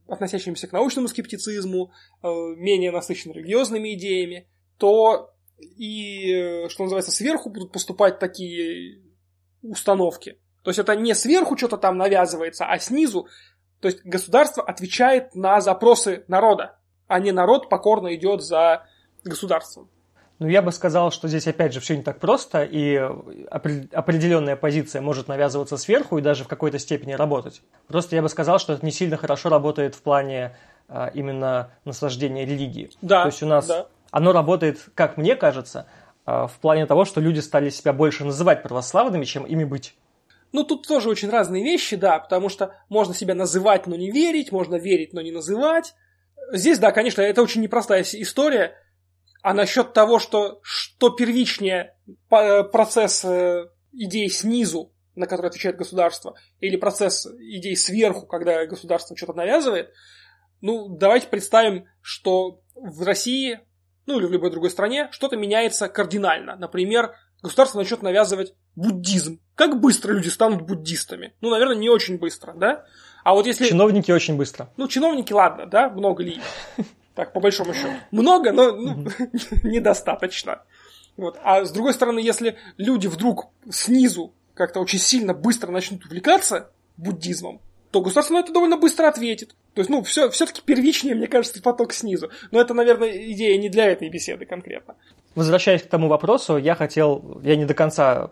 относящимися 0.09 0.67
к 0.67 0.73
научному 0.73 1.09
скептицизму, 1.09 1.93
э, 2.23 2.29
менее 2.57 2.91
насыщенно 2.91 3.33
религиозными 3.33 3.95
идеями, 3.95 4.49
то 4.79 5.33
и, 5.59 6.33
э, 6.33 6.69
что 6.69 6.83
называется, 6.83 7.13
сверху 7.13 7.51
будут 7.51 7.73
поступать 7.73 8.19
такие 8.19 9.02
установки. 9.63 10.39
То 10.63 10.71
есть 10.71 10.79
это 10.79 10.95
не 10.95 11.15
сверху 11.15 11.57
что-то 11.57 11.77
там 11.77 11.97
навязывается, 11.97 12.67
а 12.67 12.79
снизу. 12.79 13.27
То 13.81 13.89
есть 13.89 14.05
государство 14.05 14.63
отвечает 14.63 15.35
на 15.35 15.61
запросы 15.61 16.25
народа, 16.29 16.77
а 17.09 17.19
не 17.19 17.33
народ 17.33 17.69
покорно 17.69 18.15
идет 18.15 18.43
за 18.43 18.85
государством. 19.25 19.89
Ну, 20.39 20.49
я 20.49 20.61
бы 20.61 20.73
сказал, 20.73 21.13
что 21.13 21.29
здесь, 21.29 21.47
опять 21.47 21.73
же, 21.73 21.79
все 21.79 21.97
не 21.97 22.03
так 22.03 22.19
просто, 22.19 22.65
и 22.65 22.97
определенная 22.97 24.57
позиция 24.57 25.01
может 25.01 25.29
навязываться 25.29 25.77
сверху 25.77 26.19
и 26.19 26.23
даже 26.23 26.43
в 26.43 26.49
какой-то 26.49 26.81
степени 26.81 27.13
работать. 27.13 27.63
Просто 27.87 28.17
я 28.17 28.23
бы 28.23 28.29
сказал, 28.29 28.59
что 28.59 28.73
это 28.73 28.85
не 28.85 28.91
сильно 28.91 29.17
хорошо 29.17 29.51
работает 29.51 29.95
в 29.95 30.03
плане 30.03 30.57
а, 30.89 31.13
именно 31.15 31.71
наслаждения 31.85 32.45
религии. 32.45 32.91
Да, 33.03 33.23
То 33.23 33.29
есть 33.29 33.43
у 33.45 33.47
нас 33.47 33.69
да. 33.69 33.87
оно 34.11 34.33
работает, 34.33 34.81
как 34.97 35.17
мне 35.17 35.37
кажется, 35.37 35.87
в 36.47 36.59
плане 36.61 36.87
того, 36.87 37.05
что 37.05 37.21
люди 37.21 37.41
стали 37.41 37.71
себя 37.71 37.93
больше 37.93 38.25
называть 38.25 38.63
православными, 38.63 39.25
чем 39.25 39.45
ими 39.45 39.65
быть. 39.65 39.95
Ну, 40.53 40.65
тут 40.65 40.87
тоже 40.87 41.09
очень 41.09 41.31
разные 41.31 41.65
вещи, 41.65 41.97
да, 41.97 42.19
потому 42.19 42.49
что 42.49 42.75
можно 42.89 43.15
себя 43.15 43.35
называть, 43.35 43.87
но 43.87 43.97
не 43.97 44.11
верить, 44.11 44.53
можно 44.53 44.77
верить, 44.77 45.15
но 45.15 45.23
не 45.23 45.31
называть. 45.31 45.95
Здесь, 46.53 46.79
да, 46.79 46.93
конечно, 46.93 47.23
это 47.23 47.43
очень 47.43 47.63
непростая 47.63 48.03
история. 48.03 48.75
А 49.43 49.55
насчет 49.55 49.93
того, 49.93 50.19
что, 50.19 50.61
что 50.63 51.11
первичнее 51.11 51.97
э, 52.31 52.65
процесс 52.65 53.25
э, 53.25 53.69
идей 53.93 54.29
снизу, 54.29 54.93
на 55.17 55.27
который 55.27 55.49
отвечает 55.49 55.77
государство, 55.77 56.37
или 56.61 56.77
процесс 56.77 57.27
идей 57.27 57.77
сверху, 57.77 58.27
когда 58.27 58.65
государство 58.67 59.17
что-то 59.17 59.33
навязывает, 59.33 59.91
ну, 60.61 60.89
давайте 60.89 61.27
представим, 61.27 61.87
что 62.03 62.61
в 62.75 63.03
России 63.03 63.61
ну 64.07 64.19
или 64.19 64.27
в 64.27 64.33
любой 64.33 64.51
другой 64.51 64.71
стране, 64.71 65.09
что-то 65.13 65.37
меняется 65.37 65.89
кардинально. 65.89 66.57
Например, 66.57 67.15
государство 67.43 67.79
начнет 67.79 68.03
навязывать 68.03 68.55
буддизм. 68.77 69.41
Как 69.55 69.81
быстро 69.81 70.13
люди 70.13 70.29
станут 70.29 70.63
буддистами? 70.63 71.35
Ну, 71.41 71.51
наверное, 71.51 71.77
не 71.77 71.89
очень 71.89 72.19
быстро, 72.19 72.53
да? 72.55 72.85
А 73.25 73.35
вот 73.35 73.47
если... 73.47 73.67
Чиновники 73.67 74.11
очень 74.11 74.37
быстро. 74.37 74.71
Ну, 74.77 74.89
чиновники, 74.89 75.33
ладно, 75.33 75.67
да? 75.67 75.89
Много 75.89 76.23
ли 76.23 76.33
их? 76.33 76.43
Так, 77.15 77.33
по 77.33 77.41
большому 77.41 77.75
счету. 77.75 77.93
Много, 78.11 78.53
но 78.53 78.73
ну, 78.73 79.07
недостаточно. 79.63 80.63
Вот. 81.17 81.39
А 81.45 81.65
с 81.65 81.71
другой 81.71 81.93
стороны, 81.93 82.21
если 82.21 82.57
люди 82.79 83.07
вдруг 83.07 83.51
снизу 83.71 84.33
как-то 84.55 84.81
очень 84.81 84.99
сильно 84.99 85.35
быстро 85.35 85.71
начнут 85.71 86.05
увлекаться 86.07 86.71
буддизмом, 86.97 87.61
то 87.93 88.01
государство 88.01 88.35
на 88.35 88.39
это 88.39 88.53
довольно 88.53 88.79
быстро 88.79 89.07
ответит. 89.07 89.55
То 89.75 89.81
есть, 89.81 89.91
ну, 89.91 90.03
все, 90.03 90.31
все-таки 90.31 90.63
первичнее, 90.65 91.15
мне 91.15 91.27
кажется, 91.27 91.63
поток 91.63 91.93
снизу. 91.93 92.31
Но 92.51 92.61
это, 92.61 92.73
наверное, 92.73 93.11
идея 93.33 93.59
не 93.59 93.69
для 93.69 93.85
этой 93.85 94.09
беседы 94.09 94.47
конкретно. 94.47 94.95
Возвращаясь 95.35 95.83
к 95.83 95.87
тому 95.87 96.09
вопросу, 96.09 96.57
я 96.57 96.75
хотел, 96.75 97.41
я 97.43 97.55
не 97.55 97.67
до 97.67 97.75
конца 97.75 98.31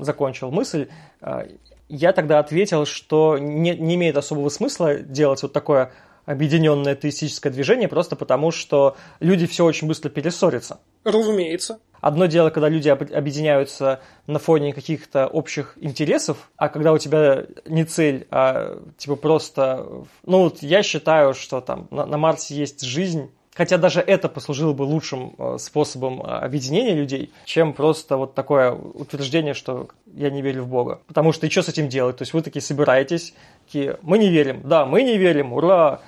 закончил 0.00 0.50
мысль, 0.50 0.88
а, 1.20 1.46
я 1.88 2.12
тогда 2.12 2.40
ответил, 2.40 2.84
что 2.84 3.38
не, 3.38 3.76
не 3.76 3.94
имеет 3.94 4.16
особого 4.16 4.48
смысла 4.48 4.96
делать 4.96 5.40
вот 5.42 5.52
такое 5.52 5.92
объединенное 6.24 6.92
атеистическое 6.92 7.52
движение, 7.52 7.88
просто 7.88 8.16
потому 8.16 8.50
что 8.50 8.96
люди 9.20 9.46
все 9.46 9.64
очень 9.64 9.86
быстро 9.86 10.10
перессорятся. 10.10 10.80
Разумеется. 11.04 11.78
Одно 12.00 12.26
дело, 12.26 12.50
когда 12.50 12.68
люди 12.68 12.88
объединяются 12.88 14.00
на 14.26 14.38
фоне 14.38 14.72
каких-то 14.72 15.26
общих 15.26 15.76
интересов, 15.80 16.50
а 16.56 16.68
когда 16.68 16.92
у 16.92 16.98
тебя 16.98 17.44
не 17.66 17.84
цель, 17.84 18.26
а 18.30 18.80
типа 18.96 19.16
просто... 19.16 20.04
Ну, 20.24 20.44
вот 20.44 20.62
я 20.62 20.82
считаю, 20.82 21.34
что 21.34 21.60
там 21.60 21.88
на, 21.90 22.06
на 22.06 22.18
Марсе 22.18 22.54
есть 22.54 22.82
жизнь, 22.82 23.30
Хотя 23.56 23.78
даже 23.78 24.00
это 24.00 24.28
послужило 24.28 24.74
бы 24.74 24.82
лучшим 24.82 25.34
э, 25.38 25.56
способом 25.58 26.20
э, 26.20 26.24
объединения 26.26 26.94
людей, 26.94 27.32
чем 27.46 27.72
просто 27.72 28.18
вот 28.18 28.34
такое 28.34 28.72
утверждение, 28.72 29.54
что 29.54 29.88
я 30.14 30.28
не 30.28 30.42
верю 30.42 30.64
в 30.64 30.68
Бога. 30.68 31.00
Потому 31.06 31.32
что 31.32 31.46
и 31.46 31.50
что 31.50 31.62
с 31.62 31.68
этим 31.70 31.88
делать? 31.88 32.18
То 32.18 32.22
есть 32.22 32.34
вы 32.34 32.42
такие 32.42 32.60
собираетесь, 32.60 33.32
такие, 33.64 33.98
мы 34.02 34.18
не 34.18 34.28
верим, 34.28 34.60
да, 34.62 34.84
мы 34.84 35.02
не 35.02 35.16
верим, 35.16 35.54
ура, 35.54 36.02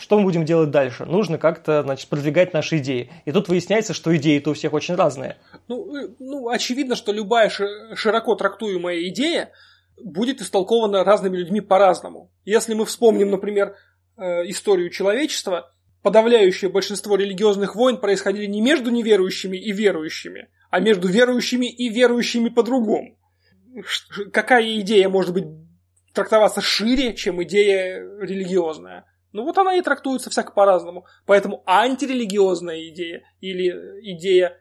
что 0.00 0.18
мы 0.18 0.24
будем 0.24 0.46
делать 0.46 0.70
дальше? 0.70 1.04
Нужно 1.04 1.36
как-то, 1.36 1.82
значит, 1.82 2.08
продвигать 2.08 2.54
наши 2.54 2.78
идеи. 2.78 3.12
И 3.26 3.32
тут 3.32 3.48
выясняется, 3.48 3.92
что 3.92 4.16
идеи-то 4.16 4.50
у 4.50 4.54
всех 4.54 4.72
очень 4.72 4.94
разные. 4.94 5.36
Ну, 5.68 5.94
э, 5.94 6.08
ну 6.18 6.48
очевидно, 6.48 6.96
что 6.96 7.12
любая 7.12 7.50
широко 7.50 8.34
трактуемая 8.34 9.08
идея 9.08 9.52
будет 10.02 10.40
истолкована 10.40 11.04
разными 11.04 11.36
людьми 11.36 11.60
по-разному. 11.60 12.32
Если 12.46 12.72
мы 12.72 12.86
вспомним, 12.86 13.30
например, 13.30 13.76
э, 14.16 14.48
историю 14.48 14.88
человечества, 14.88 15.70
подавляющее 16.02 16.70
большинство 16.70 17.16
религиозных 17.16 17.76
войн 17.76 17.98
происходили 17.98 18.46
не 18.46 18.62
между 18.62 18.90
неверующими 18.90 19.58
и 19.58 19.70
верующими, 19.70 20.48
а 20.70 20.80
между 20.80 21.08
верующими 21.08 21.66
и 21.66 21.90
верующими 21.90 22.48
по-другому. 22.48 23.18
Какая 24.32 24.80
идея 24.80 25.10
может 25.10 25.34
быть 25.34 25.44
трактоваться 26.14 26.62
шире, 26.62 27.14
чем 27.14 27.42
идея 27.42 28.00
религиозная? 28.18 29.04
Ну 29.32 29.44
вот 29.44 29.56
она 29.58 29.74
и 29.74 29.82
трактуется 29.82 30.30
всяко 30.30 30.52
по-разному. 30.52 31.06
Поэтому 31.26 31.62
антирелигиозная 31.66 32.88
идея 32.88 33.22
или 33.40 33.68
идея 34.14 34.58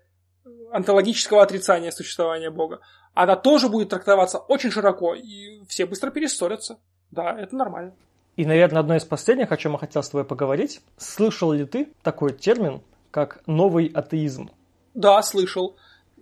онтологического 0.72 1.42
отрицания 1.42 1.92
существования 1.92 2.52
Бога, 2.52 2.80
она 3.14 3.36
тоже 3.36 3.70
будет 3.70 3.90
трактоваться 3.90 4.38
очень 4.38 4.72
широко, 4.72 5.16
и 5.16 5.64
все 5.68 5.86
быстро 5.86 6.12
перессорятся. 6.12 6.80
Да, 7.12 7.38
это 7.40 7.56
нормально. 7.56 7.94
И, 8.36 8.46
наверное, 8.46 8.80
одно 8.80 8.96
из 8.96 9.04
последних, 9.04 9.52
о 9.52 9.58
чем 9.58 9.74
я 9.74 9.78
хотел 9.78 10.04
с 10.04 10.10
тобой 10.10 10.24
поговорить. 10.24 10.82
Слышал 10.98 11.52
ли 11.52 11.66
ты 11.66 11.92
такой 12.04 12.32
термин, 12.34 12.82
как 13.12 13.42
новый 13.48 13.88
атеизм? 13.88 14.50
Да, 14.94 15.22
слышал. 15.22 15.76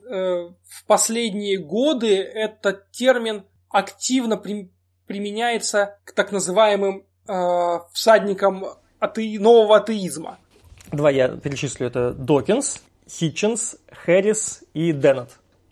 Э, 0.10 0.50
в 0.64 0.86
последние 0.88 1.58
годы 1.58 2.16
этот 2.16 2.90
термин 2.92 3.46
активно 3.70 4.38
при, 4.38 4.72
применяется 5.06 6.00
к 6.06 6.14
так 6.14 6.32
называемым 6.32 7.06
э, 7.28 7.80
всадникам 7.94 8.66
ате, 9.00 9.40
нового 9.40 9.78
атеизма. 9.78 10.38
Два 10.92 11.12
я 11.12 11.30
перечислю. 11.30 11.88
Это 11.88 12.12
Докинс, 12.14 12.82
Хитченс, 13.10 13.78
Хэрис 13.92 14.64
и 14.74 14.92
Деннет. 14.92 15.30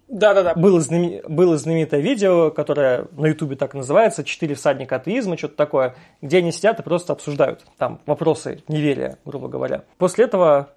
Да-да-да. 0.07 0.53
Было, 0.53 0.79
знамени... 0.81 1.23
было 1.27 1.57
знаменитое 1.57 1.99
видео, 1.99 2.51
которое 2.51 3.07
на 3.11 3.27
Ютубе 3.27 3.55
так 3.55 3.73
называется, 3.73 4.23
«Четыре 4.23 4.53
всадника 4.53 4.97
атеизма», 4.97 5.35
что-то 5.35 5.55
такое, 5.55 5.95
где 6.21 6.37
они 6.37 6.51
сидят 6.51 6.79
и 6.79 6.83
просто 6.83 7.13
обсуждают 7.13 7.65
там 7.77 8.01
вопросы 8.05 8.63
неверия, 8.67 9.17
грубо 9.25 9.47
говоря. 9.47 9.83
После 9.97 10.25
этого 10.25 10.69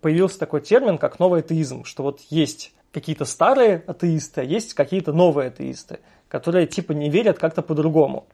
появился 0.00 0.38
такой 0.38 0.60
термин, 0.60 0.98
как 0.98 1.18
новый 1.18 1.40
атеизм, 1.40 1.84
что 1.84 2.04
вот 2.04 2.20
есть 2.30 2.72
какие-то 2.92 3.24
старые 3.24 3.82
атеисты, 3.86 4.42
а 4.42 4.44
есть 4.44 4.74
какие-то 4.74 5.12
новые 5.12 5.48
атеисты, 5.48 5.98
которые 6.28 6.66
типа 6.66 6.92
не 6.92 7.10
верят 7.10 7.38
как-то 7.38 7.62
по-другому. 7.62 8.26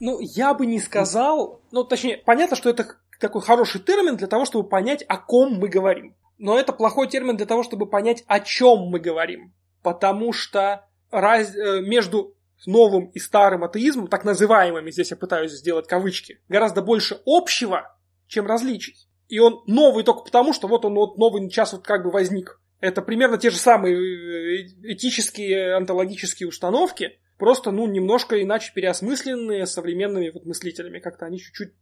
Ну, 0.00 0.18
я 0.20 0.54
бы 0.54 0.66
не 0.66 0.80
сказал, 0.80 1.60
ну, 1.70 1.84
точнее, 1.84 2.16
понятно, 2.16 2.56
что 2.56 2.70
это 2.70 2.96
такой 3.20 3.42
хороший 3.42 3.80
термин 3.80 4.16
для 4.16 4.26
того, 4.26 4.44
чтобы 4.44 4.68
понять, 4.68 5.04
о 5.06 5.18
ком 5.18 5.54
мы 5.54 5.68
говорим. 5.68 6.16
Но 6.38 6.58
это 6.58 6.72
плохой 6.72 7.06
термин 7.06 7.36
для 7.36 7.46
того, 7.46 7.62
чтобы 7.62 7.86
понять, 7.86 8.24
о 8.26 8.40
чем 8.40 8.88
мы 8.88 8.98
говорим. 8.98 9.52
Потому 9.82 10.32
что 10.32 10.86
раз, 11.10 11.54
э, 11.54 11.82
между 11.82 12.34
новым 12.66 13.06
и 13.10 13.18
старым 13.18 13.64
атеизмом, 13.64 14.08
так 14.08 14.24
называемыми, 14.24 14.90
здесь 14.90 15.10
я 15.10 15.16
пытаюсь 15.16 15.52
сделать 15.52 15.86
кавычки, 15.86 16.40
гораздо 16.48 16.82
больше 16.82 17.20
общего, 17.26 17.96
чем 18.26 18.46
различий. 18.46 18.94
И 19.28 19.38
он 19.38 19.62
новый 19.66 20.02
только 20.02 20.22
потому, 20.22 20.52
что 20.52 20.66
вот 20.66 20.84
он 20.84 20.94
вот 20.94 21.18
новый 21.18 21.42
сейчас 21.48 21.72
вот 21.72 21.84
как 21.84 22.04
бы 22.04 22.10
возник. 22.10 22.60
Это 22.80 23.02
примерно 23.02 23.36
те 23.36 23.50
же 23.50 23.58
самые 23.58 23.94
э, 23.94 24.66
этические, 24.82 25.74
онтологические 25.74 26.48
установки, 26.48 27.18
просто, 27.40 27.72
ну, 27.72 27.88
немножко 27.88 28.40
иначе 28.40 28.70
переосмысленные 28.72 29.66
современными 29.66 30.30
вот 30.30 30.46
мыслителями. 30.46 31.00
Как-то 31.00 31.26
они 31.26 31.40
чуть-чуть 31.40 31.72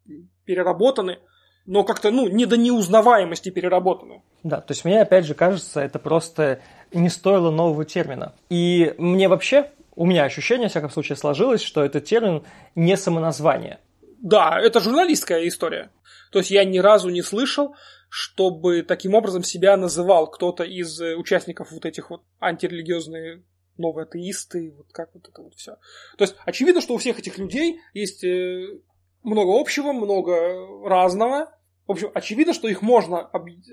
переработаны, 0.46 1.18
но 1.66 1.84
как-то, 1.84 2.10
ну, 2.10 2.28
не 2.28 2.46
до 2.46 2.56
неузнаваемости 2.56 3.50
переработаны. 3.50 4.22
Да, 4.42 4.62
то 4.62 4.72
есть 4.72 4.86
мне, 4.86 5.02
опять 5.02 5.26
же, 5.26 5.34
кажется, 5.34 5.80
это 5.80 5.98
просто 5.98 6.60
не 6.92 7.10
стоило 7.10 7.50
нового 7.50 7.84
термина. 7.84 8.34
И 8.48 8.94
мне 8.96 9.28
вообще, 9.28 9.70
у 9.94 10.06
меня 10.06 10.24
ощущение, 10.24 10.68
в 10.68 10.70
всяком 10.70 10.90
случае, 10.90 11.16
сложилось, 11.16 11.60
что 11.60 11.84
этот 11.84 12.04
термин 12.04 12.44
не 12.74 12.96
самоназвание. 12.96 13.80
Да, 14.22 14.58
это 14.58 14.80
журналистская 14.80 15.46
история. 15.46 15.90
То 16.30 16.38
есть 16.38 16.50
я 16.50 16.64
ни 16.64 16.78
разу 16.78 17.10
не 17.10 17.22
слышал, 17.22 17.74
чтобы 18.08 18.82
таким 18.82 19.14
образом 19.14 19.42
себя 19.42 19.76
называл 19.76 20.30
кто-то 20.30 20.64
из 20.64 21.00
э, 21.00 21.14
участников 21.16 21.72
вот 21.72 21.84
этих 21.84 22.10
вот 22.10 22.22
антирелигиозные 22.40 23.42
новые 23.78 24.04
атеисты, 24.04 24.74
вот 24.76 24.86
как 24.92 25.14
вот 25.14 25.28
это 25.28 25.42
вот 25.42 25.54
все. 25.54 25.76
То 26.16 26.24
есть 26.24 26.36
очевидно, 26.44 26.80
что 26.80 26.94
у 26.94 26.98
всех 26.98 27.18
этих 27.18 27.38
людей 27.38 27.80
есть 27.94 28.24
э, 28.24 28.78
много 29.22 29.60
общего, 29.60 29.92
много 29.92 30.88
разного. 30.88 31.54
В 31.86 31.92
общем, 31.92 32.10
очевидно, 32.14 32.52
что 32.52 32.68
их 32.68 32.82
можно 32.82 33.20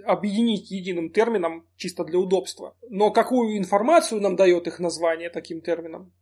объединить 0.05 0.71
единым 0.71 1.11
термином 1.11 1.67
чисто 1.75 2.05
для 2.05 2.17
удобства. 2.17 2.75
Но 2.89 3.11
какую 3.11 3.57
информацию 3.57 4.21
нам 4.21 4.35
дает 4.35 4.67
их 4.67 4.79
название 4.79 5.29
таким 5.29 5.61
термином, 5.61 6.13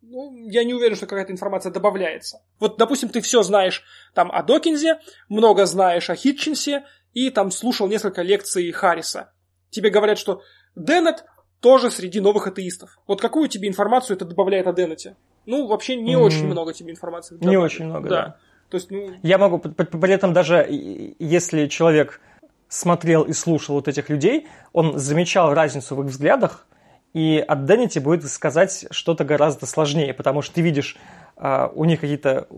ну, 0.00 0.34
я 0.48 0.64
не 0.64 0.74
уверен, 0.74 0.96
что 0.96 1.06
какая-то 1.06 1.32
информация 1.32 1.70
добавляется. 1.70 2.42
Вот, 2.58 2.76
допустим, 2.76 3.08
ты 3.08 3.20
все 3.20 3.42
знаешь 3.42 3.84
там 4.14 4.32
о 4.32 4.42
Докинзе, 4.42 4.98
много 5.28 5.64
знаешь 5.66 6.10
о 6.10 6.16
Хитчинсе, 6.16 6.84
и 7.12 7.30
там 7.30 7.50
слушал 7.50 7.86
несколько 7.86 8.22
лекций 8.22 8.70
Харриса. 8.72 9.32
Тебе 9.70 9.90
говорят, 9.90 10.18
что 10.18 10.42
Деннет 10.74 11.24
тоже 11.62 11.90
среди 11.90 12.20
новых 12.20 12.48
атеистов. 12.48 12.98
Вот 13.06 13.20
какую 13.20 13.48
тебе 13.48 13.68
информацию 13.68 14.16
это 14.16 14.24
добавляет 14.26 14.66
о 14.66 14.72
Деннете? 14.72 15.16
Ну, 15.46 15.66
вообще 15.66 15.96
не 15.96 16.14
mm-hmm. 16.14 16.18
очень 16.18 16.46
много 16.46 16.74
тебе 16.74 16.90
информации. 16.90 17.36
Добавляет. 17.36 17.58
Не 17.58 17.64
очень 17.64 17.84
много, 17.86 18.08
да. 18.08 18.22
да. 18.22 18.36
То 18.68 18.76
есть, 18.76 18.90
ну... 18.90 19.12
Я 19.22 19.38
могу, 19.38 19.58
при 19.58 20.12
этом 20.12 20.32
даже 20.32 20.66
если 20.68 21.68
человек 21.68 22.20
смотрел 22.68 23.22
и 23.22 23.32
слушал 23.32 23.76
вот 23.76 23.86
этих 23.86 24.08
людей, 24.08 24.48
он 24.72 24.98
замечал 24.98 25.54
разницу 25.54 25.94
в 25.94 26.02
их 26.02 26.08
взглядах, 26.08 26.66
и 27.12 27.44
от 27.46 27.66
Деннити 27.66 27.98
будет 27.98 28.24
сказать 28.28 28.86
что-то 28.90 29.24
гораздо 29.24 29.66
сложнее, 29.66 30.14
потому 30.14 30.42
что 30.42 30.54
ты 30.54 30.62
видишь, 30.62 30.96
uh, 31.36 31.70
у 31.74 31.84
них 31.84 32.00
какие-то 32.00 32.48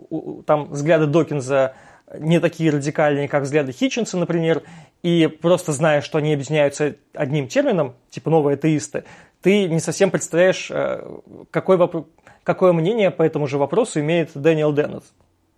там 0.46 0.70
взгляды 0.70 1.06
Докинза 1.06 1.74
не 2.18 2.40
такие 2.40 2.70
радикальные, 2.70 3.28
как 3.28 3.44
взгляды 3.44 3.72
Хитчинса, 3.72 4.16
например, 4.16 4.62
и 5.02 5.26
просто 5.26 5.72
зная, 5.72 6.00
что 6.00 6.18
они 6.18 6.34
объединяются 6.34 6.96
одним 7.12 7.48
термином, 7.48 7.94
типа 8.10 8.30
новые 8.30 8.54
атеисты, 8.54 9.04
ты 9.42 9.68
не 9.68 9.80
совсем 9.80 10.10
представляешь, 10.10 10.70
э, 10.70 11.06
какой 11.50 11.76
воп... 11.76 12.08
какое 12.42 12.72
мнение 12.72 13.10
по 13.10 13.22
этому 13.22 13.46
же 13.46 13.58
вопросу 13.58 14.00
имеет 14.00 14.30
Дэниел 14.34 14.72
Деннет. 14.72 15.04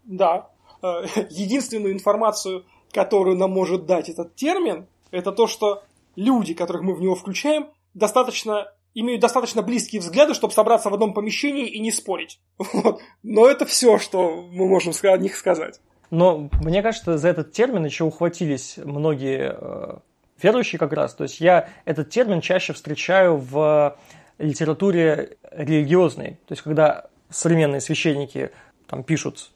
Да. 0.04 0.48
Э, 0.82 1.04
единственную 1.30 1.92
информацию, 1.92 2.64
которую 2.92 3.36
нам 3.36 3.52
может 3.52 3.86
дать 3.86 4.08
этот 4.08 4.34
термин, 4.34 4.86
это 5.12 5.30
то, 5.30 5.46
что 5.46 5.84
люди, 6.16 6.54
которых 6.54 6.82
мы 6.82 6.94
в 6.94 7.00
него 7.00 7.14
включаем, 7.14 7.68
достаточно 7.94 8.66
имеют 8.96 9.20
достаточно 9.20 9.62
близкие 9.62 10.00
взгляды, 10.00 10.34
чтобы 10.34 10.54
собраться 10.54 10.90
в 10.90 10.94
одном 10.94 11.12
помещении 11.12 11.68
и 11.68 11.78
не 11.78 11.92
спорить. 11.92 12.40
Вот. 12.72 13.00
Но 13.22 13.46
это 13.46 13.66
все, 13.66 13.98
что 13.98 14.42
мы 14.50 14.66
можем 14.66 14.92
о 15.02 15.18
них 15.18 15.36
сказать. 15.36 15.80
Но 16.10 16.48
мне 16.62 16.82
кажется, 16.82 17.18
за 17.18 17.28
этот 17.28 17.52
термин 17.52 17.84
еще 17.84 18.04
ухватились 18.04 18.78
многие 18.82 19.56
э, 19.58 19.96
верующие 20.42 20.78
как 20.78 20.92
раз. 20.92 21.14
То 21.14 21.24
есть 21.24 21.40
я 21.40 21.68
этот 21.84 22.10
термин 22.10 22.40
чаще 22.40 22.72
встречаю 22.72 23.36
в 23.36 23.96
литературе 24.38 25.36
религиозной. 25.50 26.38
То 26.46 26.52
есть 26.52 26.62
когда 26.62 27.06
современные 27.30 27.80
священники 27.80 28.50
там 28.86 29.02
пишут 29.02 29.50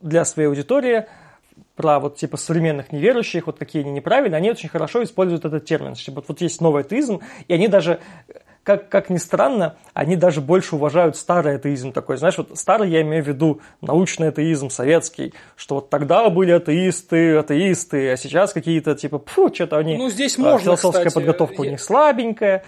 для 0.00 0.24
своей 0.24 0.48
аудитории 0.48 1.06
про 1.74 2.00
вот 2.00 2.16
типа 2.16 2.36
современных 2.36 2.92
неверующих, 2.92 3.46
вот 3.46 3.58
какие 3.58 3.82
они 3.82 3.92
неправильные, 3.92 4.38
они 4.38 4.50
очень 4.50 4.68
хорошо 4.68 5.02
используют 5.02 5.44
этот 5.44 5.64
термин. 5.64 5.94
Типа, 5.94 6.16
вот, 6.16 6.28
вот 6.28 6.40
есть 6.40 6.60
новый 6.60 6.82
атеизм, 6.82 7.20
и 7.48 7.52
они 7.52 7.68
даже 7.68 8.00
как, 8.66 8.88
как 8.88 9.10
ни 9.10 9.18
странно, 9.18 9.78
они 9.94 10.16
даже 10.16 10.40
больше 10.40 10.74
уважают 10.74 11.16
старый 11.16 11.54
атеизм 11.54 11.92
такой. 11.92 12.16
Знаешь, 12.16 12.36
вот 12.36 12.58
старый 12.58 12.90
я 12.90 13.00
имею 13.02 13.22
в 13.22 13.28
виду 13.28 13.60
научный 13.80 14.30
атеизм, 14.30 14.70
советский, 14.70 15.34
что 15.54 15.76
вот 15.76 15.88
тогда 15.88 16.28
были 16.30 16.50
атеисты, 16.50 17.36
атеисты, 17.36 18.10
а 18.10 18.16
сейчас 18.16 18.52
какие-то 18.52 18.96
типа, 18.96 19.22
фу, 19.24 19.54
что-то 19.54 19.78
они... 19.78 19.96
Ну, 19.96 20.10
здесь 20.10 20.36
можно, 20.36 20.64
Философская 20.64 21.04
кстати, 21.04 21.14
подготовка 21.14 21.62
я... 21.62 21.68
у 21.68 21.70
них 21.70 21.80
слабенькая. 21.80 22.64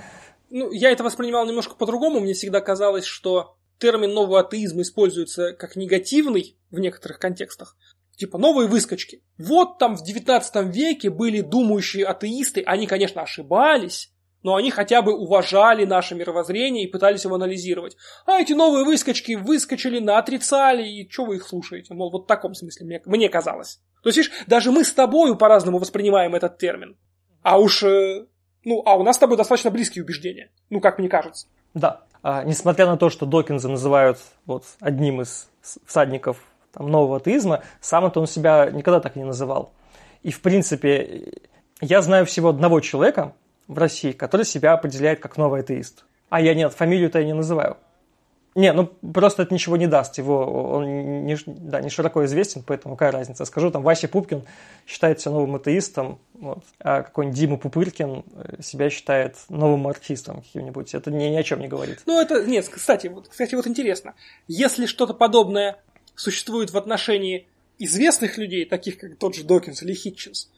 Ну, 0.50 0.70
я 0.70 0.92
это 0.92 1.02
воспринимал 1.02 1.44
немножко 1.46 1.74
по-другому. 1.74 2.20
Мне 2.20 2.34
всегда 2.34 2.60
казалось, 2.60 3.04
что 3.04 3.56
термин 3.80 4.14
нового 4.14 4.38
атеизма 4.38 4.82
используется 4.82 5.52
как 5.52 5.74
негативный 5.74 6.56
в 6.70 6.78
некоторых 6.78 7.18
контекстах. 7.18 7.76
Типа 8.16 8.38
новые 8.38 8.68
выскочки. 8.68 9.24
Вот 9.36 9.78
там 9.78 9.96
в 9.96 10.04
19 10.04 10.72
веке 10.72 11.10
были 11.10 11.40
думающие 11.40 12.04
атеисты, 12.06 12.62
они, 12.64 12.86
конечно, 12.86 13.22
ошибались, 13.22 14.12
но 14.42 14.54
они 14.54 14.70
хотя 14.70 15.02
бы 15.02 15.14
уважали 15.14 15.84
наше 15.84 16.14
мировоззрение 16.14 16.84
и 16.84 16.90
пытались 16.90 17.24
его 17.24 17.34
анализировать. 17.34 17.96
А 18.26 18.40
эти 18.40 18.52
новые 18.52 18.84
выскочки 18.84 19.34
выскочили 19.34 19.98
на 19.98 20.18
отрицали, 20.18 20.86
и 20.86 21.10
что 21.10 21.24
вы 21.24 21.36
их 21.36 21.46
слушаете? 21.46 21.94
Мол, 21.94 22.10
вот 22.10 22.24
в 22.24 22.26
таком 22.26 22.54
смысле 22.54 22.86
мне, 22.86 23.02
мне 23.04 23.28
казалось. 23.28 23.80
То 24.02 24.08
есть, 24.08 24.18
видишь, 24.18 24.32
даже 24.46 24.70
мы 24.70 24.84
с 24.84 24.92
тобою 24.92 25.36
по-разному 25.36 25.78
воспринимаем 25.78 26.34
этот 26.34 26.58
термин. 26.58 26.96
А 27.42 27.58
уж, 27.58 27.82
э, 27.82 28.26
ну, 28.64 28.82
а 28.86 28.96
у 28.96 29.02
нас 29.02 29.16
с 29.16 29.18
тобой 29.18 29.36
достаточно 29.36 29.70
близкие 29.70 30.04
убеждения. 30.04 30.50
Ну, 30.70 30.80
как 30.80 30.98
мне 30.98 31.08
кажется. 31.08 31.48
Да. 31.74 32.02
А, 32.22 32.44
несмотря 32.44 32.86
на 32.86 32.96
то, 32.96 33.10
что 33.10 33.26
Докинза 33.26 33.68
называют 33.68 34.18
вот 34.46 34.64
одним 34.80 35.20
из 35.20 35.48
всадников 35.86 36.38
там, 36.72 36.90
нового 36.90 37.18
атеизма, 37.18 37.62
сам 37.80 38.06
это 38.06 38.20
он 38.20 38.26
себя 38.26 38.70
никогда 38.70 39.00
так 39.00 39.16
не 39.16 39.24
называл. 39.24 39.72
И, 40.22 40.30
в 40.30 40.40
принципе, 40.40 41.32
я 41.80 42.02
знаю 42.02 42.26
всего 42.26 42.48
одного 42.48 42.80
человека, 42.80 43.34
в 43.68 43.78
России, 43.78 44.12
который 44.12 44.44
себя 44.44 44.72
определяет 44.72 45.20
как 45.20 45.36
новый 45.36 45.60
атеист. 45.60 46.04
А 46.30 46.40
я 46.40 46.54
нет, 46.54 46.72
фамилию-то 46.72 47.20
я 47.20 47.24
не 47.24 47.34
называю. 47.34 47.76
Не, 48.54 48.72
ну 48.72 48.86
просто 48.86 49.42
это 49.42 49.54
ничего 49.54 49.76
не 49.76 49.86
даст. 49.86 50.18
Его, 50.18 50.72
он 50.72 51.24
не, 51.26 51.36
да, 51.46 51.80
не 51.80 51.90
широко 51.90 52.24
известен, 52.24 52.64
поэтому 52.66 52.96
какая 52.96 53.12
разница. 53.12 53.44
Скажу, 53.44 53.70
там 53.70 53.82
Вася 53.82 54.08
Пупкин 54.08 54.42
считается 54.84 55.30
новым 55.30 55.54
атеистом, 55.56 56.18
вот, 56.34 56.64
а 56.80 57.02
какой-нибудь 57.02 57.38
Дима 57.38 57.56
Пупыркин 57.56 58.24
э, 58.34 58.62
себя 58.62 58.90
считает 58.90 59.36
новым 59.48 59.80
марксистом 59.80 60.42
каким-нибудь. 60.42 60.92
Это 60.92 61.12
ни, 61.12 61.24
ни 61.26 61.36
о 61.36 61.42
чем 61.44 61.60
не 61.60 61.68
говорит. 61.68 62.00
Ну, 62.06 62.20
это, 62.20 62.44
нет, 62.44 62.68
кстати, 62.68 63.06
вот, 63.06 63.28
кстати, 63.28 63.54
вот 63.54 63.68
интересно. 63.68 64.14
Если 64.48 64.86
что-то 64.86 65.14
подобное 65.14 65.76
существует 66.16 66.72
в 66.72 66.76
отношении 66.76 67.46
известных 67.78 68.38
людей, 68.38 68.64
таких 68.64 68.98
как 68.98 69.16
тот 69.18 69.36
же 69.36 69.44
Докинс 69.44 69.84
или 69.84 69.94
Хитчинс, 69.94 70.50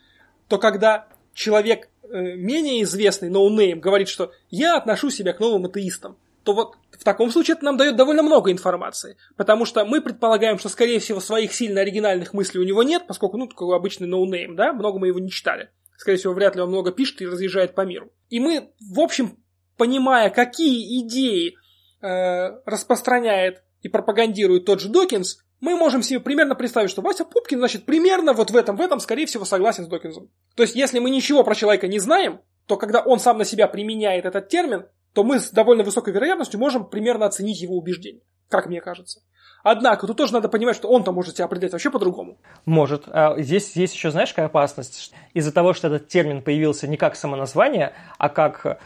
то 0.49 0.57
когда 0.57 1.07
человек 1.35 1.91
менее 2.13 2.83
известный 2.83 3.31
ноунейм 3.31 3.81
говорит, 3.81 4.09
что 4.09 4.33
я 4.51 4.77
отношу 4.77 5.11
себя 5.11 5.33
к 5.33 5.41
новым 5.41 5.67
атеистам. 5.67 6.17
то 6.45 6.53
вот 6.53 6.77
в 6.99 7.05
таком 7.05 7.31
случае 7.31 7.55
это 7.55 7.65
нам 7.65 7.77
дает 7.77 7.97
довольно 7.97 8.23
много 8.23 8.53
информации. 8.53 9.17
Потому 9.37 9.65
что 9.65 9.85
мы 9.85 10.01
предполагаем, 10.03 10.59
что, 10.59 10.69
скорее 10.69 10.99
всего, 11.01 11.21
своих 11.21 11.55
сильно 11.55 11.81
оригинальных 11.81 12.35
мыслей 12.35 12.61
у 12.61 12.65
него 12.65 12.83
нет, 12.83 13.05
поскольку, 13.07 13.39
ну, 13.39 13.47
такой 13.47 13.75
обычный 13.75 14.07
ноунейм, 14.07 14.57
да, 14.57 14.73
много 14.73 14.99
мы 14.99 15.09
его 15.09 15.19
не 15.19 15.31
читали. 15.31 15.71
Скорее 15.97 16.19
всего, 16.19 16.33
вряд 16.33 16.57
ли 16.57 16.63
он 16.63 16.71
много 16.71 16.93
пишет 16.93 17.21
и 17.21 17.27
разъезжает 17.27 17.75
по 17.75 17.83
миру. 17.83 18.11
И 18.29 18.41
мы, 18.41 18.71
в 18.81 19.01
общем, 19.01 19.39
понимая, 19.77 20.31
какие 20.31 21.01
идеи 21.01 21.57
э, 22.03 22.61
распространяет 22.67 23.63
и 23.83 23.89
пропагандирует 23.89 24.67
тот 24.67 24.81
же 24.81 24.89
Докинс, 24.89 25.39
мы 25.61 25.77
можем 25.77 26.03
себе 26.03 26.21
примерно 26.21 26.55
представить, 26.55 26.91
что 26.91 27.03
Вася 27.03 27.25
Пупкин, 27.25 27.59
значит, 27.59 27.85
примерно 27.85 28.33
вот 28.33 28.51
в 28.51 28.57
этом, 28.57 28.77
в 28.77 28.81
этом, 28.81 29.01
скорее 29.01 29.27
всего, 29.27 29.45
согласен 29.45 29.85
с 29.85 29.89
Докинсом. 29.89 30.31
То 30.57 30.63
есть, 30.63 30.75
если 30.75 30.99
мы 30.99 31.11
ничего 31.11 31.45
про 31.45 31.55
человека 31.55 31.87
не 31.89 31.99
знаем, 31.99 32.41
то 32.67 32.77
когда 32.77 33.01
он 33.01 33.19
сам 33.19 33.39
на 33.39 33.45
себя 33.45 33.67
применяет 33.67 34.25
этот 34.25 34.49
термин, 34.49 34.87
то 35.13 35.25
мы 35.25 35.39
с 35.39 35.51
довольно 35.51 35.83
высокой 35.83 36.13
вероятностью 36.13 36.61
можем 36.61 36.89
примерно 36.89 37.27
оценить 37.27 37.61
его 37.61 37.77
убеждения, 37.77 38.23
как 38.49 38.67
мне 38.67 38.81
кажется. 38.81 39.23
Однако, 39.63 40.07
тут 40.07 40.17
тоже 40.17 40.33
надо 40.33 40.49
понимать, 40.49 40.77
что 40.77 40.89
он-то 40.89 41.13
может 41.13 41.35
себя 41.35 41.45
определять 41.45 41.73
вообще 41.73 41.91
по-другому. 41.91 42.39
Может. 42.65 43.05
А 43.09 43.39
здесь 43.39 43.77
есть 43.77 43.95
еще, 43.95 44.11
знаешь, 44.11 44.31
какая 44.31 44.47
опасность? 44.47 45.13
Из-за 45.35 45.53
того, 45.53 45.75
что 45.75 45.89
этот 45.89 46.09
термин 46.09 46.43
появился 46.43 46.89
не 46.89 46.97
как 46.97 47.15
самоназвание, 47.17 47.93
а 48.17 48.31
как 48.31 48.81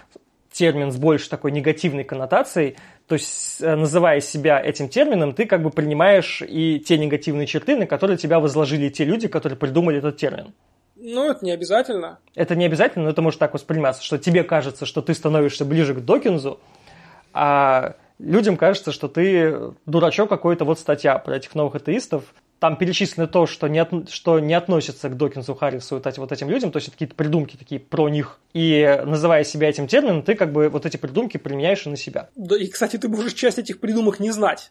термин 0.50 0.90
с 0.90 0.96
больше 0.96 1.28
такой 1.28 1.52
негативной 1.52 2.04
коннотацией, 2.04 2.76
то 3.06 3.14
есть, 3.14 3.60
э, 3.60 3.74
называя 3.74 4.20
себя 4.20 4.60
этим 4.60 4.88
термином, 4.88 5.34
ты 5.34 5.46
как 5.46 5.62
бы 5.62 5.70
принимаешь 5.70 6.42
и 6.46 6.80
те 6.80 6.96
негативные 6.96 7.46
черты, 7.46 7.76
на 7.76 7.86
которые 7.86 8.16
тебя 8.16 8.40
возложили 8.40 8.88
те 8.88 9.04
люди, 9.04 9.28
которые 9.28 9.58
придумали 9.58 9.98
этот 9.98 10.16
термин. 10.16 10.54
Ну, 10.96 11.30
это 11.30 11.44
не 11.44 11.52
обязательно. 11.52 12.18
Это 12.34 12.56
не 12.56 12.64
обязательно, 12.64 13.04
но 13.04 13.10
это 13.10 13.20
может 13.20 13.38
так 13.38 13.52
восприниматься, 13.52 14.02
что 14.02 14.16
тебе 14.16 14.42
кажется, 14.42 14.86
что 14.86 15.02
ты 15.02 15.12
становишься 15.12 15.66
ближе 15.66 15.94
к 15.94 16.00
Докинзу, 16.00 16.60
а 17.34 17.96
людям 18.18 18.56
кажется, 18.56 18.90
что 18.90 19.08
ты 19.08 19.74
дурачок 19.84 20.30
какой-то, 20.30 20.64
вот 20.64 20.78
статья 20.78 21.18
про 21.18 21.36
этих 21.36 21.54
новых 21.54 21.74
атеистов, 21.74 22.24
там 22.58 22.76
перечислено 22.76 23.26
то, 23.26 23.46
что 23.46 23.68
не, 23.68 23.78
от, 23.78 24.10
что 24.10 24.38
не 24.40 24.54
относится 24.54 25.08
к 25.08 25.16
Докинсу, 25.16 25.54
Харрису, 25.54 25.96
вот, 25.96 26.18
вот 26.18 26.32
этим 26.32 26.48
людям, 26.48 26.70
то 26.70 26.78
есть 26.78 26.88
это 26.88 26.94
какие-то 26.94 27.14
придумки 27.14 27.56
такие 27.56 27.80
про 27.80 28.08
них. 28.08 28.38
И 28.52 29.02
называя 29.04 29.44
себя 29.44 29.68
этим 29.68 29.86
термином, 29.86 30.22
ты 30.22 30.34
как 30.34 30.52
бы 30.52 30.68
вот 30.68 30.86
эти 30.86 30.96
придумки 30.96 31.36
применяешь 31.36 31.86
и 31.86 31.90
на 31.90 31.96
себя. 31.96 32.30
Да, 32.36 32.56
и, 32.56 32.66
кстати, 32.66 32.96
ты 32.96 33.08
можешь 33.08 33.34
часть 33.34 33.58
этих 33.58 33.80
придумок 33.80 34.20
не 34.20 34.30
знать. 34.30 34.70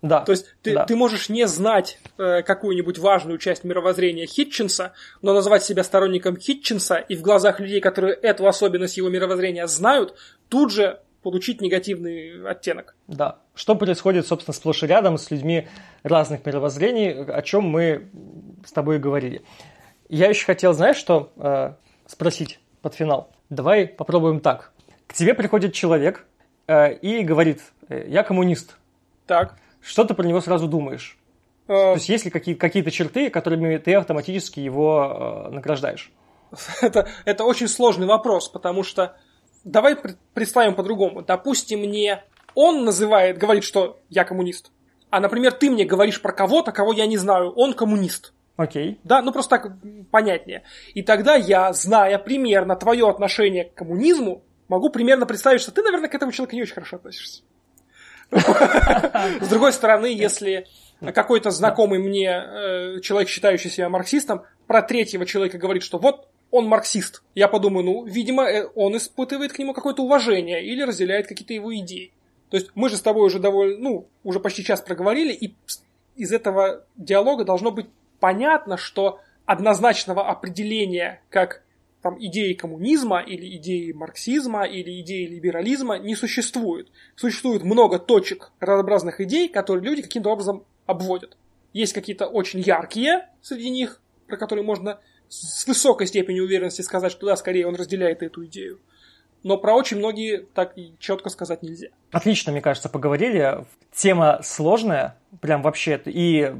Да. 0.00 0.20
То 0.20 0.32
есть 0.32 0.46
ты, 0.62 0.74
да. 0.74 0.84
ты 0.84 0.94
можешь 0.94 1.28
не 1.28 1.46
знать 1.48 1.98
э, 2.18 2.42
какую-нибудь 2.42 2.98
важную 2.98 3.38
часть 3.38 3.64
мировоззрения 3.64 4.26
Хитчинса, 4.26 4.92
но 5.22 5.34
называть 5.34 5.64
себя 5.64 5.82
сторонником 5.82 6.36
Хитчинса 6.36 6.96
и 6.96 7.16
в 7.16 7.22
глазах 7.22 7.58
людей, 7.58 7.80
которые 7.80 8.14
эту 8.14 8.46
особенность 8.46 8.96
его 8.96 9.08
мировоззрения 9.08 9.66
знают, 9.66 10.14
тут 10.48 10.72
же 10.72 11.00
получить 11.28 11.60
негативный 11.60 12.42
оттенок. 12.48 12.96
Да. 13.06 13.36
Что 13.54 13.74
происходит, 13.74 14.26
собственно, 14.26 14.54
сплошь 14.54 14.82
и 14.82 14.86
рядом 14.86 15.18
с 15.18 15.30
людьми 15.30 15.68
разных 16.02 16.46
мировоззрений, 16.46 17.10
о 17.10 17.42
чем 17.42 17.64
мы 17.64 18.08
с 18.64 18.72
тобой 18.72 18.98
говорили. 18.98 19.42
Я 20.08 20.28
еще 20.28 20.46
хотел, 20.46 20.72
знаешь, 20.72 20.96
что 20.96 21.30
э, 21.36 21.74
спросить 22.06 22.60
под 22.80 22.94
финал. 22.94 23.30
Давай 23.50 23.86
попробуем 23.86 24.40
так. 24.40 24.72
К 25.06 25.12
тебе 25.12 25.34
приходит 25.34 25.74
человек 25.74 26.24
э, 26.66 26.94
и 26.94 27.22
говорит, 27.22 27.60
«Э, 27.90 28.08
я 28.08 28.22
коммунист. 28.22 28.78
Так. 29.26 29.58
Что 29.82 30.04
ты 30.04 30.14
про 30.14 30.26
него 30.26 30.40
сразу 30.40 30.66
думаешь? 30.66 31.18
Э... 31.66 31.74
То 31.74 31.94
есть 31.96 32.08
есть 32.08 32.24
ли 32.24 32.30
какие- 32.30 32.54
какие-то 32.54 32.90
черты, 32.90 33.28
которыми 33.28 33.76
ты 33.76 33.94
автоматически 33.96 34.60
его 34.60 35.48
э, 35.50 35.50
награждаешь? 35.50 36.10
Это, 36.80 37.06
это 37.26 37.44
очень 37.44 37.68
сложный 37.68 38.06
вопрос, 38.06 38.48
потому 38.48 38.82
что 38.82 39.18
давай 39.64 39.96
представим 40.34 40.74
по-другому. 40.74 41.22
Допустим, 41.22 41.80
мне 41.80 42.24
он 42.54 42.84
называет, 42.84 43.38
говорит, 43.38 43.64
что 43.64 44.00
я 44.08 44.24
коммунист. 44.24 44.70
А, 45.10 45.20
например, 45.20 45.52
ты 45.52 45.70
мне 45.70 45.84
говоришь 45.84 46.20
про 46.20 46.32
кого-то, 46.32 46.72
кого 46.72 46.92
я 46.92 47.06
не 47.06 47.16
знаю, 47.16 47.52
он 47.52 47.72
коммунист. 47.72 48.32
Окей. 48.56 48.98
Да, 49.04 49.22
ну 49.22 49.32
просто 49.32 49.58
так 49.58 49.72
понятнее. 50.10 50.64
И 50.92 51.02
тогда 51.02 51.36
я, 51.36 51.72
зная 51.72 52.18
примерно 52.18 52.74
твое 52.74 53.08
отношение 53.08 53.64
к 53.64 53.74
коммунизму, 53.74 54.42
могу 54.66 54.90
примерно 54.90 55.26
представить, 55.26 55.60
что 55.60 55.70
ты, 55.70 55.82
наверное, 55.82 56.08
к 56.08 56.14
этому 56.14 56.32
человеку 56.32 56.56
не 56.56 56.62
очень 56.62 56.74
хорошо 56.74 56.96
относишься. 56.96 57.42
С 58.30 59.48
другой 59.48 59.72
стороны, 59.72 60.06
если 60.06 60.66
какой-то 61.14 61.50
знакомый 61.50 61.98
мне 62.00 62.28
э, 62.28 63.00
человек, 63.00 63.28
считающий 63.28 63.70
себя 63.70 63.88
марксистом, 63.88 64.42
про 64.66 64.82
третьего 64.82 65.24
человека 65.24 65.56
говорит, 65.56 65.82
что 65.82 65.98
вот 65.98 66.28
он 66.50 66.66
марксист. 66.66 67.22
Я 67.34 67.48
подумаю, 67.48 67.84
ну, 67.84 68.04
видимо, 68.04 68.44
э, 68.44 68.68
он 68.74 68.96
испытывает 68.96 69.52
к 69.52 69.58
нему 69.58 69.74
какое-то 69.74 70.02
уважение 70.02 70.64
или 70.64 70.82
разделяет 70.82 71.26
какие-то 71.26 71.52
его 71.52 71.74
идеи. 71.76 72.12
То 72.50 72.56
есть 72.56 72.70
мы 72.74 72.88
же 72.88 72.96
с 72.96 73.02
тобой 73.02 73.26
уже 73.26 73.38
довольно, 73.38 73.78
ну, 73.78 74.06
уже 74.24 74.40
почти 74.40 74.64
час 74.64 74.80
проговорили, 74.80 75.32
и 75.32 75.54
из 76.16 76.32
этого 76.32 76.84
диалога 76.96 77.44
должно 77.44 77.70
быть 77.70 77.86
понятно, 78.20 78.76
что 78.76 79.20
однозначного 79.44 80.28
определения 80.28 81.22
как 81.30 81.62
там, 82.02 82.16
идеи 82.18 82.52
коммунизма 82.54 83.20
или 83.20 83.56
идеи 83.56 83.92
марксизма 83.92 84.64
или 84.64 85.00
идеи 85.00 85.26
либерализма 85.26 85.98
не 85.98 86.14
существует. 86.14 86.88
Существует 87.16 87.62
много 87.64 87.98
точек 87.98 88.52
разнообразных 88.60 89.20
идей, 89.20 89.48
которые 89.48 89.84
люди 89.84 90.02
каким-то 90.02 90.30
образом 90.30 90.64
обводят. 90.86 91.36
Есть 91.72 91.92
какие-то 91.92 92.26
очень 92.26 92.60
яркие 92.60 93.28
среди 93.42 93.68
них, 93.70 94.00
про 94.26 94.36
которые 94.36 94.64
можно 94.64 95.00
с 95.28 95.66
высокой 95.66 96.06
степенью 96.06 96.44
уверенности 96.44 96.82
сказать, 96.82 97.12
что 97.12 97.26
да, 97.26 97.36
скорее 97.36 97.66
он 97.66 97.74
разделяет 97.74 98.22
эту 98.22 98.44
идею. 98.46 98.80
Но 99.42 99.56
про 99.56 99.74
очень 99.74 99.98
многие 99.98 100.46
так 100.54 100.74
четко 100.98 101.30
сказать 101.30 101.62
нельзя. 101.62 101.88
Отлично, 102.10 102.52
мне 102.52 102.60
кажется, 102.60 102.88
поговорили. 102.88 103.64
Тема 103.94 104.40
сложная, 104.42 105.16
прям 105.40 105.62
вообще. 105.62 106.00
И 106.06 106.52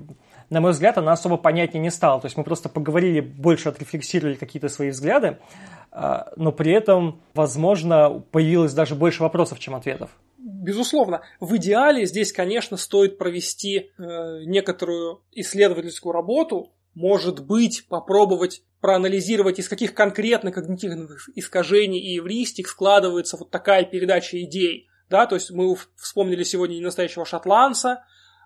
на 0.51 0.61
мой 0.61 0.73
взгляд, 0.73 0.97
она 0.97 1.13
особо 1.13 1.37
понятнее 1.37 1.83
не 1.83 1.91
стала. 1.91 2.21
То 2.21 2.27
есть 2.27 2.37
мы 2.37 2.45
просто 2.45 2.69
поговорили, 2.69 3.21
больше 3.21 3.69
отрефлексировали 3.69 4.35
какие-то 4.35 4.69
свои 4.69 4.91
взгляды, 4.91 5.39
а, 5.91 6.33
но 6.37 6.53
при 6.53 6.73
этом, 6.73 7.21
возможно, 7.35 8.23
появилось 8.31 8.73
даже 8.73 8.95
больше 8.95 9.23
вопросов, 9.23 9.59
чем 9.59 9.75
ответов. 9.75 10.11
Безусловно. 10.39 11.21
В 11.41 11.57
идеале 11.57 12.07
здесь, 12.07 12.33
конечно, 12.33 12.77
стоит 12.77 13.19
провести 13.19 13.91
э, 13.99 14.43
некоторую 14.45 15.21
исследовательскую 15.33 16.13
работу, 16.13 16.71
может 16.95 17.45
быть, 17.45 17.87
попробовать 17.89 18.63
проанализировать, 18.81 19.59
из 19.59 19.69
каких 19.69 19.95
конкретно 19.95 20.53
когнитивных 20.53 21.29
искажений 21.35 21.99
и 21.99 22.19
эвристик 22.19 22.69
складывается 22.69 23.37
вот 23.37 23.51
такая 23.51 23.85
передача 23.85 24.41
идей. 24.43 24.89
Да, 25.11 25.27
то 25.27 25.35
есть 25.35 25.51
мы 25.51 25.75
вспомнили 25.97 26.43
сегодня 26.43 26.77
ненастоящего 26.77 27.25
шотландца, 27.25 28.05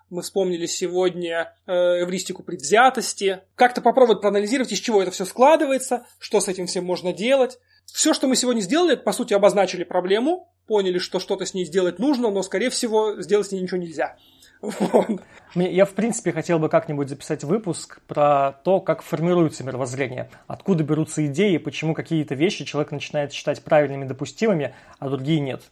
мы 0.09 0.21
вспомнили 0.21 0.65
сегодня 0.65 1.55
э, 1.65 1.73
эвристику 2.03 2.43
предвзятости. 2.43 3.41
Как-то 3.55 3.81
попробовать 3.81 4.21
проанализировать, 4.21 4.71
из 4.71 4.79
чего 4.79 5.01
это 5.01 5.11
все 5.11 5.25
складывается, 5.25 6.05
что 6.19 6.39
с 6.39 6.47
этим 6.47 6.67
всем 6.67 6.85
можно 6.85 7.13
делать. 7.13 7.57
Все, 7.85 8.13
что 8.13 8.27
мы 8.27 8.35
сегодня 8.35 8.61
сделали, 8.61 8.95
по 8.95 9.11
сути, 9.11 9.33
обозначили 9.33 9.83
проблему, 9.83 10.53
поняли, 10.67 10.99
что 10.99 11.19
что-то 11.19 11.45
с 11.45 11.53
ней 11.53 11.65
сделать 11.65 11.99
нужно, 11.99 12.29
но, 12.29 12.43
скорее 12.43 12.69
всего, 12.69 13.21
сделать 13.21 13.47
с 13.47 13.51
ней 13.51 13.61
ничего 13.61 13.77
нельзя. 13.77 14.17
Вот. 14.63 15.21
Я, 15.55 15.83
в 15.85 15.91
принципе, 15.91 16.31
хотел 16.31 16.57
бы 16.57 16.69
как-нибудь 16.69 17.09
записать 17.09 17.43
выпуск 17.43 17.99
про 18.07 18.53
то, 18.63 18.79
как 18.79 19.01
формируется 19.01 19.63
мировоззрение, 19.65 20.29
откуда 20.47 20.85
берутся 20.85 21.25
идеи, 21.27 21.57
почему 21.57 21.93
какие-то 21.93 22.33
вещи 22.33 22.63
человек 22.63 22.91
начинает 22.91 23.33
считать 23.33 23.61
правильными, 23.61 24.05
допустимыми, 24.05 24.73
а 24.99 25.09
другие 25.09 25.41
нет. 25.41 25.63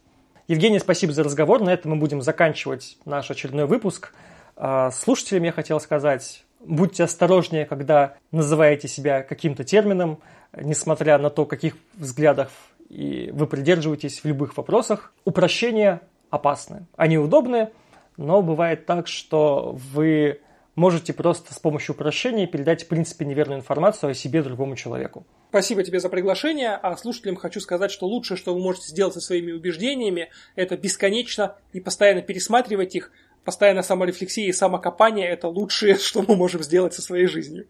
Евгений, 0.46 0.78
спасибо 0.78 1.14
за 1.14 1.24
разговор. 1.24 1.62
На 1.62 1.70
этом 1.70 1.92
мы 1.92 1.96
будем 1.96 2.20
заканчивать 2.20 2.98
наш 3.06 3.30
очередной 3.30 3.64
выпуск. 3.64 4.12
А, 4.56 4.90
слушателям 4.90 5.44
я 5.44 5.52
хотел 5.52 5.80
сказать, 5.80 6.44
будьте 6.60 7.04
осторожнее, 7.04 7.64
когда 7.64 8.16
называете 8.30 8.88
себя 8.88 9.22
каким-то 9.22 9.64
термином, 9.64 10.18
несмотря 10.54 11.16
на 11.16 11.30
то, 11.30 11.46
каких 11.46 11.76
взглядов 11.94 12.50
и 12.90 13.30
вы 13.32 13.46
придерживаетесь 13.46 14.20
в 14.20 14.26
любых 14.26 14.54
вопросах. 14.58 15.14
Упрощения 15.24 16.02
опасны. 16.28 16.84
Они 16.96 17.16
удобны, 17.16 17.70
но 18.16 18.42
бывает 18.42 18.86
так, 18.86 19.08
что 19.08 19.76
вы 19.92 20.40
можете 20.74 21.12
просто 21.12 21.52
с 21.54 21.58
помощью 21.58 21.94
упрощения 21.94 22.46
передать 22.46 22.84
в 22.84 22.88
принципе 22.88 23.24
неверную 23.24 23.60
информацию 23.60 24.10
о 24.10 24.14
себе 24.14 24.42
другому 24.42 24.76
человеку. 24.76 25.26
Спасибо 25.50 25.82
тебе 25.84 26.00
за 26.00 26.08
приглашение, 26.08 26.70
а 26.70 26.96
слушателям 26.96 27.36
хочу 27.36 27.60
сказать, 27.60 27.90
что 27.90 28.06
лучшее, 28.06 28.38
что 28.38 28.54
вы 28.54 28.60
можете 28.60 28.88
сделать 28.88 29.14
со 29.14 29.20
своими 29.20 29.52
убеждениями, 29.52 30.30
это 30.56 30.76
бесконечно 30.76 31.56
и 31.72 31.80
постоянно 31.80 32.22
пересматривать 32.22 32.94
их, 32.94 33.12
постоянно 33.44 33.82
саморефлексия 33.82 34.46
и 34.46 34.52
самокопание– 34.52 35.28
это 35.28 35.48
лучшее, 35.48 35.96
что 35.98 36.22
мы 36.22 36.36
можем 36.36 36.62
сделать 36.62 36.94
со 36.94 37.02
своей 37.02 37.26
жизнью. 37.26 37.66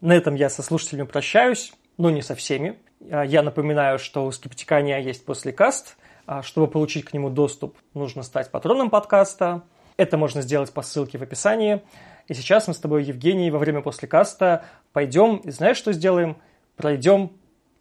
На 0.00 0.14
этом 0.14 0.34
я 0.34 0.50
со 0.50 0.62
слушателями 0.62 1.06
прощаюсь, 1.06 1.72
но 1.96 2.10
не 2.10 2.20
со 2.20 2.34
всеми. 2.34 2.78
А, 3.10 3.24
я 3.24 3.42
напоминаю, 3.42 3.98
что 3.98 4.26
у 4.26 4.32
Скептикания 4.32 4.98
есть 4.98 5.24
после 5.24 5.52
каст. 5.52 5.96
А, 6.26 6.42
чтобы 6.42 6.68
получить 6.68 7.04
к 7.04 7.12
нему 7.12 7.30
доступ, 7.30 7.76
нужно 7.92 8.22
стать 8.22 8.50
патроном 8.50 8.90
подкаста. 8.90 9.62
Это 9.96 10.16
можно 10.16 10.42
сделать 10.42 10.72
по 10.72 10.82
ссылке 10.82 11.18
в 11.18 11.22
описании. 11.22 11.82
И 12.26 12.34
сейчас 12.34 12.66
мы 12.68 12.74
с 12.74 12.78
тобой, 12.78 13.04
Евгений, 13.04 13.50
во 13.50 13.58
время 13.58 13.82
послекаста 13.82 14.64
пойдем 14.92 15.36
и 15.36 15.50
знаешь, 15.50 15.76
что 15.76 15.92
сделаем? 15.92 16.36
Пройдем 16.76 17.32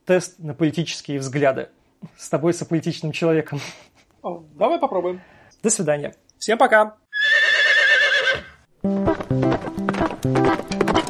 тест 0.05 0.37
на 0.39 0.53
политические 0.53 1.19
взгляды. 1.19 1.69
С 2.17 2.29
тобой, 2.29 2.53
с 2.53 2.61
аполитичным 2.61 3.11
человеком. 3.11 3.59
Давай 4.21 4.79
попробуем. 4.79 5.21
До 5.61 5.69
свидания. 5.69 6.13
Всем 6.37 6.57
пока. 6.57 6.97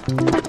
Thank 0.06 0.36
you. 0.36 0.43